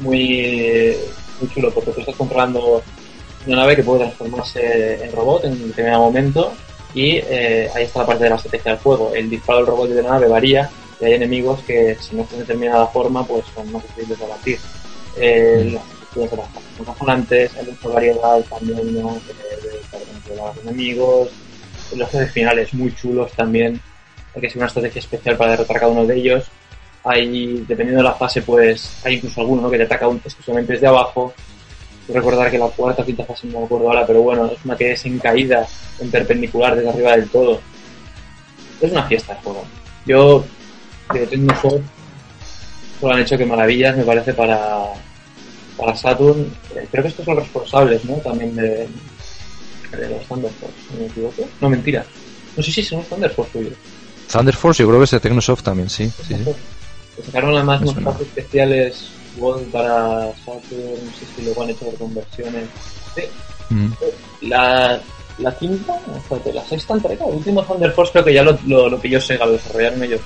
[0.01, 0.95] muy,
[1.41, 2.83] muy chulo porque tú estás controlando
[3.47, 6.53] una nave que puede transformarse en robot en determinado momento
[6.95, 9.12] y eh, ahí está la parte de la estrategia del juego.
[9.15, 12.39] El disparo del robot de la nave varía y hay enemigos que si no están
[12.39, 14.59] de determinada forma pues son más difíciles de abatir.
[15.17, 16.47] Eh, las estructuras de las
[16.77, 19.15] son razonantes, hay mucha variedad también ¿no?
[19.15, 21.29] de, de, controlar a los enemigos,
[21.97, 23.81] los jefes finales muy chulos también
[24.35, 26.45] hay que ser una estrategia especial para derrotar cada uno de ellos.
[27.03, 29.71] Hay, dependiendo de la fase, pues hay incluso alguno ¿no?
[29.71, 31.33] que te ataca un- exclusivamente desde abajo.
[32.12, 34.93] Recordar que la cuarta quinta fase no me acuerdo ahora, pero bueno, es una que
[34.93, 35.66] es en caída,
[35.99, 37.61] en perpendicular, desde arriba del todo.
[38.81, 39.65] Es una fiesta el juego.
[40.07, 40.45] Yo,
[41.12, 41.55] de
[43.01, 44.85] solo han hecho que maravillas, me parece, para,
[45.77, 46.53] para Saturn.
[46.74, 48.15] Eh, creo que estos son responsables, ¿no?
[48.16, 48.89] También de,
[49.99, 51.49] de los Thunder Force, si no me equivoco.
[51.61, 52.05] No, mentira.
[52.57, 53.74] No sé si son los Thunder Force suyos.
[54.31, 56.11] Thunder Force yo creo que es de Technosoft también, sí.
[56.27, 56.37] sí,
[57.24, 62.65] sacaron además unos especiales Gold para Saturn, no sé si luego han hecho conversiones.
[63.15, 63.23] Sí,
[63.73, 63.93] Mm.
[64.48, 65.01] la,
[65.39, 68.89] la quinta, espérate, la sexta entrega, el último Thunder Force creo que ya lo, lo,
[68.89, 70.20] lo pilló Sega, lo desarrollaron ellos.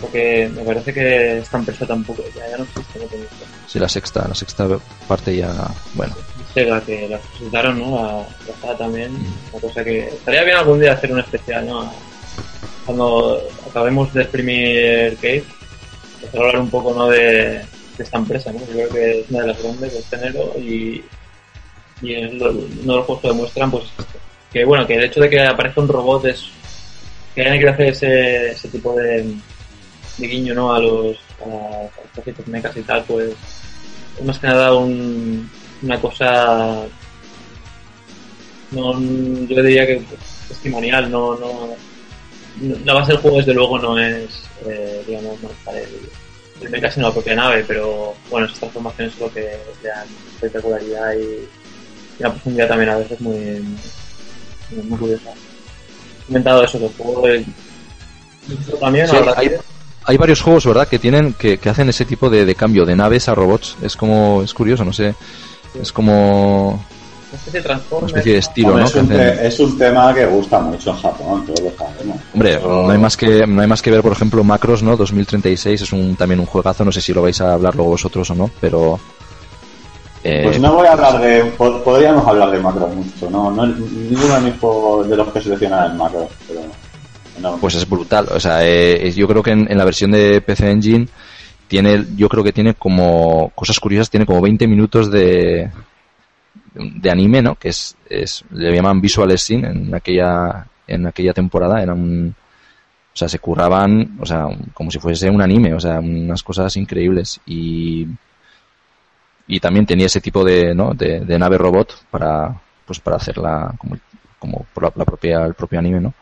[0.00, 3.24] Porque me parece que esta empresa tampoco, ya, ya no existe, no tengo.
[3.68, 4.66] Sí, la sexta, la sexta
[5.06, 5.54] parte ya,
[5.94, 6.12] bueno.
[6.52, 7.98] Sega que la presentaron, ¿no?
[7.98, 8.12] A
[8.48, 9.26] la Sega también, Mm.
[9.52, 11.92] una cosa que estaría bien algún día hacer un especial, ¿no?
[12.84, 13.40] Cuando
[13.70, 15.44] acabemos de exprimir Cave,
[16.34, 17.06] a hablar un poco ¿no?
[17.08, 17.64] de,
[17.96, 18.60] de esta empresa, ¿no?
[18.60, 21.04] Yo creo que es una de las grandes de este género y,
[22.00, 23.84] y es lo- uno de los juegos que demuestran pues
[24.52, 26.44] que bueno, que el hecho de que aparezca un robot es
[27.34, 29.34] que hayan querido hacer ese, ese tipo de,
[30.18, 30.74] guiño ¿no?
[30.74, 31.88] a los a,
[32.46, 33.34] mechas y tal, pues
[34.18, 35.50] es más que nada un,
[35.82, 36.84] una cosa
[38.72, 40.02] no yo diría que
[40.48, 41.68] testimonial, no, no,
[42.84, 46.10] la base del juego desde luego no es eh, digamos manejar el, el
[46.70, 49.40] mecha sino la propia nave, pero bueno, esas transformaciones es lo que
[49.82, 51.48] le dan espectacularidad y,
[52.18, 53.64] una profundidad también a veces muy,
[54.70, 55.30] muy, curiosa.
[55.30, 57.22] He comentado eso, que el juego
[58.80, 59.34] también Sí, ahora
[60.04, 60.86] hay, varios juegos, ¿verdad?
[60.88, 63.76] Que tienen que, que hacen ese tipo de, de cambio de naves a robots.
[63.82, 65.14] Es como es curioso, no sé.
[65.80, 66.84] Es como una
[67.36, 68.88] especie de una especie de estilo, Hombre, ¿no?
[68.88, 72.16] es, un hacen- te- es un tema que gusta mucho en Japón, todos lo sabemos.
[72.34, 74.96] Hombre, no hay más que no hay más que ver, por ejemplo, Macros, ¿no?
[74.96, 78.28] 2036 es un también un juegazo, no sé si lo vais a hablar luego vosotros
[78.30, 78.98] o no, pero
[80.24, 81.44] eh, Pues no voy a hablar de.
[81.56, 83.50] po- Podríamos hablar de macro mucho, ¿no?
[83.50, 86.60] no ninguno de mis juegos de los que seleccionan es macro, pero.
[87.40, 87.56] No.
[87.56, 88.28] pues es brutal.
[88.32, 91.08] O sea, eh, yo creo que en, en la versión de PC Engine
[91.66, 95.68] tiene, yo creo que tiene como cosas curiosas, tiene como 20 minutos de
[96.74, 97.54] de anime, ¿no?
[97.56, 102.34] Que es, es le llaman visual scene en aquella en aquella temporada, era un
[103.14, 106.74] o sea, se curraban, o sea, como si fuese un anime, o sea, unas cosas
[106.76, 108.06] increíbles y
[109.46, 110.94] y también tenía ese tipo de, ¿no?
[110.94, 112.54] de, de nave robot para
[112.86, 113.96] pues para hacerla como
[114.38, 116.14] como por la, la propia el propio anime, ¿no?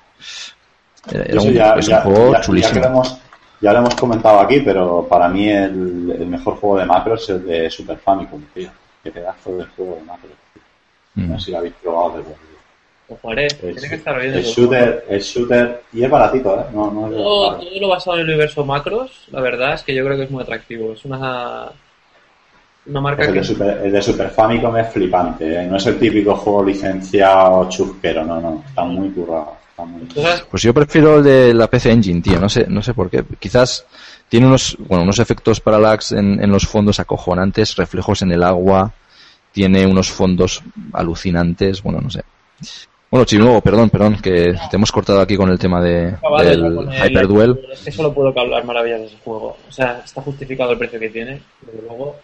[1.11, 2.75] Era, un, ya, es ya- un juego ya- chulísimo.
[2.75, 3.19] que lo hemos,
[3.61, 7.29] ya lo hemos comentado aquí, pero para mí el, el mejor juego de macro es
[7.31, 8.69] el de Super Famicom, tío.
[9.03, 10.31] Qué pedazo de juego de macro.
[11.15, 11.29] Mm.
[11.31, 12.37] No sé si lo habéis probado de verdad.
[13.09, 14.33] lo jugaré, Es, tiene que estar bien.
[14.33, 14.49] juego.
[14.49, 16.65] shooter, es shooter y es baratito, ¿eh?
[16.73, 19.95] No, no es Todo, todo lo basado en el universo macros, la verdad es que
[19.95, 20.93] yo creo que es muy atractivo.
[20.93, 21.71] Es una,
[22.87, 25.67] una marca Pues el, que de Super, el de Super Famicom es flipante, ¿eh?
[25.67, 28.65] No es el típico juego licenciado chusquero, no, no.
[28.69, 29.57] Está muy currado.
[29.71, 30.07] Está muy...
[30.51, 32.39] Pues yo prefiero el de la PC Engine, tío.
[32.39, 33.25] No sé, no sé por qué.
[33.39, 33.87] Quizás
[34.31, 38.93] tiene unos, bueno, unos efectos parallax en, en los fondos acojonantes, reflejos en el agua,
[39.53, 40.63] tiene unos fondos
[40.93, 42.23] alucinantes, bueno, no sé.
[43.11, 46.51] Bueno, Chimugo, perdón, perdón, que te hemos cortado aquí con el tema de, acabado ya
[46.51, 47.59] del el- Hyperduel.
[47.73, 49.57] Es que solo puedo hablar maravillas de ese juego.
[49.69, 52.17] O sea, está justificado el precio que tiene, desde luego.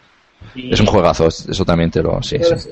[0.55, 2.69] Y Es un juegazo, es- eso también te lo, sí, es-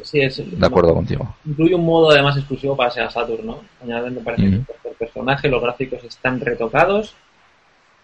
[0.61, 1.35] de acuerdo contigo.
[1.45, 3.59] Incluye un modo además exclusivo para Sega Saturn, ¿no?
[3.83, 4.43] Añaden, me parece,
[4.83, 7.15] que el personaje, los gráficos están retocados.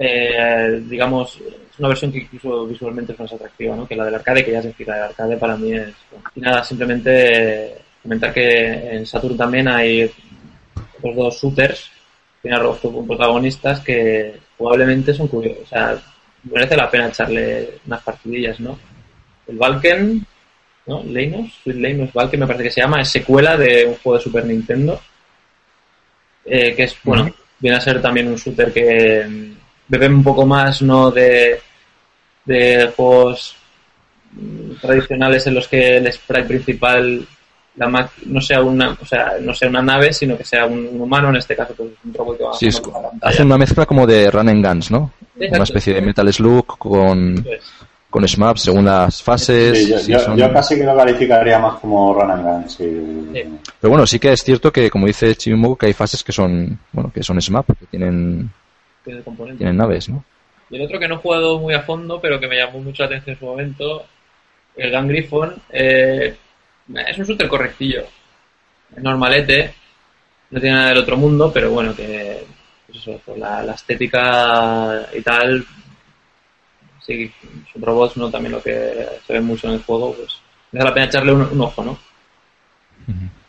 [0.02, 3.86] Eh, digamos, es una versión que incluso visualmente es más atractiva, ¿no?
[3.86, 5.92] Que la del arcade, que ya es decir, la del arcade para mí es...
[6.34, 10.10] Y nada, simplemente eh, comentar que en Saturn también hay
[10.96, 11.90] otros dos shooters,
[12.40, 15.98] tiene como protagonistas que probablemente son curiosos, o sea,
[16.44, 18.78] merece la pena echarle unas partidillas, ¿no?
[19.46, 20.26] El Valken,
[20.86, 21.02] ¿no?
[21.02, 24.24] Leinos, Sweet Leinos Valken me parece que se llama, es secuela de un juego de
[24.24, 24.98] Super Nintendo,
[26.46, 29.50] eh, que es, bueno, viene a ser también un shooter que
[29.90, 31.10] mm, bebe un poco más, ¿no?
[31.10, 31.60] De,
[32.44, 33.54] de juegos
[34.32, 37.26] mm, tradicionales en los que el sprite principal
[37.76, 40.88] la ma- no sea una o sea no sea una nave sino que sea un,
[40.92, 42.82] un humano en este caso pues un robot que va Sí, es-
[43.40, 45.12] una mezcla como de Run and Guns, ¿no?
[45.36, 45.54] Exacto.
[45.54, 47.46] Una especie de Metal Slug con,
[48.10, 49.78] con SMAPs según las fases.
[49.78, 52.68] Sí, yo, sí, yo- son- yo casi que lo calificaría más como Run and Gun,
[52.68, 53.30] sí.
[53.32, 53.42] Sí.
[53.80, 56.76] Pero bueno, sí que es cierto que, como dice Chimimugo, que hay fases que son,
[56.92, 58.50] bueno, que son SMAP, que tienen,
[59.10, 59.58] Tiene componentes.
[59.58, 60.24] tienen naves, ¿no?
[60.70, 63.02] Y el otro que no he jugado muy a fondo, pero que me llamó mucho
[63.02, 64.06] la atención en su momento,
[64.76, 66.36] el Griffon, eh,
[67.08, 68.04] es un shooter correctillo.
[68.96, 69.74] Es normalete,
[70.50, 72.44] no tiene nada del otro mundo, pero bueno, que
[72.86, 75.64] pues eso, por la, la estética y tal,
[77.04, 77.32] sí,
[77.72, 78.30] son robots, ¿no?
[78.30, 81.42] También lo que se ve mucho en el juego, pues merece la pena echarle un,
[81.42, 81.98] un ojo, ¿no?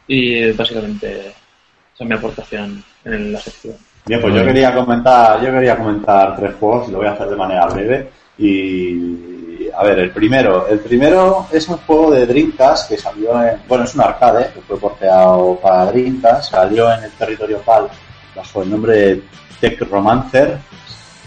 [0.07, 3.77] Y básicamente esa es mi aportación en la sección.
[4.05, 7.35] Bien, pues yo quería comentar, yo quería comentar tres juegos, lo voy a hacer de
[7.35, 8.09] manera breve.
[8.37, 13.59] Y a ver, el primero, el primero es un juego de Dreamcast que salió en,
[13.67, 17.87] bueno, es un arcade que fue porteado para Dreamcast, salió en el territorio PAL
[18.35, 19.23] bajo el nombre de
[19.59, 20.57] Tech Romancer,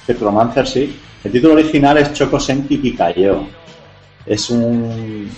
[0.06, 1.00] Tech Romancer, sí.
[1.22, 3.46] El título original es Choco Senki Pikayo.
[4.26, 5.30] Es un,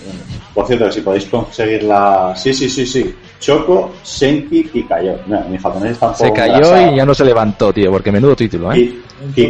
[0.53, 3.15] por cierto, que si podéis conseguirla, sí, sí, sí, sí.
[3.39, 5.19] Choco Senki Pikayo.
[5.25, 6.53] Mira, mi japonés está un Se cayó
[6.93, 8.75] y ya no se levantó, tío, porque menudo título, ¿eh?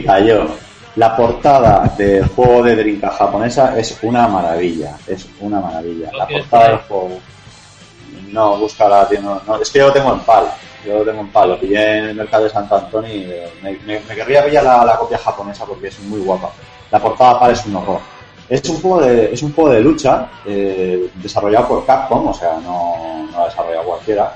[0.04, 0.48] Cayó.
[0.96, 4.98] La portada del juego de Dreamcast japonesa es una maravilla.
[5.06, 6.10] Es una maravilla.
[6.12, 7.20] ¿Lo La portada por del juego.
[8.32, 9.22] No, búscala, tío.
[9.22, 10.46] No, no, es que yo lo tengo en pal.
[10.86, 11.50] Yo lo tengo en pal.
[11.50, 14.64] Lo pillé en el mercado de Santo Antonio y eh, me, me- me querría pillar
[14.64, 16.50] la, la copia japonesa porque es muy guapa.
[16.90, 18.00] la portada parece un horror.
[18.50, 22.54] Es un juego de, es un juego de lucha eh, desarrollado por Capcom, o sea,
[22.64, 24.34] no, no lo ha desarrollado cualquiera.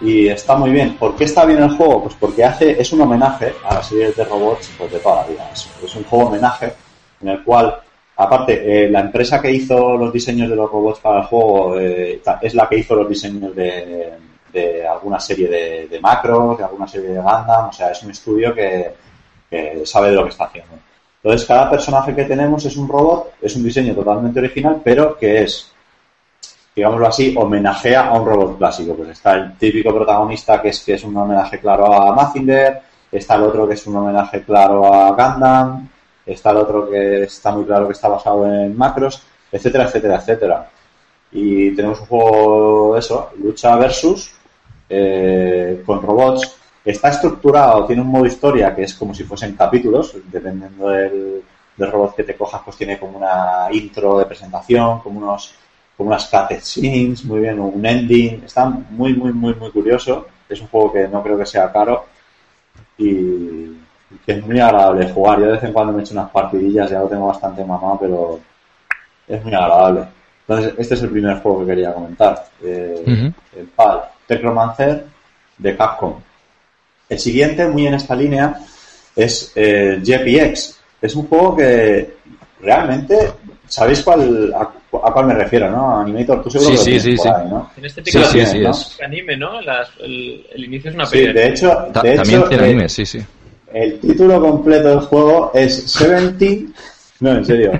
[0.00, 0.96] Y está muy bien.
[0.96, 2.02] ¿Por qué está bien el juego?
[2.04, 5.24] Pues porque hace, es un homenaje a las series de robots pues, de toda la
[5.28, 5.48] vida.
[5.52, 6.72] Es, es un juego homenaje
[7.20, 7.78] en el cual,
[8.16, 12.22] aparte, eh, la empresa que hizo los diseños de los robots para el juego eh,
[12.40, 14.14] es la que hizo los diseños de,
[14.52, 17.68] de alguna serie de, de macros, de alguna serie de Gundam.
[17.68, 18.92] O sea, es un estudio que,
[19.48, 20.72] que sabe de lo que está haciendo.
[21.22, 25.42] Entonces, cada personaje que tenemos es un robot, es un diseño totalmente original, pero que
[25.42, 25.70] es,
[26.74, 28.94] digámoslo así, homenajea a un robot clásico.
[28.94, 32.80] Pues está el típico protagonista que es, que es un homenaje claro a Mazinger,
[33.12, 35.88] está el otro que es un homenaje claro a Gundam,
[36.26, 40.70] está el otro que está muy claro que está basado en macros, etcétera, etcétera, etcétera.
[41.30, 44.34] Y tenemos un juego, eso, lucha versus,
[44.88, 46.56] eh, con robots.
[46.84, 51.42] Está estructurado, tiene un modo historia que es como si fuesen capítulos, dependiendo del,
[51.76, 55.54] del robot que te cojas, pues tiene como una intro de presentación, como unos
[55.96, 58.42] como unas cutscenes, muy bien, un ending.
[58.44, 60.26] Está muy, muy, muy, muy curioso.
[60.48, 62.06] Es un juego que no creo que sea caro
[62.98, 63.76] y
[64.24, 65.38] que es muy agradable jugar.
[65.38, 68.40] Yo de vez en cuando me echo unas partidillas, ya lo tengo bastante mamado, pero
[69.28, 70.06] es muy agradable.
[70.46, 72.46] Entonces, este es el primer juego que quería comentar.
[72.62, 73.32] Eh.
[73.56, 75.06] El PAL Technomancer
[75.58, 76.14] de Capcom.
[77.12, 78.58] El siguiente, muy en esta línea,
[79.14, 80.78] es eh, JPX.
[81.02, 82.14] Es un juego que
[82.60, 83.18] realmente,
[83.68, 86.00] ¿sabéis cuál, a, a cuál me refiero, no?
[86.00, 87.32] Animator, tú seguro Sí, que lo sí, tienes sí, por sí.
[87.42, 87.70] ahí, ¿no?
[87.76, 88.70] En este Sí, tipo sí, de sí, ¿no?
[88.70, 88.98] es.
[89.04, 89.60] anime, ¿no?
[89.60, 91.32] Las- el, el inicio es una Sí, pelea.
[91.34, 93.18] de hecho, Ta- de también hecho, tiene eh, anime, sí, sí.
[93.74, 96.72] el título completo del juego es 70.
[97.20, 97.72] No, en serio.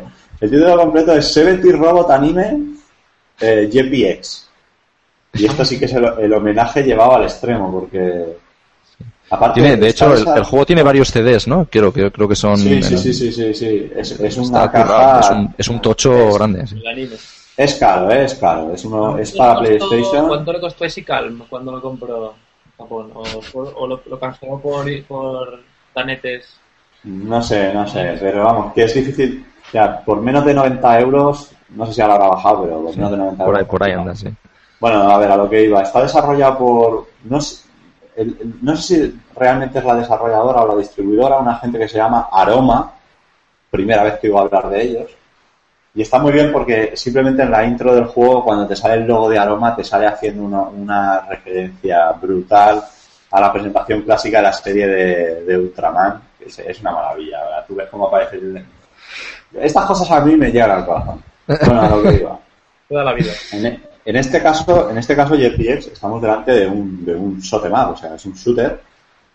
[0.42, 2.60] El título completo es 70 Robot Anime
[3.40, 4.48] eh, JPX.
[5.34, 8.41] Y esto sí que es el, el homenaje llevado al extremo, porque.
[9.34, 11.64] Aparte, Tiene, de hecho, el, juego tiene varios CDs, ¿no?
[11.70, 12.54] Creo que creo que son.
[12.58, 13.90] Sí, sí, en- sí, sí, sí, sí.
[13.96, 15.20] Es, es está una currado, caja.
[15.20, 16.66] es un, es un tocho grande.
[16.66, 16.82] sí.
[17.56, 18.24] Es caro, ¿eh?
[18.26, 18.74] es caro.
[18.74, 20.28] Es, uno, es para ¿Cuánto le costó- PlayStation.
[20.28, 22.34] ¿Cuánto le costó ese Calm cuando lo compró
[22.76, 23.10] Japón?
[23.14, 23.22] ¿O,
[23.52, 25.60] por- o lo, lo canceló por, por
[25.94, 26.56] tanetes?
[27.04, 29.46] No sé, no sé, pero vamos, que es difícil.
[29.66, 32.94] O sea, por menos de 90 euros, no sé si ahora habrá bajado, pero por
[32.96, 33.70] menos de 90 Por ahí, euros.
[33.70, 34.28] por ahí anda, sí.
[34.78, 35.80] Bueno, a ver, a lo que iba.
[35.82, 37.06] Está desarrollado por.
[37.24, 37.62] No sé,
[38.16, 41.88] el- el- no sé si realmente es la desarrolladora o la distribuidora, una gente que
[41.88, 42.92] se llama Aroma.
[43.70, 45.10] Primera vez que oigo hablar de ellos.
[45.94, 49.06] Y está muy bien porque simplemente en la intro del juego, cuando te sale el
[49.06, 52.82] logo de Aroma, te sale haciendo una, una referencia brutal
[53.30, 56.20] a la presentación clásica de la serie de, de Ultraman.
[56.38, 57.64] que Es, es una maravilla, ¿verdad?
[57.68, 58.64] Tú ves cómo aparece el...
[59.54, 61.22] Estas cosas a mí me llegan al corazón.
[61.46, 62.38] Bueno, a lo que iba.
[62.88, 63.32] Toda la vida.
[63.52, 67.64] En, en este caso, en este caso JPX estamos delante de un, de un shot
[67.66, 68.80] em up, o sea, es un shooter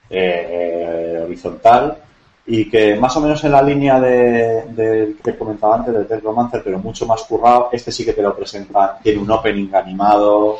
[0.10, 1.98] eh, horizontal
[2.46, 6.62] y que más o menos en la línea de, de- que comentaba antes del Technomancer,
[6.64, 7.70] pero mucho más currado.
[7.74, 10.58] Este sí que te lo presenta, tiene un opening animado,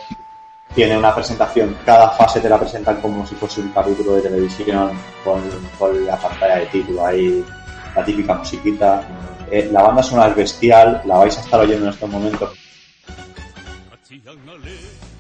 [0.76, 4.92] tiene una presentación, cada fase te la presentan como si fuese un capítulo de televisión
[5.24, 5.42] con,
[5.80, 7.44] con la pantalla de título ahí,
[7.96, 9.02] la típica musiquita.
[9.50, 12.50] Eh, la banda sonora es bestial, la vais a estar oyendo en estos momentos.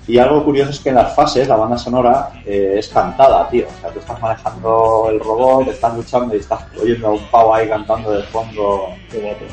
[0.07, 3.65] Y algo curioso es que en las fases la banda sonora eh, es cantada, tío.
[3.67, 7.53] O sea, tú estás manejando el robot, estás luchando y estás oyendo a un pavo
[7.53, 8.87] ahí cantando de fondo.
[9.11, 9.45] Qué guapo.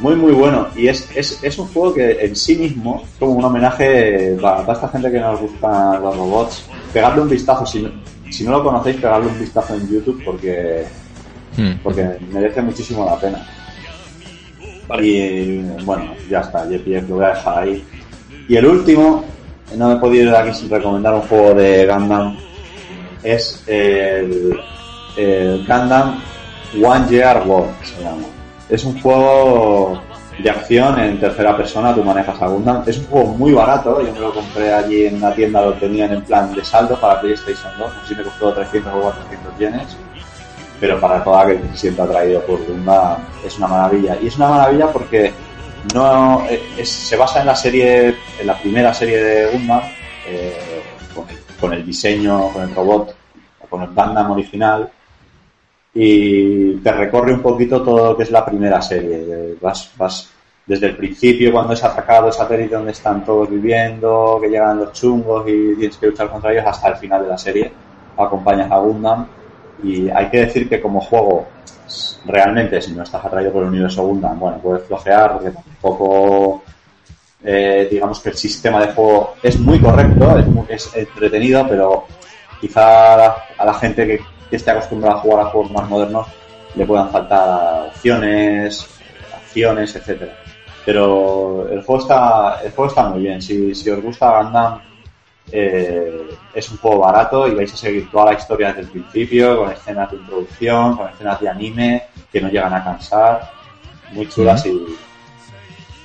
[0.00, 0.68] Muy, muy bueno.
[0.76, 4.72] Y es, es, es un juego que en sí mismo es como un homenaje para,
[4.72, 6.64] esta gente que nos gustan los robots.
[6.92, 7.90] Pegarle un vistazo, si no,
[8.30, 10.84] si no lo conocéis, pegarle un vistazo en YouTube porque,
[11.56, 11.78] Hmm.
[11.82, 13.46] porque merece muchísimo la pena.
[14.88, 15.06] Vale.
[15.06, 17.84] Y bueno, ya está, JPF lo voy a dejar ahí.
[18.48, 19.24] Y el último,
[19.76, 22.36] no me he podido ir aquí sin recomendar un juego de Gundam,
[23.22, 24.60] es el,
[25.66, 26.20] Gundam
[26.82, 28.24] One Year War, se llama.
[28.68, 30.00] Es un juego
[30.38, 32.82] de acción en tercera persona, tú manejas a Gundam.
[32.86, 36.12] Es un juego muy barato, yo me lo compré allí en una tienda, lo tenían
[36.12, 39.58] en plan de saldo para PlayStation 2, no sé si me costó 300 o 400
[39.58, 39.96] yenes
[40.80, 44.18] pero para toda que se sienta atraído por Gundam es una maravilla.
[44.20, 45.32] Y es una maravilla porque
[45.92, 49.82] no eh, se basa en la serie, en la primera serie de Gundam,
[50.26, 50.82] eh,
[51.60, 53.14] con, el, diseño, con el robot,
[53.68, 54.90] con el Gundam original,
[55.92, 59.56] y te recorre un poquito todo lo que es la primera serie.
[59.60, 60.30] Vas, vas
[60.66, 64.92] desde el principio, cuando es atacado el satélite donde están todos viviendo, que llegan los
[64.92, 67.72] chungos y tienes que luchar contra ellos, hasta el final de la serie.
[68.16, 69.26] Acompañas a Gundam
[69.82, 71.48] y hay que decir que como juego,
[72.26, 76.62] realmente, si no estás atraído por el universo Gundam, bueno, puedes flojear porque tampoco,
[77.44, 82.04] eh, digamos que el sistema de juego es muy correcto, es, muy- es entretenido, pero
[82.60, 86.26] quizá a la, gente que, que esté acostumbrada a jugar a juegos más modernos
[86.74, 88.86] le puedan faltar opciones,
[89.34, 90.34] acciones, etcétera.
[90.84, 93.40] Pero el juego está, el juego está muy bien.
[93.40, 94.80] Si, si os gusta Gundam,
[95.52, 99.58] eh, es un juego barato y vais a seguir toda la historia desde el principio,
[99.58, 102.02] con escenas de introducción, con escenas de anime
[102.32, 103.50] que no llegan a cansar,
[104.12, 104.96] muy chulas y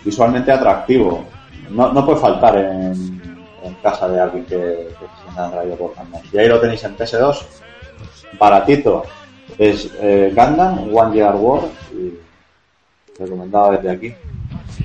[0.03, 1.25] visualmente atractivo.
[1.69, 3.19] No, no puede faltar en,
[3.63, 6.21] en casa de alguien que, que se sienta atraído por Gundam.
[6.31, 7.45] Y ahí lo tenéis en PS2,
[8.39, 9.03] baratito.
[9.57, 11.61] Es eh, Gundam, One Year War
[11.91, 12.13] y
[13.19, 14.13] recomendado desde aquí.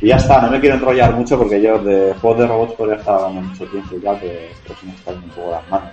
[0.00, 2.96] Y ya está, no me quiero enrollar mucho porque yo de juegos de robots podría
[2.96, 5.88] estar hablando mucho tiempo ya, que se me un poco las manos.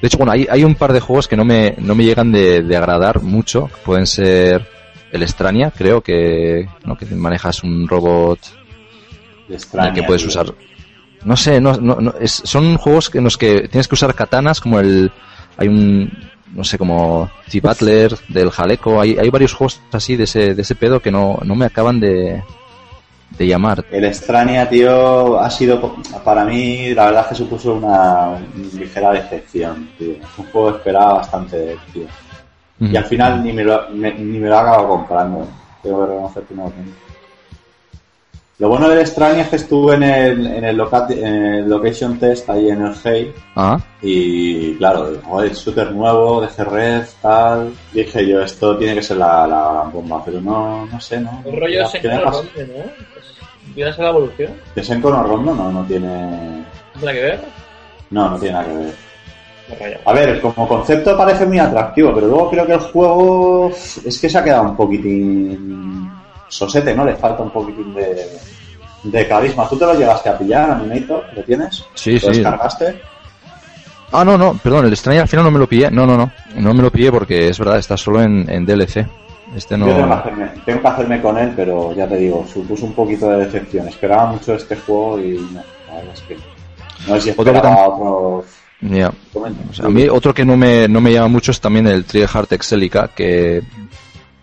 [0.00, 2.32] De hecho, bueno, hay, hay un par de juegos que no me, no me llegan
[2.32, 3.70] de, de agradar mucho.
[3.84, 4.66] Pueden ser
[5.12, 6.96] el Extraña, creo que, ¿no?
[6.96, 10.28] que manejas un robot De en el extraña, que puedes tío.
[10.30, 10.46] usar.
[11.24, 14.60] No sé, no, no, no, es- son juegos en los que tienes que usar katanas,
[14.60, 15.12] como el.
[15.56, 16.10] Hay un.
[16.52, 19.00] No sé, como T-Butler, del Jaleco.
[19.00, 21.98] Hay, hay varios juegos así de ese, de ese pedo que no, no me acaban
[22.00, 22.42] de,
[23.38, 23.84] de llamar.
[23.90, 25.94] El Extraña, tío, ha sido
[26.24, 28.38] para mí, la verdad es que supuso una
[28.78, 30.14] ligera decepción, tío.
[30.38, 32.06] Un juego esperado bastante de él, tío.
[32.80, 35.46] Y al final ni me lo, me- ni me lo he acabado comprando.
[35.82, 36.90] Tengo que reconocer que no lo tengo.
[38.58, 42.18] Lo bueno del Extraña es que estuve en el, en el, loca- en el location
[42.18, 47.72] test ahí en el Hey Ah, y claro, joder, shooter nuevo, de red, tal.
[47.92, 51.42] Dije yo, esto tiene que ser la, bomba, pero no, no sé, ¿no?
[51.44, 51.84] El rollo
[52.24, 53.11] Ronde, ¿no?
[53.64, 54.52] Pues, ¿Vienes a la evolución?
[54.74, 55.54] ¿Que Senko no Rondo?
[55.54, 56.08] No, no tiene...
[56.94, 57.40] ¿No tiene que ver?
[58.10, 60.00] No, no tiene nada que ver.
[60.04, 63.70] A ver, como concepto parece muy atractivo, pero luego creo que el juego
[64.04, 66.10] es que se ha quedado un poquitín
[66.48, 67.04] sosete, ¿no?
[67.06, 68.26] Le falta un poquitín de,
[69.04, 69.66] de carisma.
[69.68, 71.24] ¿Tú te lo llegaste a pillar, Animator?
[71.34, 71.84] ¿Lo tienes?
[71.94, 72.26] Sí, ¿Lo sí.
[72.28, 73.00] descargaste?
[74.12, 75.90] Ah, no, no, perdón, el Extraña al final no me lo pillé.
[75.90, 76.30] No, no, no.
[76.56, 79.06] No me lo pillé porque es verdad, está solo en, en DLC.
[79.54, 79.86] Este no.
[79.86, 82.94] Yo tengo que, hacerme, tengo que hacerme con él, pero ya te digo, supuso un
[82.94, 83.88] poquito de decepción.
[83.88, 86.36] Esperaba mucho este juego y no, la verdad es que
[87.08, 88.44] no sé si Otro que esperaba otros...
[88.80, 89.12] Ya.
[89.32, 89.60] Comenta.
[89.70, 92.04] O sea, a mí otro que no me, no me llama mucho es también el
[92.04, 93.62] Trigger Excelica, que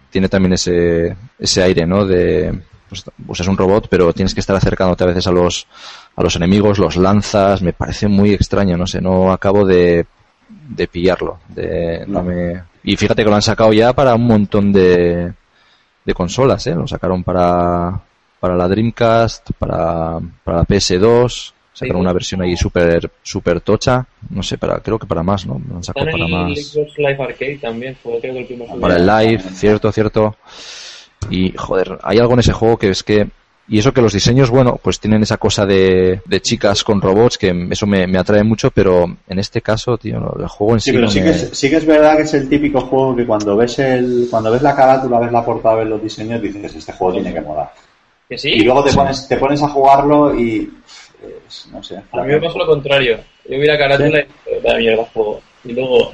[0.10, 2.06] tiene también ese, ese aire, ¿no?
[2.06, 2.57] De,
[2.88, 5.68] pues, pues es un robot, pero tienes que estar acercándote a veces a los,
[6.15, 10.06] a los enemigos, los lanzas, me parece muy extraño, no sé, no acabo de,
[10.69, 12.23] de pillarlo, de, no No.
[12.23, 15.32] me, y fíjate que lo han sacado ya para un montón de,
[16.06, 16.76] de consolas, ¿eh?
[16.76, 18.02] Lo sacaron para,
[18.40, 22.02] para la Dreamcast, para, para la PS2, sacaron Sí.
[22.02, 25.62] una versión ahí súper, súper tocha, no sé, para, creo que para más, ¿no?
[25.70, 26.60] Lo han sacado para el más.
[26.60, 28.80] Xbox Live Arcade también, fue creo que el.
[28.82, 30.36] Para el live, cierto, cierto.
[31.30, 33.30] Y, joder, hay algo en ese juego que es que...
[33.72, 37.38] Y eso que los diseños, bueno, pues tienen esa cosa de, de chicas con robots,
[37.38, 40.80] que eso me, me atrae mucho, pero en este caso, tío, no, el juego en
[40.80, 42.50] sí, Sí, pero no sí me- que, es, sí que es verdad que es el
[42.50, 46.02] típico juego que cuando ves el cuando ves la carátula, ves la portada, ves los
[46.02, 47.72] diseños, dices, este juego tiene que molar.
[48.28, 48.50] ¿Que sí?
[48.50, 48.96] Y luego te Sí.
[48.98, 50.72] pones te pones a jugarlo y
[51.72, 51.98] no sé.
[51.98, 53.20] A mí me pasó lo contrario.
[53.48, 55.41] Yo vi la carátula y vaya mierda juego.
[55.66, 56.12] Y luego,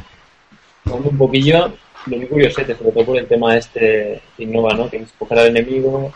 [0.84, 1.72] jugando un poquillo,
[2.08, 4.90] lo vi curiosete, sobre todo por el tema este innova, ¿no?
[4.90, 6.12] Que es coger al enemigo,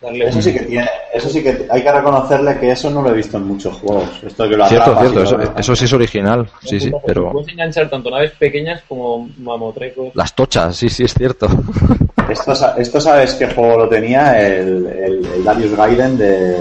[0.00, 3.10] darle Eso sí que tiene, eso sí que hay que reconocerle que eso no lo
[3.10, 4.08] he visto en muchos juegos.
[4.24, 7.32] Esto que lo Cierto, cierto, eso, sí es original, sí, sí, pero...
[7.32, 10.10] Puedes enganchar tanto naves pequeñas como mamotrecos.
[10.14, 11.48] Las tochas, sí, sí, es cierto.
[12.28, 16.56] Esto, sa- esto sabes qué juego lo tenía el, el, el Darius Gaiden de,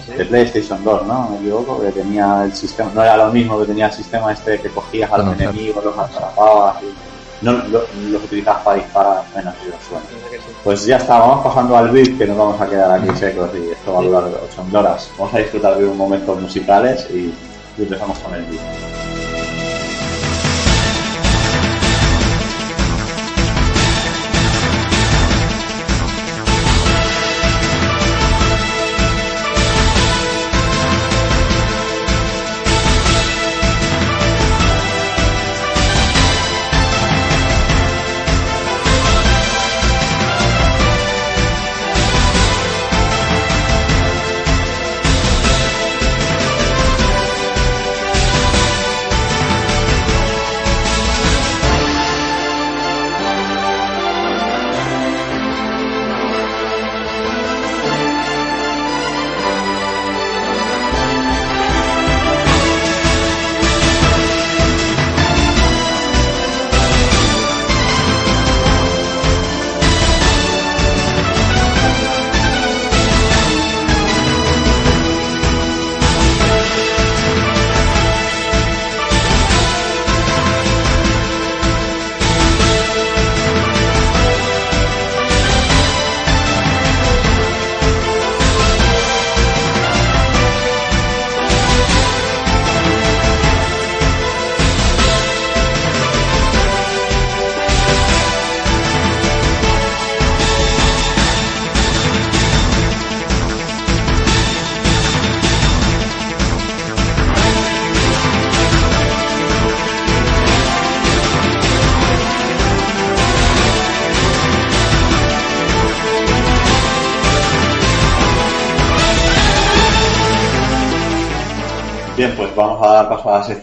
[0.00, 0.12] así.
[0.16, 1.28] de PlayStation 2, ¿no?
[1.28, 4.58] Me equivoco, que tenía el sistema, no era lo mismo que tenía el sistema este
[4.58, 5.50] que cogías a los No, claro.
[5.50, 6.86] enemigos, los atrapabas y
[7.42, 10.04] no lo- los utilizabas para disparar, bueno, sí, os suena.
[10.08, 10.56] Piensa que sí.
[10.64, 13.70] Pues ya está, vamos pasando al beat que nos vamos a quedar aquí secos y
[13.70, 15.10] esto va a durar 8 horas.
[15.18, 17.32] Vamos a disfrutar de unos momentos musicales y
[17.78, 19.15] empezamos con el beat.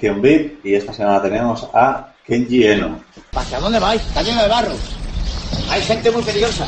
[0.03, 2.99] Sección VIP y esta semana tenemos a Kenji Eno.
[3.34, 4.01] ¿Hacia dónde vais?
[4.01, 4.73] Está lleno de barro.
[5.69, 6.67] Hay gente muy peligrosa.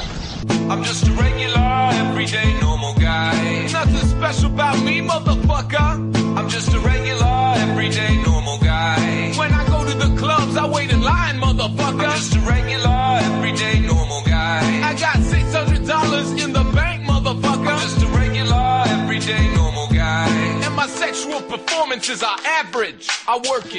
[0.69, 3.67] I'm just a regular, everyday, normal guy.
[3.73, 6.37] Nothing special about me, motherfucker.
[6.37, 9.33] I'm just a regular, everyday, normal guy.
[9.37, 12.07] When I go to the clubs, I wait in line, motherfucker.
[12.07, 12.64] I'm just a regular,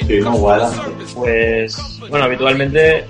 [0.07, 0.71] Sí, no, guarda.
[1.15, 3.05] Pues, bueno, habitualmente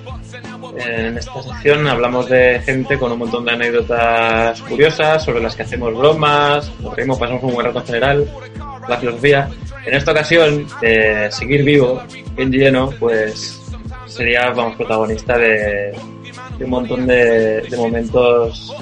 [0.78, 5.64] en esta sección hablamos de gente con un montón de anécdotas curiosas sobre las que
[5.64, 8.32] hacemos bromas, nos reímos, pasamos un buen rato en general,
[8.88, 9.50] la filosofía.
[9.86, 12.02] En esta ocasión, de seguir vivo,
[12.36, 13.62] en lleno, pues
[14.08, 15.98] sería, vamos, protagonista de,
[16.58, 18.74] de un montón de, de momentos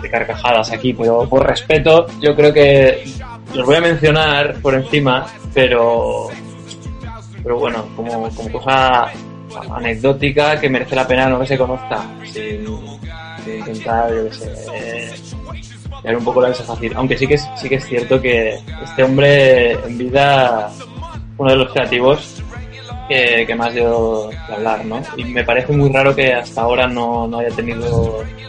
[0.00, 3.04] de carcajadas aquí, pero por respeto, yo creo que
[3.54, 6.28] los voy a mencionar por encima, pero
[7.42, 9.12] pero bueno, como, como cosa
[9.70, 12.66] anecdótica que merece la pena no que se conozca, sin,
[13.46, 15.14] intentar, yo qué sé, eh,
[16.02, 16.92] dar un poco la visa fácil.
[16.96, 20.70] Aunque sí que, sí que es cierto que este hombre en vida,
[21.36, 22.42] uno de los creativos
[23.08, 25.02] que, que más dio hablar, ¿no?
[25.16, 28.42] Y me parece muy raro que hasta ahora no, no haya tenido ni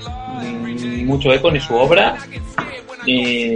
[1.03, 2.15] mucho eco ni su obra,
[3.05, 3.53] ni,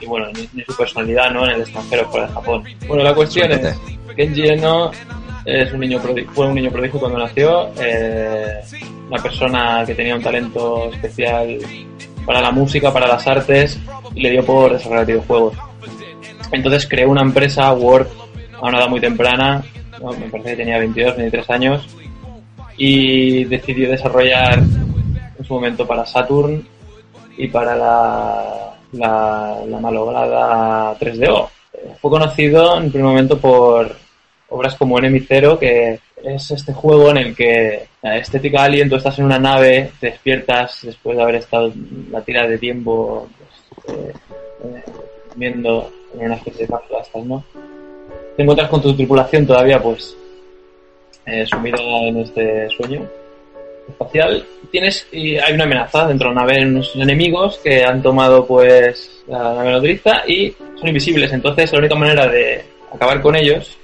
[0.00, 1.44] y bueno, ni, ni su personalidad, ¿no?
[1.44, 2.64] En el extranjero, fuera de Japón.
[2.86, 3.76] Bueno, la cuestión es,
[4.16, 4.90] Kenji Eno
[5.44, 8.60] es un niño prodigio, fue un niño prodigio cuando nació, eh,
[9.08, 11.58] una persona que tenía un talento especial
[12.24, 13.78] para la música, para las artes,
[14.14, 15.56] y le dio por desarrollar videojuegos.
[16.52, 18.06] Entonces creó una empresa, Word,
[18.54, 19.62] a una edad muy temprana,
[20.18, 21.88] me parece que tenía 22, 23 años,
[22.76, 24.62] y decidió desarrollar
[25.44, 26.66] su momento para Saturn
[27.36, 31.48] y para la, la, la malograda 3DO.
[32.00, 33.96] Fue conocido en primer momento por
[34.48, 38.96] obras como Enemy Zero, que es este juego en el que la estética alien, tú
[38.96, 41.72] estás en una nave, te despiertas después de haber estado
[42.10, 43.28] la tira de tiempo
[43.84, 44.12] pues, eh,
[44.64, 44.82] eh,
[45.36, 47.44] viendo en una especie de cápsula estas, ¿no?
[48.36, 50.16] Te encuentras con tu tripulación todavía, pues,
[51.26, 53.08] eh, sumida en este sueño
[53.88, 54.44] espacial.
[54.70, 59.22] Tienes y hay una amenaza dentro de la nave, unos enemigos que han tomado, pues,
[59.26, 61.32] la nave nodriza y son invisibles.
[61.32, 63.76] Entonces, la única manera de acabar con ellos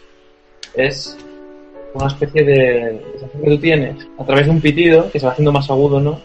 [0.74, 1.16] es
[1.94, 5.32] una especie de sensación que tú tienes a través de un pitido que se va
[5.32, 6.20] haciendo más agudo, ¿no?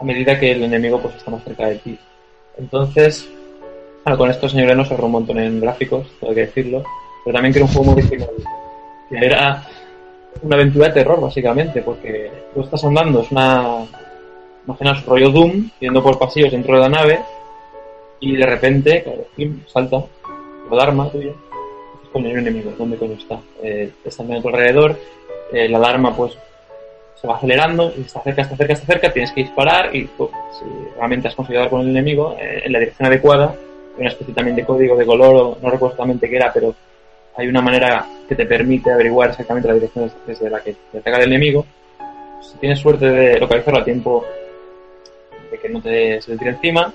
[0.00, 1.98] A medida que el enemigo pues está más cerca de ti.
[2.58, 3.28] Entonces,
[4.04, 6.82] bueno, con esto señor Eno se ahorró un montón en gráficos, tengo que decirlo,
[7.24, 9.62] pero también creó un juego muy que era
[10.40, 13.84] una aventura de terror, básicamente, porque tú estás andando, es una,
[14.66, 17.20] imaginaos, rollo Doom, yendo por pasillos dentro de la nave,
[18.20, 19.24] y de repente, claro,
[19.66, 20.04] salta,
[20.68, 21.34] lo alarma tuyo,
[22.12, 23.40] coño, hay un enemigo, ¿dónde coño está?
[23.62, 24.96] Eh, está a tu alrededor,
[25.52, 26.32] eh, la alarma pues
[27.20, 30.30] se va acelerando, y está cerca, está cerca, está cerca, tienes que disparar y pues,
[30.58, 30.64] si
[30.96, 33.54] realmente has conseguido dar con el enemigo eh, en la dirección adecuada,
[33.94, 36.74] hay una especie también de código de color, o no recuerdo exactamente qué era, pero
[37.36, 41.18] hay una manera que te permite averiguar exactamente la dirección desde la que te ataca
[41.18, 41.66] el enemigo.
[42.42, 44.24] Si tienes suerte de localizarlo a tiempo
[45.50, 46.92] de que no te se te tire encima,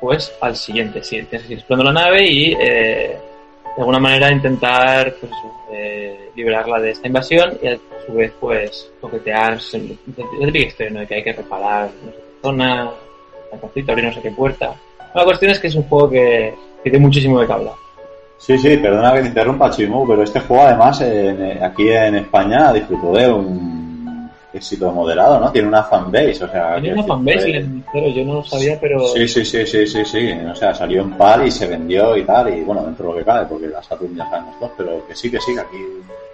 [0.00, 3.16] pues al siguiente, sí, tienes que ir explorando la nave y eh,
[3.76, 5.32] de alguna manera intentar pues,
[5.72, 11.00] eh, liberarla de esta invasión y a su vez pues toquetear el típico historia ¿no?
[11.00, 12.90] de que hay que reparar no sé zona,
[13.52, 14.74] la cosita, abrir no sé qué puerta.
[15.14, 16.54] La cuestión es que es un juego que,
[16.84, 17.74] que tiene muchísimo de que hablar.
[18.38, 22.72] Sí, sí, perdona que te interrumpa, Chimu, pero este juego además en- aquí en España
[22.72, 25.50] disfrutó de un éxito moderado, ¿no?
[25.52, 26.80] Tiene una fanbase, o sea...
[26.80, 30.04] Tiene una fanbase, el emisero, yo no lo sabía, pero Sí, sí, sí, sí, sí,
[30.04, 30.30] sí.
[30.50, 33.18] O sea, salió en par y se vendió y tal, y bueno, dentro de lo
[33.18, 35.76] que cabe, porque la Saturn ya sabemos todos, pero que sí, que sí, que aquí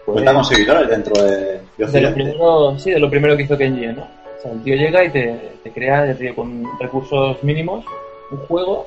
[0.05, 3.57] cuenta con seguidores dentro de, de de lo primero, sí, de lo primero que hizo
[3.57, 4.03] Kenji, ¿no?
[4.03, 7.85] O sea, el tío llega y te, te crea, digo, con recursos mínimos,
[8.31, 8.87] un juego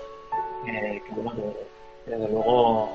[0.68, 1.32] eh, que, bueno,
[2.06, 2.90] que desde luego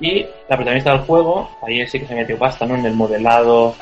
[0.00, 2.74] Y la protagonista del juego, ahí sí que se metió pasta, ¿no?
[2.74, 3.74] En el modelado,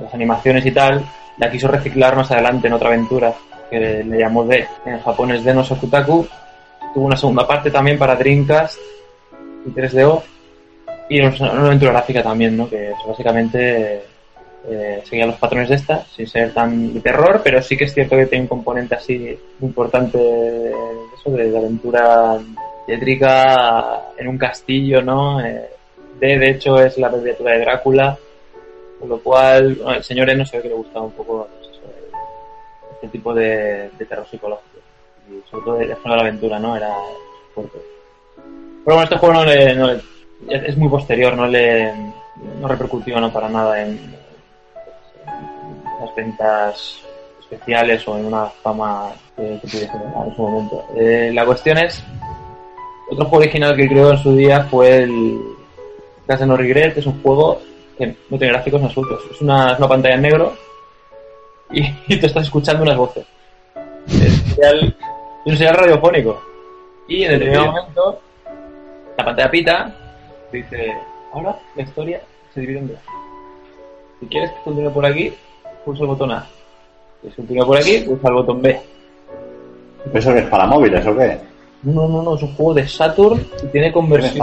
[0.00, 1.04] las animaciones y tal,
[1.38, 3.34] la quiso reciclar más adelante en otra aventura
[3.70, 6.26] que le llamó D, en Japón es D no Sokutaku.
[6.94, 8.78] Tuvo una segunda parte también para Dreamcast
[9.66, 10.22] y 3DO
[11.08, 12.68] y una una aventura gráfica también, ¿no?
[12.68, 14.04] Que es básicamente
[14.68, 18.16] eh, seguía los patrones de esta, sin ser tan terror, pero sí que es cierto
[18.16, 20.72] que tiene un componente así importante de
[21.18, 22.38] eso, de, de aventura
[22.86, 25.44] tétrica en un castillo, ¿no?
[25.44, 25.70] Eh,
[26.20, 28.16] D, de hecho, es la abreviatura de Drácula,
[29.00, 31.48] con lo cual, bueno, el señor Eno se ve que le gustaba un poco
[32.94, 34.78] este tipo de, de terror psicológico.
[35.28, 36.76] Y sobre todo el género de la aventura, ¿no?
[36.76, 36.94] Era
[37.54, 37.78] fuerte.
[38.36, 39.90] Pero bueno, este juego no le, no
[40.48, 41.92] es muy posterior, no le
[42.60, 43.98] no repercutió no para nada en
[46.00, 47.00] las ventas
[47.40, 50.84] especiales o en una fama que, que pudiese en su momento.
[50.96, 52.02] Eh, la cuestión es,
[53.10, 55.38] otro juego original que creó en su día fue el
[56.26, 57.60] Case No Regret, es un juego
[57.98, 60.52] que no tiene gráficos en absoluto, es una, es una pantalla en negro
[61.70, 63.26] y, y te estás escuchando unas voces.
[64.08, 64.96] Es un serial,
[65.44, 66.42] es un serial radiofónico.
[67.08, 68.20] Y en determinado momento,
[69.18, 69.94] la pantalla pita,
[70.50, 70.94] te dice,
[71.32, 72.20] ahora la historia
[72.52, 72.98] se divide en dos.
[74.20, 75.34] Si quieres que continúe por aquí,
[75.84, 76.46] pulsa el botón A.
[77.22, 78.80] Si continúa por aquí, pulsa el botón B.
[80.12, 81.38] ¿Eso que es para móviles o qué?
[81.84, 84.42] No, no, no, es un juego de Saturn y tiene conversiones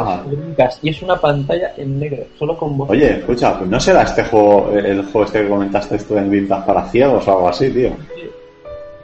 [0.83, 2.89] y es una pantalla en negro, solo con voz.
[2.91, 6.67] Oye, escucha, pues no será este juego, el juego este que comentaste tú en Vintage
[6.67, 7.91] para ciegos o algo así, tío.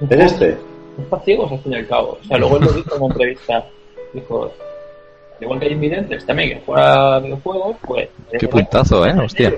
[0.08, 0.50] ¿Es este?
[0.50, 2.20] Es para ciegos al fin y al cabo.
[2.22, 3.66] O sea, luego él lo dijo en una entrevista.
[4.14, 8.10] Dijo, al igual que hay invidentes también que juega videojuegos, pues...
[8.40, 9.16] Qué puntazo, ¿eh?
[9.20, 9.54] Hostia.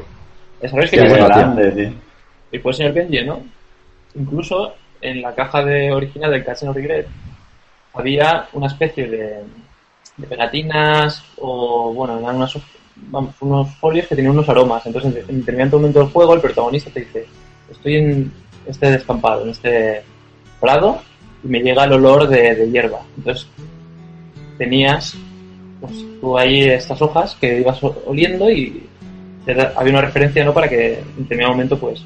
[0.61, 1.91] Ya sabéis que Qué bueno, grande, tío.
[2.51, 3.41] Y fue el señor Benji, ¿no?
[4.15, 7.07] Incluso en la caja de original del Catch No Regret
[7.93, 9.43] había una especie de,
[10.27, 12.57] pegatinas o, bueno, eran unas,
[12.95, 14.85] vamos, unos folios que tenían unos aromas.
[14.85, 17.25] Entonces, en, determinado momento del juego, el protagonista te dice,
[17.71, 18.31] estoy en
[18.67, 20.03] este descampado, en este
[20.59, 21.01] prado,
[21.43, 23.01] y me llega el olor de, hierba.
[23.17, 23.47] Entonces,
[24.57, 25.15] tenías
[25.79, 28.83] pues, tú ahí estas hojas que ibas oliendo y
[29.53, 32.03] da- había una referencia no para que en determinado momento pues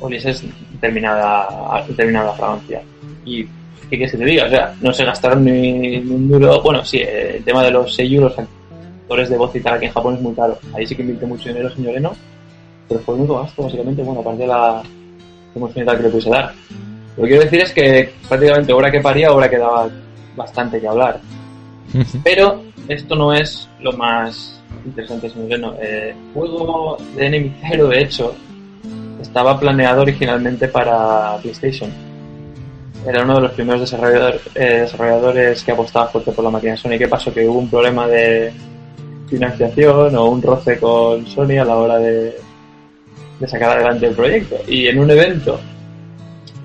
[0.00, 0.42] olieses
[0.72, 2.82] determinada, determinada fragancia.
[3.24, 3.46] Y
[3.82, 6.60] qué quieres que te diga, o sea, no se gastaron ni, ni un duro.
[6.62, 9.86] Bueno, sí, eh, el tema de los seiyuu, los actores de voz y tal aquí
[9.86, 10.58] en Japón es muy caro.
[10.74, 12.12] Ahí sí que invierte mucho dinero, señor Eno,
[12.88, 14.82] pero fue el único gasto, básicamente, bueno, aparte de la
[15.54, 16.52] emoción tal que le puse dar.
[17.16, 19.88] Lo que quiero decir es que prácticamente obra que paría, obra que daba
[20.36, 21.20] bastante que hablar.
[22.24, 25.74] Pero esto no es lo más interesante, señor Leno.
[25.80, 28.34] Eh, juego de Enemy Zero, de hecho,
[29.20, 31.90] estaba planeado originalmente para PlayStation.
[33.08, 33.90] Era uno de los primeros
[34.54, 36.98] eh, desarrolladores que apostaba fuerte por la máquina Sony.
[36.98, 37.32] ¿Qué pasó?
[37.32, 38.52] Que hubo un problema de
[39.30, 42.36] financiación o un roce con Sony a la hora de,
[43.40, 44.56] de sacar adelante el proyecto.
[44.68, 45.58] Y en un evento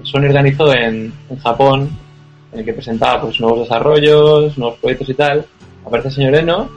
[0.01, 1.89] que Sony organizó en, Japón,
[2.51, 5.45] en el que presentaba pues nuevos desarrollos, nuevos proyectos y tal,
[5.85, 6.69] aparece el señor Eno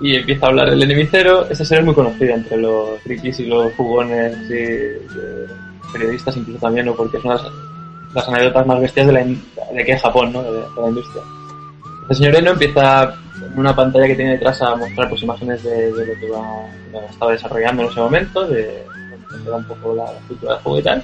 [0.00, 1.46] y empieza a hablar del enemicero.
[1.50, 5.46] Ese ser es muy conocido entre los frikis y los jugones y de
[5.92, 6.94] periodistas incluso también, ¿no?
[6.94, 7.69] porque es una de las,
[8.14, 9.42] las anécdotas más bestias de, la, in-
[9.74, 10.42] de que es Japón, ¿no?
[10.42, 11.22] de, de la industria.
[12.08, 13.14] El señor Eno empieza
[13.52, 16.66] en una pantalla que tiene detrás a mostrar pues imágenes de, de lo que va,
[16.92, 20.62] lo estaba desarrollando en ese momento, de, de da un poco la, la estructura del
[20.62, 21.02] juego y tal.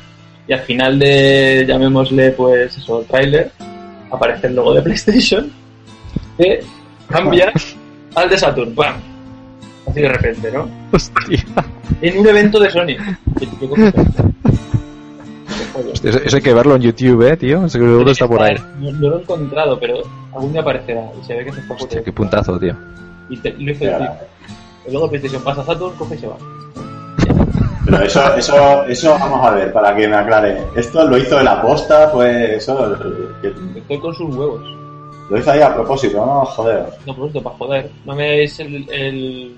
[0.48, 3.50] Y al final de, llamémosle, pues eso, tráiler,
[4.10, 5.50] aparece el logo de PlayStation,
[6.38, 6.60] que
[7.08, 7.52] cambia
[8.16, 8.96] al de Saturn, ¡pam!
[9.88, 10.68] Así de repente, ¿no?
[10.92, 11.44] Hostia.
[12.02, 12.96] En un evento de Sony.
[16.02, 17.68] Eso, eso hay que verlo en YouTube, eh, tío.
[17.68, 18.56] Seguro está por ahí.
[18.78, 20.02] No, no lo he encontrado, pero
[20.34, 22.74] algún día aparecerá y se ve que se está Hostia, qué puntazo, tío.
[23.28, 24.10] Y te- lo hizo el tío.
[24.88, 26.36] Y luego PlayStation pasa a Saturn, coge y se va.
[27.84, 30.58] Pero eso, eso, eso, vamos a ver, para que me aclare.
[30.74, 32.96] Esto lo hizo el aposta, fue eso,
[33.40, 34.60] que Estoy con sus huevos.
[35.30, 36.84] lo hizo ahí a propósito, no, joder.
[37.06, 37.90] No, por esto, para joder.
[38.04, 39.56] No me veis el, el,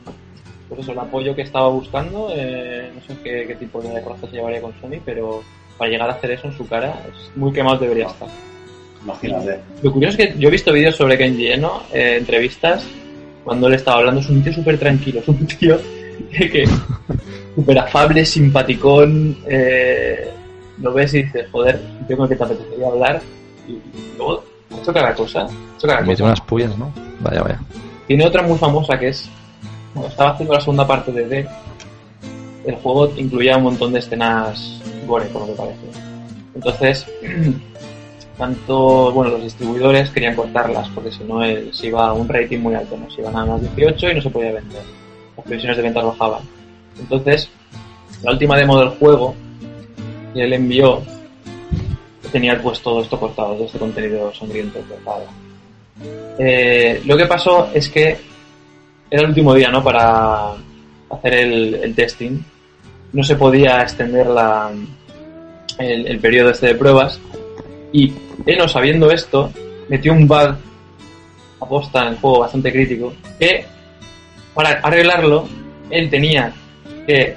[0.69, 2.29] pues eso, el apoyo que estaba buscando.
[2.33, 5.41] eh, no sé qué, qué tipo de proceso llevaría con Sony, pero
[5.79, 8.29] para llegar a hacer eso en su cara, es muy quemado debería estar.
[9.03, 9.61] Imagínate.
[9.83, 12.85] Lo curioso es que yo he visto vídeos sobre Kenji Eno, eh, entrevistas,
[13.45, 14.21] cuando él estaba hablando.
[14.21, 15.79] Es un tío súper tranquilo, es un tío
[16.31, 16.69] que, que
[17.55, 19.39] súper afable, simpaticón.
[19.49, 20.31] Eh,
[20.81, 23.23] lo ves y dices, joder, un tío con el que te apetecería hablar.
[23.69, 23.79] Y,
[24.17, 25.43] luego ha hecho cada cosa.
[25.43, 26.25] Ha hecho cada Mete cosa.
[26.25, 26.93] unas pullas, ¿no?
[27.21, 27.61] Vaya, vaya.
[28.07, 29.29] Tiene otra muy famosa que es,
[29.93, 31.49] cuando estaba haciendo la segunda parte de D,
[32.69, 35.87] el juego incluía un montón de escenas gore, por lo que parece.
[36.55, 37.07] Entonces,
[38.39, 42.59] tanto, bueno, los distribuidores querían cortarlas porque si no eh, se iba a un rating
[42.59, 43.11] muy alto, ¿no?
[43.11, 44.83] Se iban a más 18 y no se podía vender.
[45.37, 46.43] Las previsiones de ventas bajaban.
[46.99, 47.49] Entonces,
[48.23, 49.35] la última demo del juego
[50.35, 51.01] que él envió
[52.31, 55.25] tenía pues todo esto cortado, todo este contenido sangriento cortado.
[56.39, 58.19] Eh, lo que pasó es que
[59.11, 59.83] era el último día, ¿no?
[59.83, 60.53] Para
[61.11, 62.43] hacer el, el testing.
[63.13, 64.71] No se podía extender la,
[65.79, 67.21] el, el periodo este de pruebas.
[67.93, 68.13] Y
[68.47, 69.51] Eno, sabiendo esto,
[69.89, 70.57] metió un bug
[71.61, 73.13] aposta en el juego bastante crítico.
[73.39, 73.65] Que
[74.55, 75.49] para arreglarlo,
[75.91, 76.53] él tenía
[77.07, 77.37] que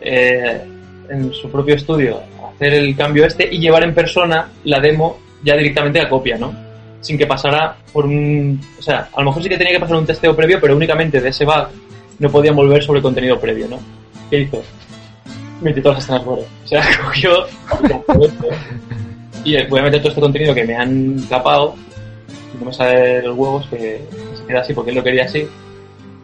[0.00, 0.60] eh,
[1.08, 2.20] en su propio estudio
[2.54, 6.72] hacer el cambio este y llevar en persona la demo ya directamente a copia, ¿no?
[7.02, 8.60] sin que pasara por un...
[8.78, 11.20] O sea, a lo mejor sí que tenía que pasar un testeo previo, pero únicamente
[11.20, 11.66] de ese bug
[12.18, 13.80] no podían volver sobre contenido previo, ¿no?
[14.30, 14.62] ¿Qué hizo?
[15.62, 16.42] Metió todas las escenas gore.
[16.64, 17.30] O sea, cogió
[19.44, 21.74] y voy a meter todo este contenido que me han capado
[22.54, 24.00] y no me sale los huevos que
[24.38, 25.46] se queda así porque él lo quería así.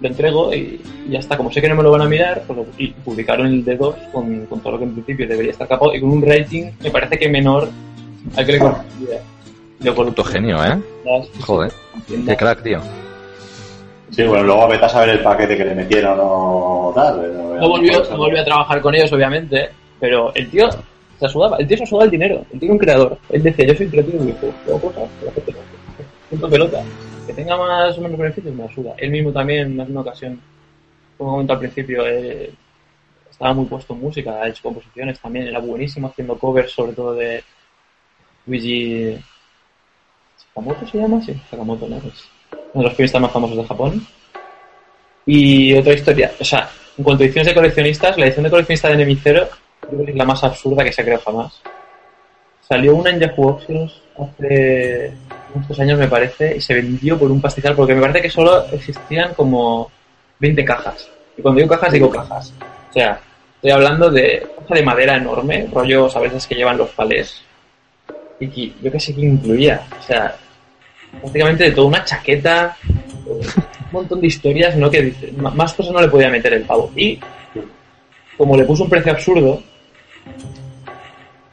[0.01, 1.37] Lo entrego y, ya está.
[1.37, 4.13] Como sé que no me lo van a mirar, pues lo- y publicaron el D2
[4.13, 6.91] con, con todo lo que en principio debería estar capado y con un rating me
[6.91, 7.69] parece que menor
[8.37, 9.21] al que le correspondía.
[9.81, 10.79] Lo Puto genio, ¿eh?
[11.41, 11.73] Joder.
[12.27, 12.81] Qué crack, tío.
[14.11, 17.59] Sí, bueno, luego vete a saber el paquete que le metieron o tal.
[17.61, 19.71] No volvió, no volvió a trabajar con ellos, obviamente,
[20.01, 20.69] pero el tío
[21.19, 23.19] se sudaba, el tío se sudaba el dinero, el tío era un creador.
[23.31, 24.31] Él decía, yo soy creativo y
[24.69, 25.55] hago cosas, que la gente
[26.31, 26.83] no pelota.
[27.27, 28.95] Que tenga más o menos beneficios, me ayuda.
[28.97, 30.41] Él mismo también, en más una ocasión,
[31.19, 32.51] como comenté al principio, eh,
[33.31, 37.15] estaba muy puesto en música, ha hecho composiciones también, era buenísimo haciendo covers, sobre todo
[37.15, 37.45] de
[38.47, 39.17] Luigi
[40.37, 41.97] Sakamoto se llama, sí, Sakamoto, ¿no?
[41.99, 42.29] Es
[42.83, 44.07] de los pianistas más famosos de Japón.
[45.27, 48.89] Y otra historia, o sea, en cuanto a ediciones de coleccionistas, la edición de coleccionista
[48.89, 49.49] de Nemicero
[50.07, 51.61] es la más absurda que se ha creado jamás.
[52.67, 55.13] Salió una en Yahoo Auctions hace
[55.69, 58.65] dos años, me parece, y se vendió por un pastizal, porque me parece que solo
[58.73, 59.91] existían como
[60.39, 61.09] 20 cajas.
[61.37, 62.53] Y cuando digo cajas, digo cajas.
[62.91, 63.21] O sea,
[63.57, 66.33] estoy hablando de caja de madera enorme, rollo, ¿sabes?
[66.33, 67.43] Las que llevan los palés.
[68.41, 69.83] Y yo qué sé qué incluía.
[69.99, 70.37] O sea,
[71.21, 72.77] prácticamente de todo, una chaqueta,
[73.27, 74.91] un montón de historias, ¿no?
[74.91, 76.91] Que dice- más cosas no le podía meter el pavo.
[76.97, 77.19] Y
[78.37, 79.63] como le puso un precio absurdo,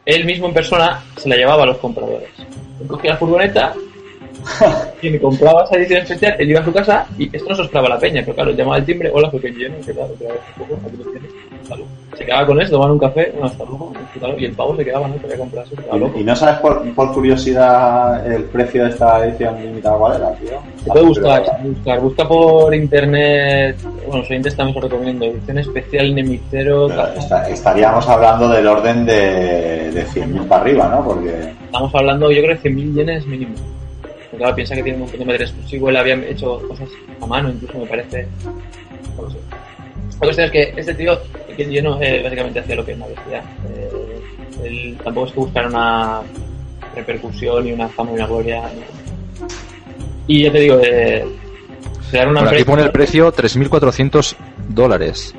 [0.05, 2.29] él mismo en persona se la llevaba a los compradores.
[2.79, 3.73] Él cogía la furgoneta
[5.01, 7.63] y me compraba esa edición especial, él iba a su casa y esto no se
[7.63, 10.11] esperaba la peña, pero claro, llamaba al timbre, hola, soy Ken ¿qué tal?
[10.11, 11.31] Otra vez, un poco, aquí lo tienes,
[11.65, 11.91] hasta luego.
[12.17, 13.93] Se quedaba con eso, tomaban un café, bueno, hasta luego,
[14.37, 15.15] y el pavo se quedaba, ¿no?
[15.19, 16.17] Quería estaba loco.
[16.17, 20.31] ¿Y, y no sabes por, por curiosidad el precio de esta edición limitada cuál era,
[20.35, 20.49] tío?
[20.83, 21.99] Se puede buscar, se buscar.
[21.99, 23.75] Busca por internet.
[24.05, 25.25] Bueno, los oyentes también os recomiendo.
[25.25, 26.87] Edición especial Nemicero.
[27.17, 31.03] Esta- estaríamos hablando del orden de, de 100.000 para arriba, ¿no?
[31.03, 33.55] Porque Estamos hablando, yo creo, de 100.000 yenes mínimo.
[34.37, 35.89] Claro, piensa que tiene un montón de material exclusivo.
[35.89, 36.87] Él había hecho cosas
[37.21, 38.27] a mano, incluso me parece.
[39.17, 39.37] No lo sé.
[40.13, 41.17] La cuestión es que este tío,
[41.55, 43.39] que lleno, eh, básicamente hacía lo que nadie hacía.
[43.69, 44.21] Eh,
[44.63, 46.21] él tampoco es que buscara una
[46.95, 48.61] repercusión y una fama y una gloria.
[48.61, 49.47] ¿no?
[50.27, 51.25] Y ya te digo, eh,
[52.09, 54.35] crear una Por aquí pone el precio 3.400
[54.69, 55.35] dólares.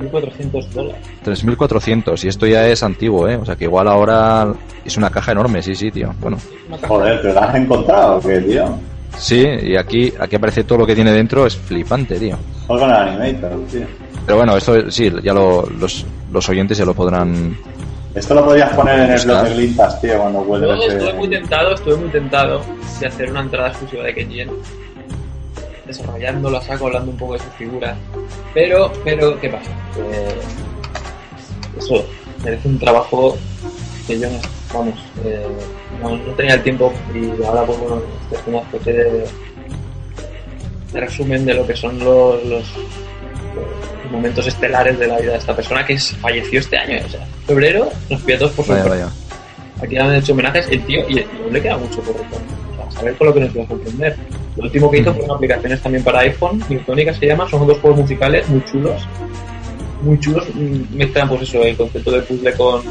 [0.00, 1.00] 1.400 dólares.
[1.24, 3.36] 3.400 y esto ya es antiguo, ¿eh?
[3.36, 4.52] O sea que igual ahora
[4.84, 6.14] es una caja enorme, sí, sí, tío.
[6.20, 6.38] Bueno,
[6.86, 8.78] Joder, ¿te la has encontrado qué, tío?
[9.18, 12.38] sí, y aquí, aquí aparece todo lo que tiene dentro, es flipante, tío.
[12.66, 13.86] Juega con el Animator, tío.
[14.26, 17.56] Pero bueno, esto sí, ya lo- los, los oyentes ya lo podrán...
[18.14, 21.74] Esto lo podrías poner en el blog de Glintas, tío, cuando vuelves estuve muy tentado,
[21.74, 22.60] estuve muy tentado
[22.98, 24.52] de hacer una entrada exclusiva de Kenji Eno,
[25.86, 27.96] desarrollando la saco, hablando un poco de su figura.
[28.52, 29.70] Pero, pero, ¿qué pasa?
[29.94, 32.04] Que eso
[32.42, 33.36] merece un trabajo
[34.08, 34.38] que yo no,
[34.74, 34.94] vamos,
[35.24, 35.46] eh,
[36.02, 39.24] no, no tenía el tiempo y ahora pues bueno, este es una especie de,
[40.92, 42.64] de resumen de lo que son los, los
[44.10, 46.98] momentos estelares de la vida de esta persona que es- falleció este año.
[47.04, 49.08] O sea, febrero nos pilló todos por Vaya, vaya.
[49.82, 52.42] Aquí han hecho homenajes el tío y, y aún le queda mucho por recorrer.
[52.72, 54.16] O sea, saber con lo que nos va a sorprender.
[54.56, 58.00] Lo último que hizo fueron aplicaciones también para iPhone, Newtónica se llama, son dos juegos
[58.00, 59.00] musicales muy chulos.
[60.02, 62.82] Muy chulos, mm, mezclan pues eso, el concepto de puzzle con...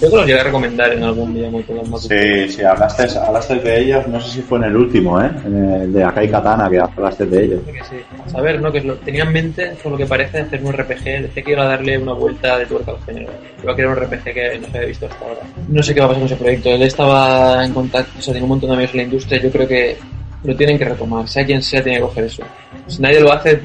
[0.00, 3.56] Yo que los llegué a recomendar en algún día muy más Sí, sí, hablaste, hablaste
[3.56, 5.30] de ellos, no sé si fue en el último, ¿eh?
[5.44, 7.60] En el de Akai Katana, que hablaste de ellos.
[7.66, 7.96] que sí.
[8.24, 8.70] A saber, ¿no?
[8.70, 11.04] Que lo, tenía en mente, por lo que parece, hacer un RPG.
[11.22, 13.32] Decía que iba a darle una vuelta de tuerca al género.
[13.60, 15.40] Iba a crear un RPG que no se había visto hasta ahora.
[15.68, 16.70] No sé qué va a pasar con ese proyecto.
[16.70, 19.42] Él estaba en contacto, o sea, tiene un montón de amigos en la industria.
[19.42, 19.96] Yo creo que
[20.44, 21.26] lo tienen que retomar.
[21.26, 22.44] Sea quien sea, tiene que coger eso.
[22.86, 23.60] Si nadie lo hace,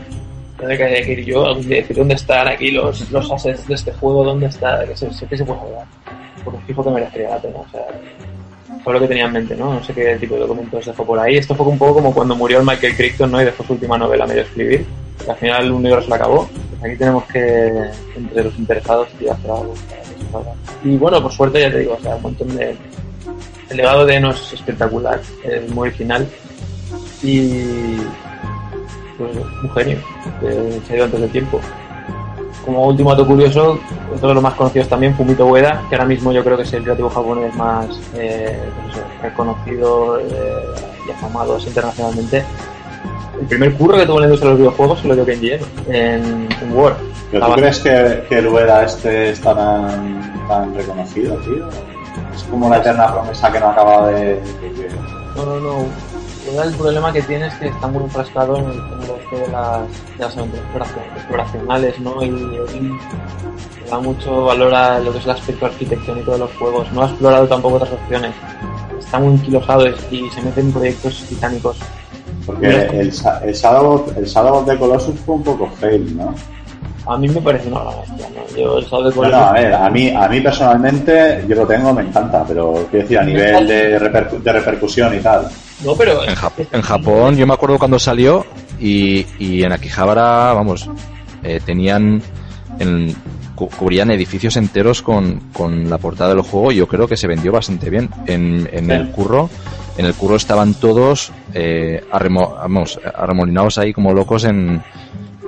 [0.57, 3.91] tendré que ir yo algún día decir dónde están aquí los, los assets de este
[3.93, 5.85] juego, dónde está, qué se, qué se puede hablar.
[6.43, 7.59] Porque fijo que merecería la pena.
[7.59, 7.85] O sea,
[8.83, 9.75] fue lo que tenía en mente, ¿no?
[9.75, 11.37] No sé qué tipo de documentos dejó por ahí.
[11.37, 13.41] Esto fue un poco como cuando murió el Michael Crichton, ¿no?
[13.41, 14.85] Y dejó su última novela medio escribir.
[15.23, 16.49] Que al final un libro se la acabó.
[16.69, 19.73] Pues aquí tenemos que, entre los interesados, y hacer algo.
[20.83, 22.75] Y bueno, por suerte, ya te digo, o sea, un montón de...
[23.69, 26.27] El legado de Eno es espectacular, es muy original.
[27.21, 27.97] Y...
[29.17, 29.97] Pues un genio,
[30.41, 31.61] que se ha ido antes de tiempo.
[32.65, 33.77] Como último dato curioso,
[34.15, 36.71] otro de los más conocidos también, Fumito Ueda, que ahora mismo yo creo que es
[36.73, 38.57] el creativo japonés más eh,
[38.91, 40.23] pues reconocido eh,
[41.07, 42.43] y afamado internacionalmente.
[43.41, 45.51] El primer curro que tuvo en la industria de los videojuegos se lo dio Kenji
[45.89, 46.93] en, en Word.
[47.31, 51.67] ¿Pero tú crees que, que el Ueda este está tan, tan reconocido, tío?
[52.33, 54.23] Es como la eterna promesa que no acaba de...
[54.35, 54.41] de-
[55.35, 55.85] No, no, no.
[56.45, 59.81] El problema que tiene es que está muy enfrascado en el género este de las,
[60.17, 60.37] de las
[61.17, 62.23] exploracionales, ¿no?
[62.23, 62.59] Y,
[63.89, 66.91] da mucho valor a lo que es el aspecto arquitectónico de los juegos.
[66.93, 68.31] No ha explorado tampoco otras opciones.
[68.99, 71.77] Está muy enquilosado y se mete en proyectos titánicos.
[72.45, 76.33] Porque el, Sa- el Shadow, el Shadow of the Colossus fue un poco fail, ¿no?
[77.05, 78.57] A mí me parece una gran bestia, ¿no?
[78.57, 81.55] Yo el Shadow of the Bueno, Colossus- a ver, a mí, a mí personalmente, yo
[81.55, 85.47] lo tengo, me encanta, pero quiero decir, a nivel de, repercu- de repercusión y tal.
[85.83, 88.45] No, pero En, Jap- en Japón, yo me acuerdo cuando salió
[88.79, 90.89] y, y en Akihabara, vamos,
[91.43, 92.21] eh, tenían,
[92.79, 93.15] en-
[93.55, 97.27] cu- cubrían edificios enteros con, con la portada del juego y yo creo que se
[97.27, 98.09] vendió bastante bien.
[98.27, 99.49] En, en el curro,
[99.97, 104.81] en el curro estaban todos eh, arremo- vamos, arremolinados ahí como locos en,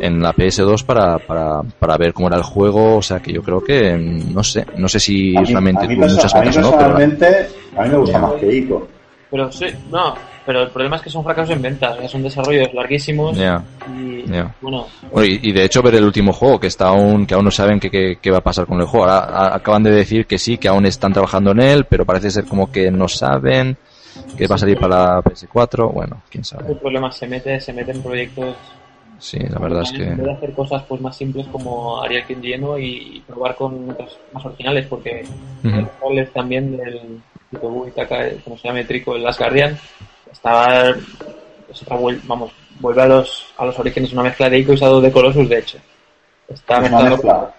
[0.01, 3.41] en la PS2 para, para, para ver cómo era el juego, o sea que yo
[3.41, 6.41] creo que, no sé, no sé si A mí, realmente a mí tuvo muchas a
[6.41, 7.47] mí o no, pero la- personalmente,
[7.77, 8.87] a mí me gusta más que Ico.
[9.35, 13.37] Pero sí, no, pero el problema es que son fracasos en ventas, son desarrollos larguísimos
[13.37, 13.61] Ya.
[13.85, 14.55] y Ya.
[14.61, 17.43] bueno, Bueno, y, y de hecho ver el último juego, que está aún, que aún
[17.43, 19.03] no saben qué, qué- qué va a pasar con el juego.
[19.07, 22.31] Ahora a- acaban de decir que sí, que aún están trabajando en él, pero parece
[22.31, 23.75] ser como que no saben
[24.37, 25.89] que va a salir para la PS4.
[25.91, 26.75] Bueno, quién el sabe.
[26.75, 28.55] problema es se mete, se mete en proyectos
[29.19, 32.23] Sí, la verdad es en vez que de hacer cosas pues más simples como haría
[32.27, 35.25] el lleno y probar con otras más originales porque
[35.63, 37.19] el roller también del
[37.51, 39.77] Itobu Itaka, como se llama Trico, el Last Guardian,
[40.31, 44.77] estaba es otra vamos, vuelve a los a los orígenes una mezcla de Ico y
[44.77, 45.77] Shadow de Colossus de hecho.
[46.47, 47.53] Está Es mezclando mezcla.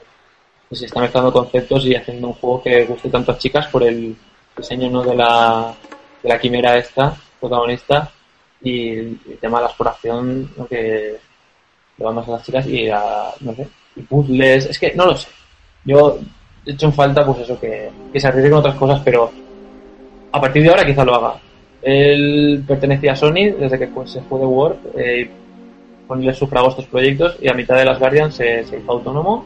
[0.68, 4.16] pues está mezclando conceptos y haciendo un juego que guste tanto a chicas por el
[4.56, 5.02] diseño ¿no?
[5.02, 5.74] de la
[6.22, 8.10] de la quimera esta protagonista
[8.62, 10.66] y el, el tema de la exploración ¿no?
[10.66, 11.16] que
[11.98, 15.06] le va más a las chicas y a no sé y puzzles es que no
[15.06, 15.28] lo sé
[15.84, 16.18] yo
[16.64, 19.30] he hecho en falta pues eso que, que se arriesgue con otras cosas pero
[20.36, 21.34] a partir de ahora quizá lo haga
[21.82, 25.28] él pertenecía a Sony desde que se fue de Word eh,
[26.08, 29.44] ponerle sufragó estos proyectos y a mitad de las Guardian se, se hizo autónomo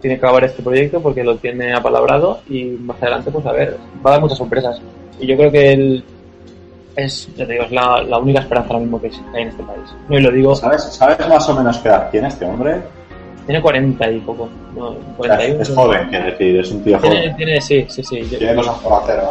[0.00, 3.76] tiene que acabar este proyecto porque lo tiene apalabrado y más adelante pues a ver
[4.04, 4.80] va a dar muchas sorpresas
[5.20, 6.04] y yo creo que él
[6.96, 9.62] es ya te digo es la, la única esperanza ahora mismo que hay en este
[9.62, 12.76] país no y lo digo ¿Sabes, ¿Sabes más o menos qué edad tiene este hombre?
[13.46, 17.36] tiene 40 y poco no, 41 es joven, quiero decir, es un tío joven.
[17.36, 19.30] tiene sí sí sí yo- Tiene cosas por hacer, ¿no?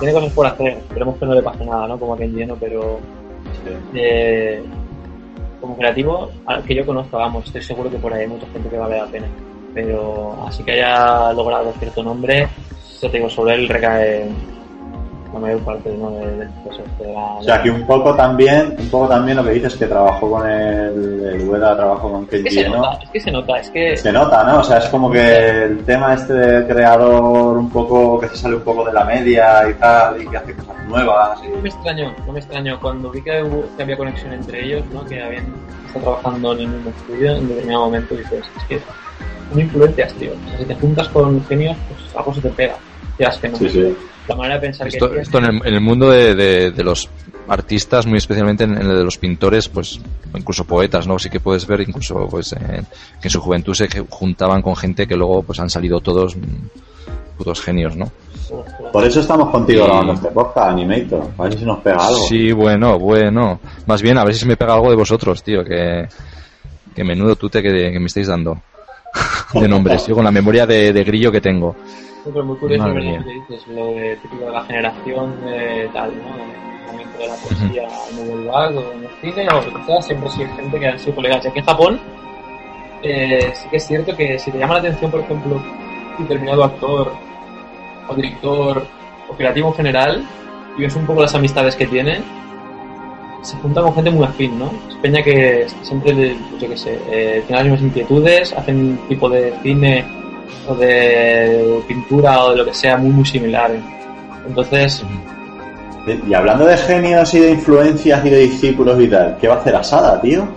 [0.00, 2.56] Tiene cosas por hacer esperemos que no le pase nada no como a Ken lleno
[2.58, 2.98] pero
[3.94, 4.62] eh,
[5.60, 6.30] como creativo
[6.66, 9.06] que yo conozco vamos estoy seguro que por ahí hay mucha gente que vale la
[9.06, 9.26] pena.
[9.72, 12.48] Pero así que haya logrado cierto nombre
[13.00, 14.26] ya te digo sobre él recae
[15.32, 16.10] la mayor parte ¿no?
[16.10, 19.44] de, de, pues, de la, O sea, que un poco también, un poco también lo
[19.44, 22.76] que dices que trabajó con el, el Ueda, trabajó con es que se ¿no?
[22.76, 24.60] nota es que se nota es que Se nota, ¿no?
[24.60, 28.56] O sea, es como que el tema este de creador un poco, que se sale
[28.56, 31.40] un poco de la media y tal, y que hace cosas nuevas.
[31.44, 34.64] y- no me extrañó, no me extrañó cuando vi que, hubo- que había conexión entre
[34.64, 35.04] ellos, ¿no?
[35.04, 35.44] que habían
[35.86, 38.80] estado trabajando en el mismo estudio en determinado momento dices, es que
[39.50, 40.32] son influencias, tío.
[40.32, 42.74] O sea, si te juntas con genios, pues algo se te pega.
[43.20, 43.58] Quieras que no.
[43.58, 43.96] Sí, sí.
[44.28, 46.82] La manera de pensar Esto, que esto en, el, en el mundo de, de- de
[46.84, 47.06] los
[47.48, 50.00] artistas, muy especialmente en, en el de los pintores, pues
[50.34, 51.18] incluso poetas, ¿no?
[51.18, 52.82] Sí que puedes ver incluso pues eh,
[53.20, 56.40] que en su juventud se juntaban con gente que luego pues han salido todos mm,
[57.36, 58.10] putos genios, ¿no?
[58.92, 61.28] Por eso estamos contigo Y- grabando este podcast, Animator.
[61.36, 62.20] A ver si nos pega algo.
[62.26, 63.60] Sí, bueno, bueno.
[63.86, 66.08] Más bien, a ver si se me pega algo de vosotros, tío, que,
[66.94, 68.56] que menudo tute que, que me estáis dando.
[69.54, 71.74] de nombres, yo con la memoria de, de grillo que tengo.
[72.22, 76.12] Sí, pero muy curioso lo que dices, lo de típico de la generación de tal,
[76.18, 76.36] ¿no?
[76.36, 79.84] El momento de la poesía en el bag o en el cine o lo que
[79.84, 81.44] sea, siempre ha sido gente que han sido colegas.
[81.44, 82.00] Y aquí en Japón
[83.02, 86.64] eh, sí que es cierto que si te llama la atención, por ejemplo, un determinado
[86.64, 87.12] actor
[88.08, 88.86] o director
[89.28, 90.28] o creativo en general
[90.76, 92.20] y ves un poco las amistades que tiene,
[93.42, 94.70] se junta con gente muy afín, ¿no?
[94.88, 99.30] Es peña que siempre, yo qué sé, eh, tiene las mismas inquietudes, hacen un tipo
[99.30, 100.19] de cine
[100.68, 103.70] o de pintura o de lo que sea muy muy similar.
[104.46, 105.02] Entonces,
[106.28, 109.58] Y hablando de genios y de influencias y de discípulos y tal, ¿qué va a
[109.58, 110.48] hacer Asada, tío?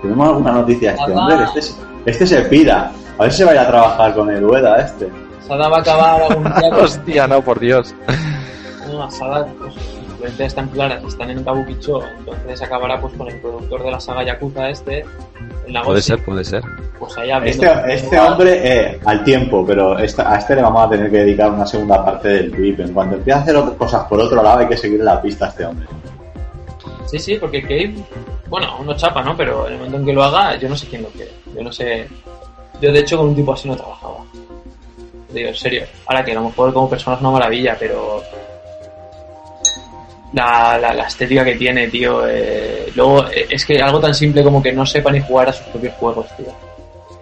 [0.00, 1.26] ¿Tenemos alguna noticia de este Asada.
[1.26, 1.44] hombre?
[1.46, 1.74] Este, se-
[2.06, 2.92] este se pira.
[3.18, 5.08] A ver si se vaya a trabajar con el Ueda este.
[5.46, 7.94] Sada va a acabar algún día con Hostia, no, por Dios.
[9.58, 9.74] pues
[10.38, 14.68] están claras, están en Kabukicho, entonces acabará pues con el productor de la saga Yakuza
[14.70, 15.04] este,
[15.84, 16.62] Puede ser, puede ser.
[16.98, 20.86] pues ahí abriendo- Este, este hombre, eh, al tiempo, pero esta- a este le vamos
[20.86, 22.78] a tener que dedicar una segunda parte del clip.
[22.80, 25.46] En cuanto empiece a hacer otras cosas por otro lado, hay que seguir la pista
[25.46, 25.86] a este hombre.
[27.06, 27.94] Sí, sí, porque Cave,
[28.48, 29.36] bueno, uno chapa, ¿no?
[29.36, 31.32] Pero en el momento en que lo haga, yo no sé quién lo quiere.
[31.54, 32.06] Yo no sé.
[32.80, 34.18] Yo, de hecho, con un tipo así no trabajaba.
[35.32, 35.82] Digo, en serio.
[36.06, 38.22] Ahora que a lo mejor como persona es una maravilla, pero.
[40.32, 42.26] La, la, la estética que tiene, tío.
[42.26, 45.52] eh, luego, eh, es que algo tan simple como que no sepa ni jugar a
[45.52, 46.46] sus propios juegos, tío.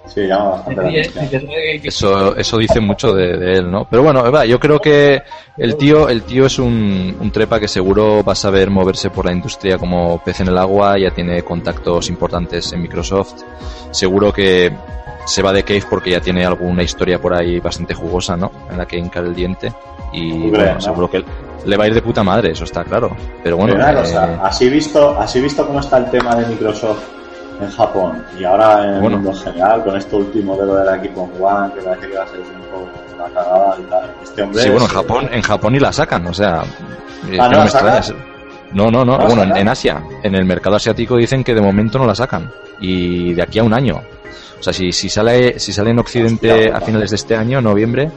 [0.07, 1.41] Sí, llama bastante la Sí, es- atención.
[1.43, 3.87] dices, "Oye, que- Eso, eso dice mucho de, de él, ¿no?
[3.91, 5.23] Pero bueno, va, yo creo que
[5.57, 9.25] el tío, el tío es un, un trepa que seguro va a saber moverse por
[9.27, 13.43] la industria como pez en el agua, ya tiene contactos importantes en Microsoft.
[13.91, 14.71] Seguro que
[15.27, 18.51] se va de Cave porque ya tiene alguna historia por ahí bastante jugosa, ¿no?
[18.71, 19.73] En la que hincar el diente.
[20.13, 20.81] Y Hombre, bueno, ¿no?
[20.81, 21.25] seguro que
[21.65, 23.17] le va a ir de puta madre, eso está claro.
[23.43, 27.03] Pero bueno, Pero eh, así visto, así visto cómo está el tema de Microsoft
[27.61, 29.17] en Japón y ahora en el Bueno.
[29.19, 32.29] mundo en general, con este último modelo del equipo One, que parece que va a
[32.29, 34.11] ser un poco una cagada y tal.
[34.23, 36.63] Este hombre sí, bueno, en Japón, en Japón y la sacan, o sea,
[37.31, 37.97] es Ah, ¿no la me sacan?
[37.97, 38.25] extraña.
[38.73, 41.61] No, no, no, ¿No la bueno, en Asia, en el mercado asiático dicen que de
[41.61, 44.03] momento no la sacan y de aquí a un año.
[44.59, 48.11] O sea, si, si sale si sale en Occidente a finales de este año, noviembre,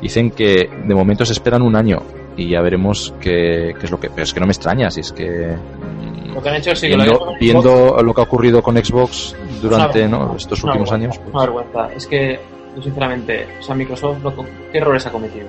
[0.00, 1.98] dicen que de momento se esperan un año
[2.36, 4.08] y ya veremos qué, qué es lo que...
[4.08, 5.54] Pero es que no me extraña, si es que...
[5.56, 8.76] mm, Lo que han hecho sí que lo Viendo, viendo lo que ha ocurrido con
[8.82, 10.36] Xbox durante ¿no?
[10.36, 11.88] estos últimos años, pues, Una vergüenza.
[11.94, 12.40] Es que,
[12.76, 14.32] yo sinceramente, o sea, Microsoft, lo-
[14.72, 15.46] ¿qué errores ha cometido?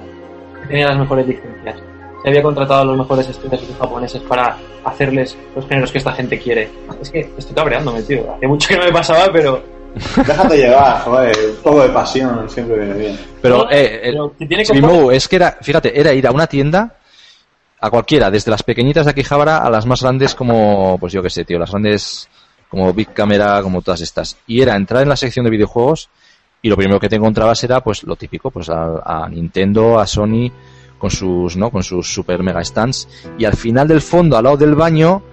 [0.68, 1.78] Tenía las mejores licencias.
[2.24, 6.38] Se había contratado a los mejores estudios japoneses para hacerles los géneros que esta gente
[6.40, 6.70] quiere.
[7.02, 8.32] Es que estoy cabreándome, tío.
[8.36, 9.62] Hace mucho que no me pasaba, pero.
[10.16, 13.20] Déjate llevar, joder, un poco de pasión siempre viene bien.
[13.42, 14.64] Pero, eh, el- pero tiene
[15.14, 16.96] es que era, fíjate, era ir a una tienda,
[17.80, 21.30] a cualquiera, desde las pequeñitas de Akihabara a las más grandes como, pues yo qué
[21.30, 22.30] sé, tío, las grandes
[22.70, 24.38] como Big Camera, como todas estas.
[24.48, 26.10] Y era entrar en la sección de videojuegos
[26.62, 30.06] y lo primero que te encontrabas era pues lo típico, pues a, a Nintendo, a
[30.08, 30.52] Sony,
[31.00, 31.72] con sus, ¿no?
[31.72, 33.08] Con sus super mega stands.
[33.38, 35.24] Y al final del fondo, al lado del baño,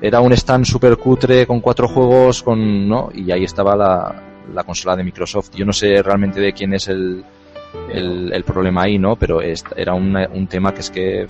[0.00, 3.10] era un stand super cutre con cuatro juegos, con, ¿no?
[3.14, 4.22] Y ahí estaba la,
[4.52, 5.50] la consola de Microsoft.
[5.54, 7.24] Yo no sé realmente de quién es el,
[7.92, 9.16] el, el problema ahí, ¿no?
[9.16, 11.26] Pero es- era una- un tema que es que,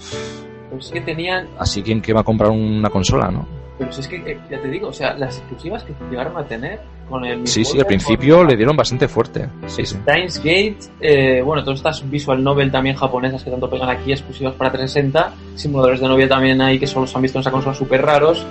[0.68, 1.48] Pero es que tenían.
[1.58, 3.46] así quien que va a comprar una consola, ¿no?
[3.78, 6.44] Pero si es que, eh, ya te digo, o sea, las exclusivas que llegaron a
[6.44, 7.46] tener con el.
[7.46, 9.48] Sí, sí, al principio le dieron bastante fuerte.
[9.66, 9.96] Sí, sí.
[9.96, 14.54] Steins Gate, eh, bueno, todas estas visual novel también japonesas que tanto pegan aquí, exclusivas
[14.54, 17.74] para 360, simuladores de novia también hay que solo se han visto en esa consola
[17.74, 18.44] súper raros.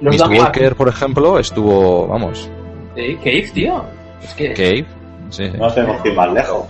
[0.00, 2.48] Los Mist Walker, por ejemplo, estuvo, vamos,
[2.96, 3.84] Sí, Cave, tío.
[4.22, 4.86] Es que Cave,
[5.30, 5.44] sí.
[5.52, 6.66] No nos tenemos que ir más lejos.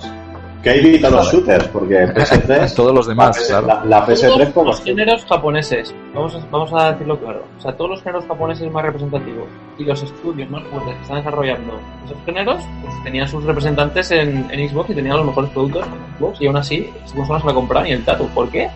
[0.62, 3.66] Que hay todos los shooters, porque PS3, Todos los demás, la, claro.
[3.66, 4.66] la, la PS3 todos poco.
[4.66, 8.70] los géneros japoneses, vamos a, vamos a decirlo claro, o sea, todos los géneros japoneses
[8.70, 9.46] más representativos
[9.78, 11.72] y los estudios más fuertes que están desarrollando
[12.04, 16.18] esos géneros, pues tenían sus representantes en, en Xbox y tenían los mejores productos en
[16.18, 18.26] Xbox y aún así, Xbox no se la compraban ni el Tatu.
[18.28, 18.68] ¿Por qué?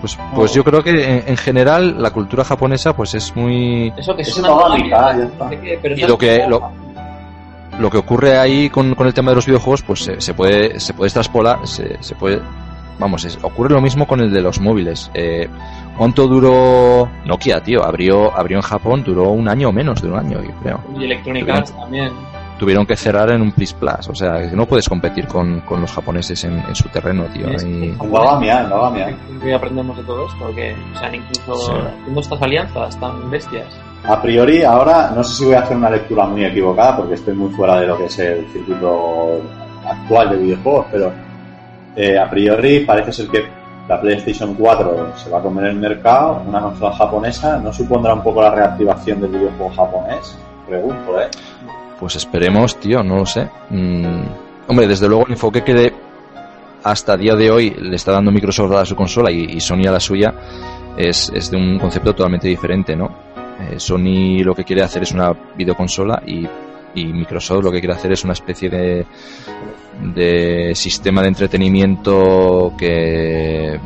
[0.00, 3.92] Pues, pues yo creo que en, en general la cultura japonesa pues es muy...
[3.98, 5.44] Eso que es Es una económica, tontería, ya está.
[5.44, 6.89] no qué, pero Y no lo que- como- lo-
[7.80, 10.78] Lo que ocurre ahí con, con el tema de los videojuegos pues se, se puede
[10.78, 12.40] se puede extrapolar, se, se puede...
[12.98, 15.10] Vamos, es- ocurre lo mismo con el de los móviles.
[15.14, 15.48] Eh,
[15.96, 17.82] ¿Cuánto duró Nokia, tío?
[17.82, 20.80] Abrió, abrió en Japón, duró un año o menos de un año, yo creo.
[20.98, 22.10] Y Electronic Tuvieron- Arts también.
[22.58, 25.80] Tuvieron que cerrar en un Plus Plus, o sea, que no puedes competir con, con
[25.80, 27.46] los japoneses en, en su terreno, tío.
[29.42, 31.72] Que aprendemos de todo esto, que o sea, incluso Sí.
[32.00, 33.66] haciendo estas alianzas tan bestias.
[34.04, 37.34] A priori, ahora no sé si voy a hacer una lectura muy equivocada porque estoy
[37.34, 39.40] muy fuera de lo que es el circuito
[39.86, 41.12] actual de videojuegos, pero
[41.96, 43.44] eh, a priori parece ser que
[43.88, 48.22] la PlayStation 4 se va a comer el mercado, una consola japonesa, ¿no supondrá un
[48.22, 50.38] poco la reactivación del videojuego japonés?
[50.68, 51.28] Pregunto, ¿eh?
[51.98, 53.48] Pues esperemos, tío, no lo sé.
[53.70, 54.22] Mm,
[54.68, 55.94] hombre, desde luego el enfoque que de-
[56.84, 59.90] hasta día de hoy le está dando Microsoft a su consola y, y Sony a
[59.90, 60.32] la suya
[60.96, 63.10] es, es de un concepto totalmente diferente, ¿no?
[63.60, 66.46] Eh, Sony lo que quiere hacer es una videoconsola y,
[66.94, 69.06] y Microsoft lo que quiere hacer es una especie de,
[70.14, 73.78] de sistema de entretenimiento que,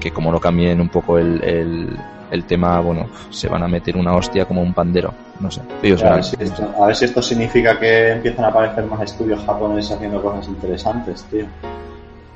[0.00, 1.98] que como no cambien un poco el, el,
[2.30, 5.62] el tema, bueno, se van a meter una hostia como un pandero, no sé.
[5.82, 9.02] Ellos A ver, si esto, a ver si esto significa que empiezan a aparecer más
[9.02, 11.46] estudios japoneses haciendo cosas interesantes, tío.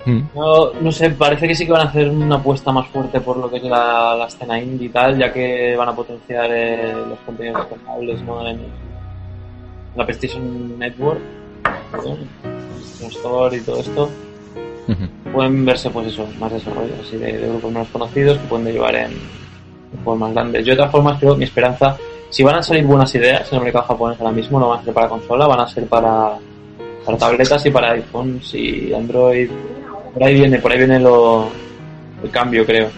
[0.05, 0.20] Mm.
[0.35, 3.37] No, no sé, parece que sí que van a hacer una apuesta más fuerte por
[3.37, 6.93] lo que es la, la escena indie y tal, ya que van a potenciar eh,
[7.09, 8.49] los contenidos descargables ¿no?
[8.49, 8.61] en
[9.95, 11.20] la PlayStation Network,
[11.91, 12.29] PlayStation
[13.11, 14.11] Store y todo esto.
[15.33, 18.95] Pueden verse, pues eso, más desarrollos así de, de grupos menos conocidos que pueden derivar
[18.95, 20.65] en, en juegos más grandes.
[20.66, 21.97] Yo, de todas formas, creo que mi esperanza,
[22.29, 24.85] si van a salir buenas ideas en el mercado japonés ahora mismo, no van a
[24.85, 26.33] ser para consola, van a ser para,
[27.07, 29.51] para tabletas y para iPhones y Android.
[30.13, 31.49] Por ahí viene, por ahí viene lo,
[32.23, 32.89] el cambio, creo.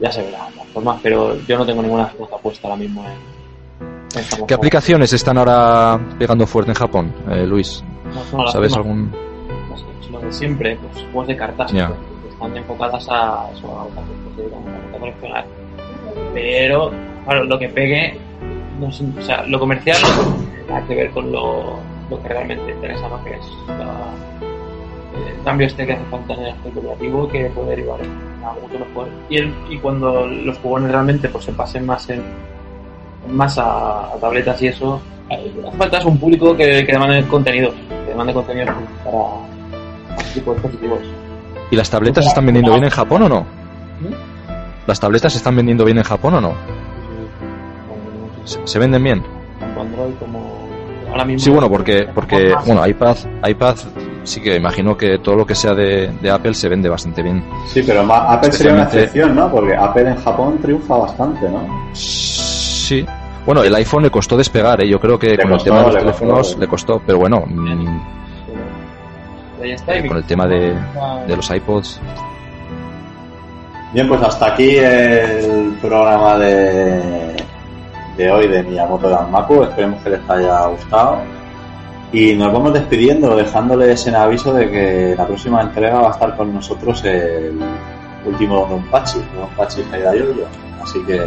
[0.00, 3.04] Ya se verá, de todas formas, pero yo no tengo ninguna cosa puesta ahora mismo
[3.04, 3.12] en,
[4.14, 7.82] en esta ¿Qué aplicaciones están ahora pegando fuerte en Japón, eh, Luis?
[8.32, 9.10] No, las ¿Sabes algún...?
[9.10, 11.72] no sé, lo de siempre, pues juegos de cartas.
[11.72, 11.88] Ya.
[11.88, 15.44] que están bastante enfocadas a eso, a a coleccionar.
[16.34, 16.90] Pero,
[17.24, 18.18] claro, lo que pegue,
[18.78, 21.76] no sé, o sea, lo comercial no tiene nada que ver con lo,
[22.10, 23.22] lo que realmente interesa, ¿no?
[23.24, 24.12] Que es la-
[25.14, 29.06] el cambio este que hace falta en el especulativo que puede derivar en algo.
[29.28, 32.22] Y, el- y cuando los jugones realmente pues se pasen más en
[33.30, 35.00] más a, a tabletas y eso,
[35.30, 37.74] eh, hace falta es un público que, que demande contenidos,
[38.04, 38.74] que demande contenidos
[39.04, 40.98] para este tipo de dispositivos.
[41.70, 43.46] ¿Y las tabletas se están vendiendo bien en Japón o no?
[44.86, 46.52] ¿Las tabletas se están vendiendo bien en Japón o no?
[48.44, 49.22] ¿Se, se venden bien?
[49.58, 50.68] Tanto Android como
[51.10, 51.42] ahora mismo.
[51.44, 53.16] Sí, bueno, porque, porque bueno, iPad,
[53.48, 53.76] iPad
[54.24, 57.44] sí que imagino que todo lo que sea de, de Apple se vende bastante bien.
[57.68, 59.50] Sí, pero Apple sería una excepción, ¿no?
[59.50, 61.66] Porque Apple en Japón triunfa bastante, ¿no?
[61.94, 63.06] Sí.
[63.46, 64.88] Bueno, el iPhone le costó despegar, ¿eh?
[64.88, 66.58] yo creo que Le con costó, el tema de los le teléfonos costó.
[66.60, 68.00] le costó, pero bueno, mm,
[69.62, 70.74] Ahí está, y con el tema de,
[71.26, 72.00] de los iPods.
[73.92, 77.36] Bien, pues hasta aquí el programa de,
[78.16, 79.62] de hoy de Miyamoto Danmaku.
[79.62, 81.18] Esperemos que les haya gustado.
[82.14, 86.36] Y nos vamos despidiendo, dejándoles en aviso de que la próxima entrega va a estar
[86.36, 87.58] con nosotros el
[88.24, 90.46] último Don Pachi, Don Pachi Yoyo.
[90.80, 91.20] Así que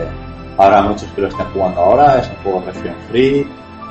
[0.57, 3.45] habrá muchos que lo estén jugando ahora, es un juego región free,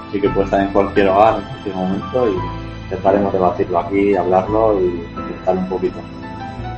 [0.08, 4.80] así que puede estar en cualquier hogar, en cualquier momento, y intentaremos debatirlo aquí, hablarlo
[4.80, 5.98] y comentar un poquito.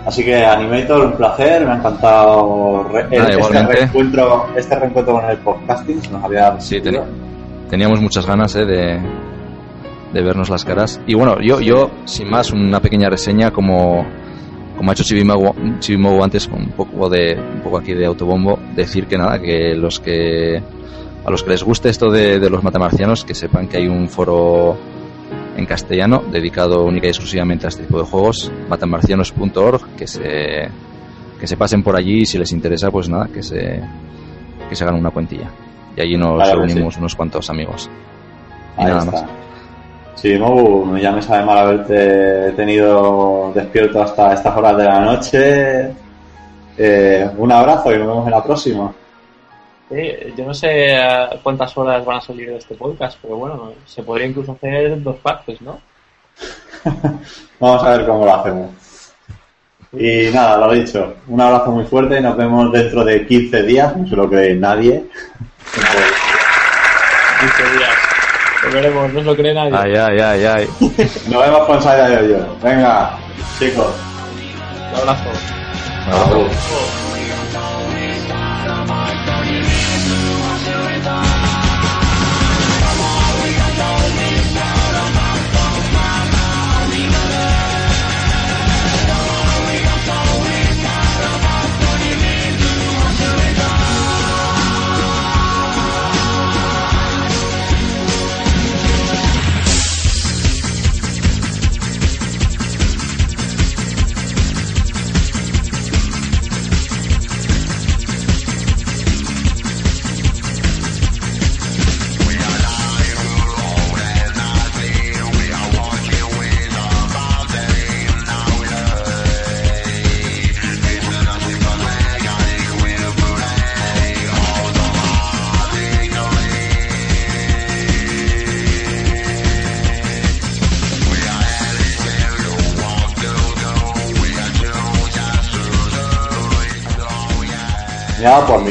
[0.05, 5.31] Así que Animator, un placer, me ha encantado re- Nada, este, reencuentro, este reencuentro con
[5.31, 6.81] el podcasting, se nos había Sí,
[7.71, 8.65] teníamos muchas ganas ¿eh?
[8.65, 9.01] de,
[10.13, 11.01] de vernos las caras.
[11.07, 14.07] Y bueno, yo, yo sin más, una pequeña reseña como,
[14.77, 19.07] como ha hecho Chibimago antes, con un poco de un poco aquí de autobombo, decir
[19.07, 20.63] que nada, que los que
[21.25, 24.09] a los que les guste esto de, de los matamarcianos, que sepan que hay un
[24.09, 24.77] foro
[25.57, 30.69] en castellano dedicado única y exclusivamente a este tipo de juegos, matamarcianos.org, que se
[31.39, 33.81] que se pasen por allí y si les interesa, pues nada, que se
[34.69, 35.51] que se hagan una cuentilla.
[35.97, 37.91] Y allí nos Claro reunimos unos cuantos amigos.
[38.79, 39.13] Y Ahí nada está.
[39.13, 39.25] más.
[40.21, 45.93] Sí, Mobu, ya me sabe mal haberte tenido despierto hasta estas horas de la noche.
[46.77, 48.93] Eh, un abrazo y nos vemos en la próxima.
[49.89, 53.73] Sí, yo no sé eh, cuántas horas van a salir de este podcast, pero bueno,
[53.87, 55.79] se podría incluso hacer dos partes, ¿no?
[57.61, 58.71] Vamos a ver cómo lo hacemos.
[59.93, 63.97] Y nada, lo dicho, un abrazo muy fuerte y nos vemos dentro de 15 días,
[63.97, 65.05] no se lo cree nadie.
[67.41, 67.98] 15 días.
[68.65, 69.73] Lo veremos, no se lo cree nadie.
[69.77, 70.69] Ay, ay, ay, ay.
[71.29, 72.47] Nos vemos con de Hoyo.
[72.63, 73.17] Venga,
[73.59, 73.95] chicos.
[74.93, 75.31] Un abrazo.
[76.11, 76.49] Agur.
[76.49, 77.08] Ya,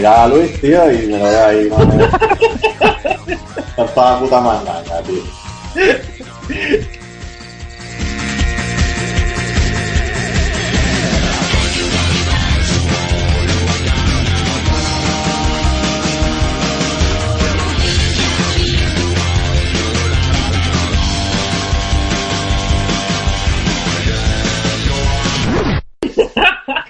[0.08, 1.72] mirar a Luis, tío, y me lo voy a ir.
[1.72, 1.78] ¿no?
[3.84, 5.24] Está la puta mandanga, tío.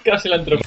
[0.04, 0.67] Casi la entró.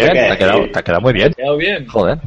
[0.00, 1.28] Bien, te ha quedado, te ha quedado muy bien.
[1.28, 1.86] ¿Me ha quedado bien?
[1.88, 2.18] Joder.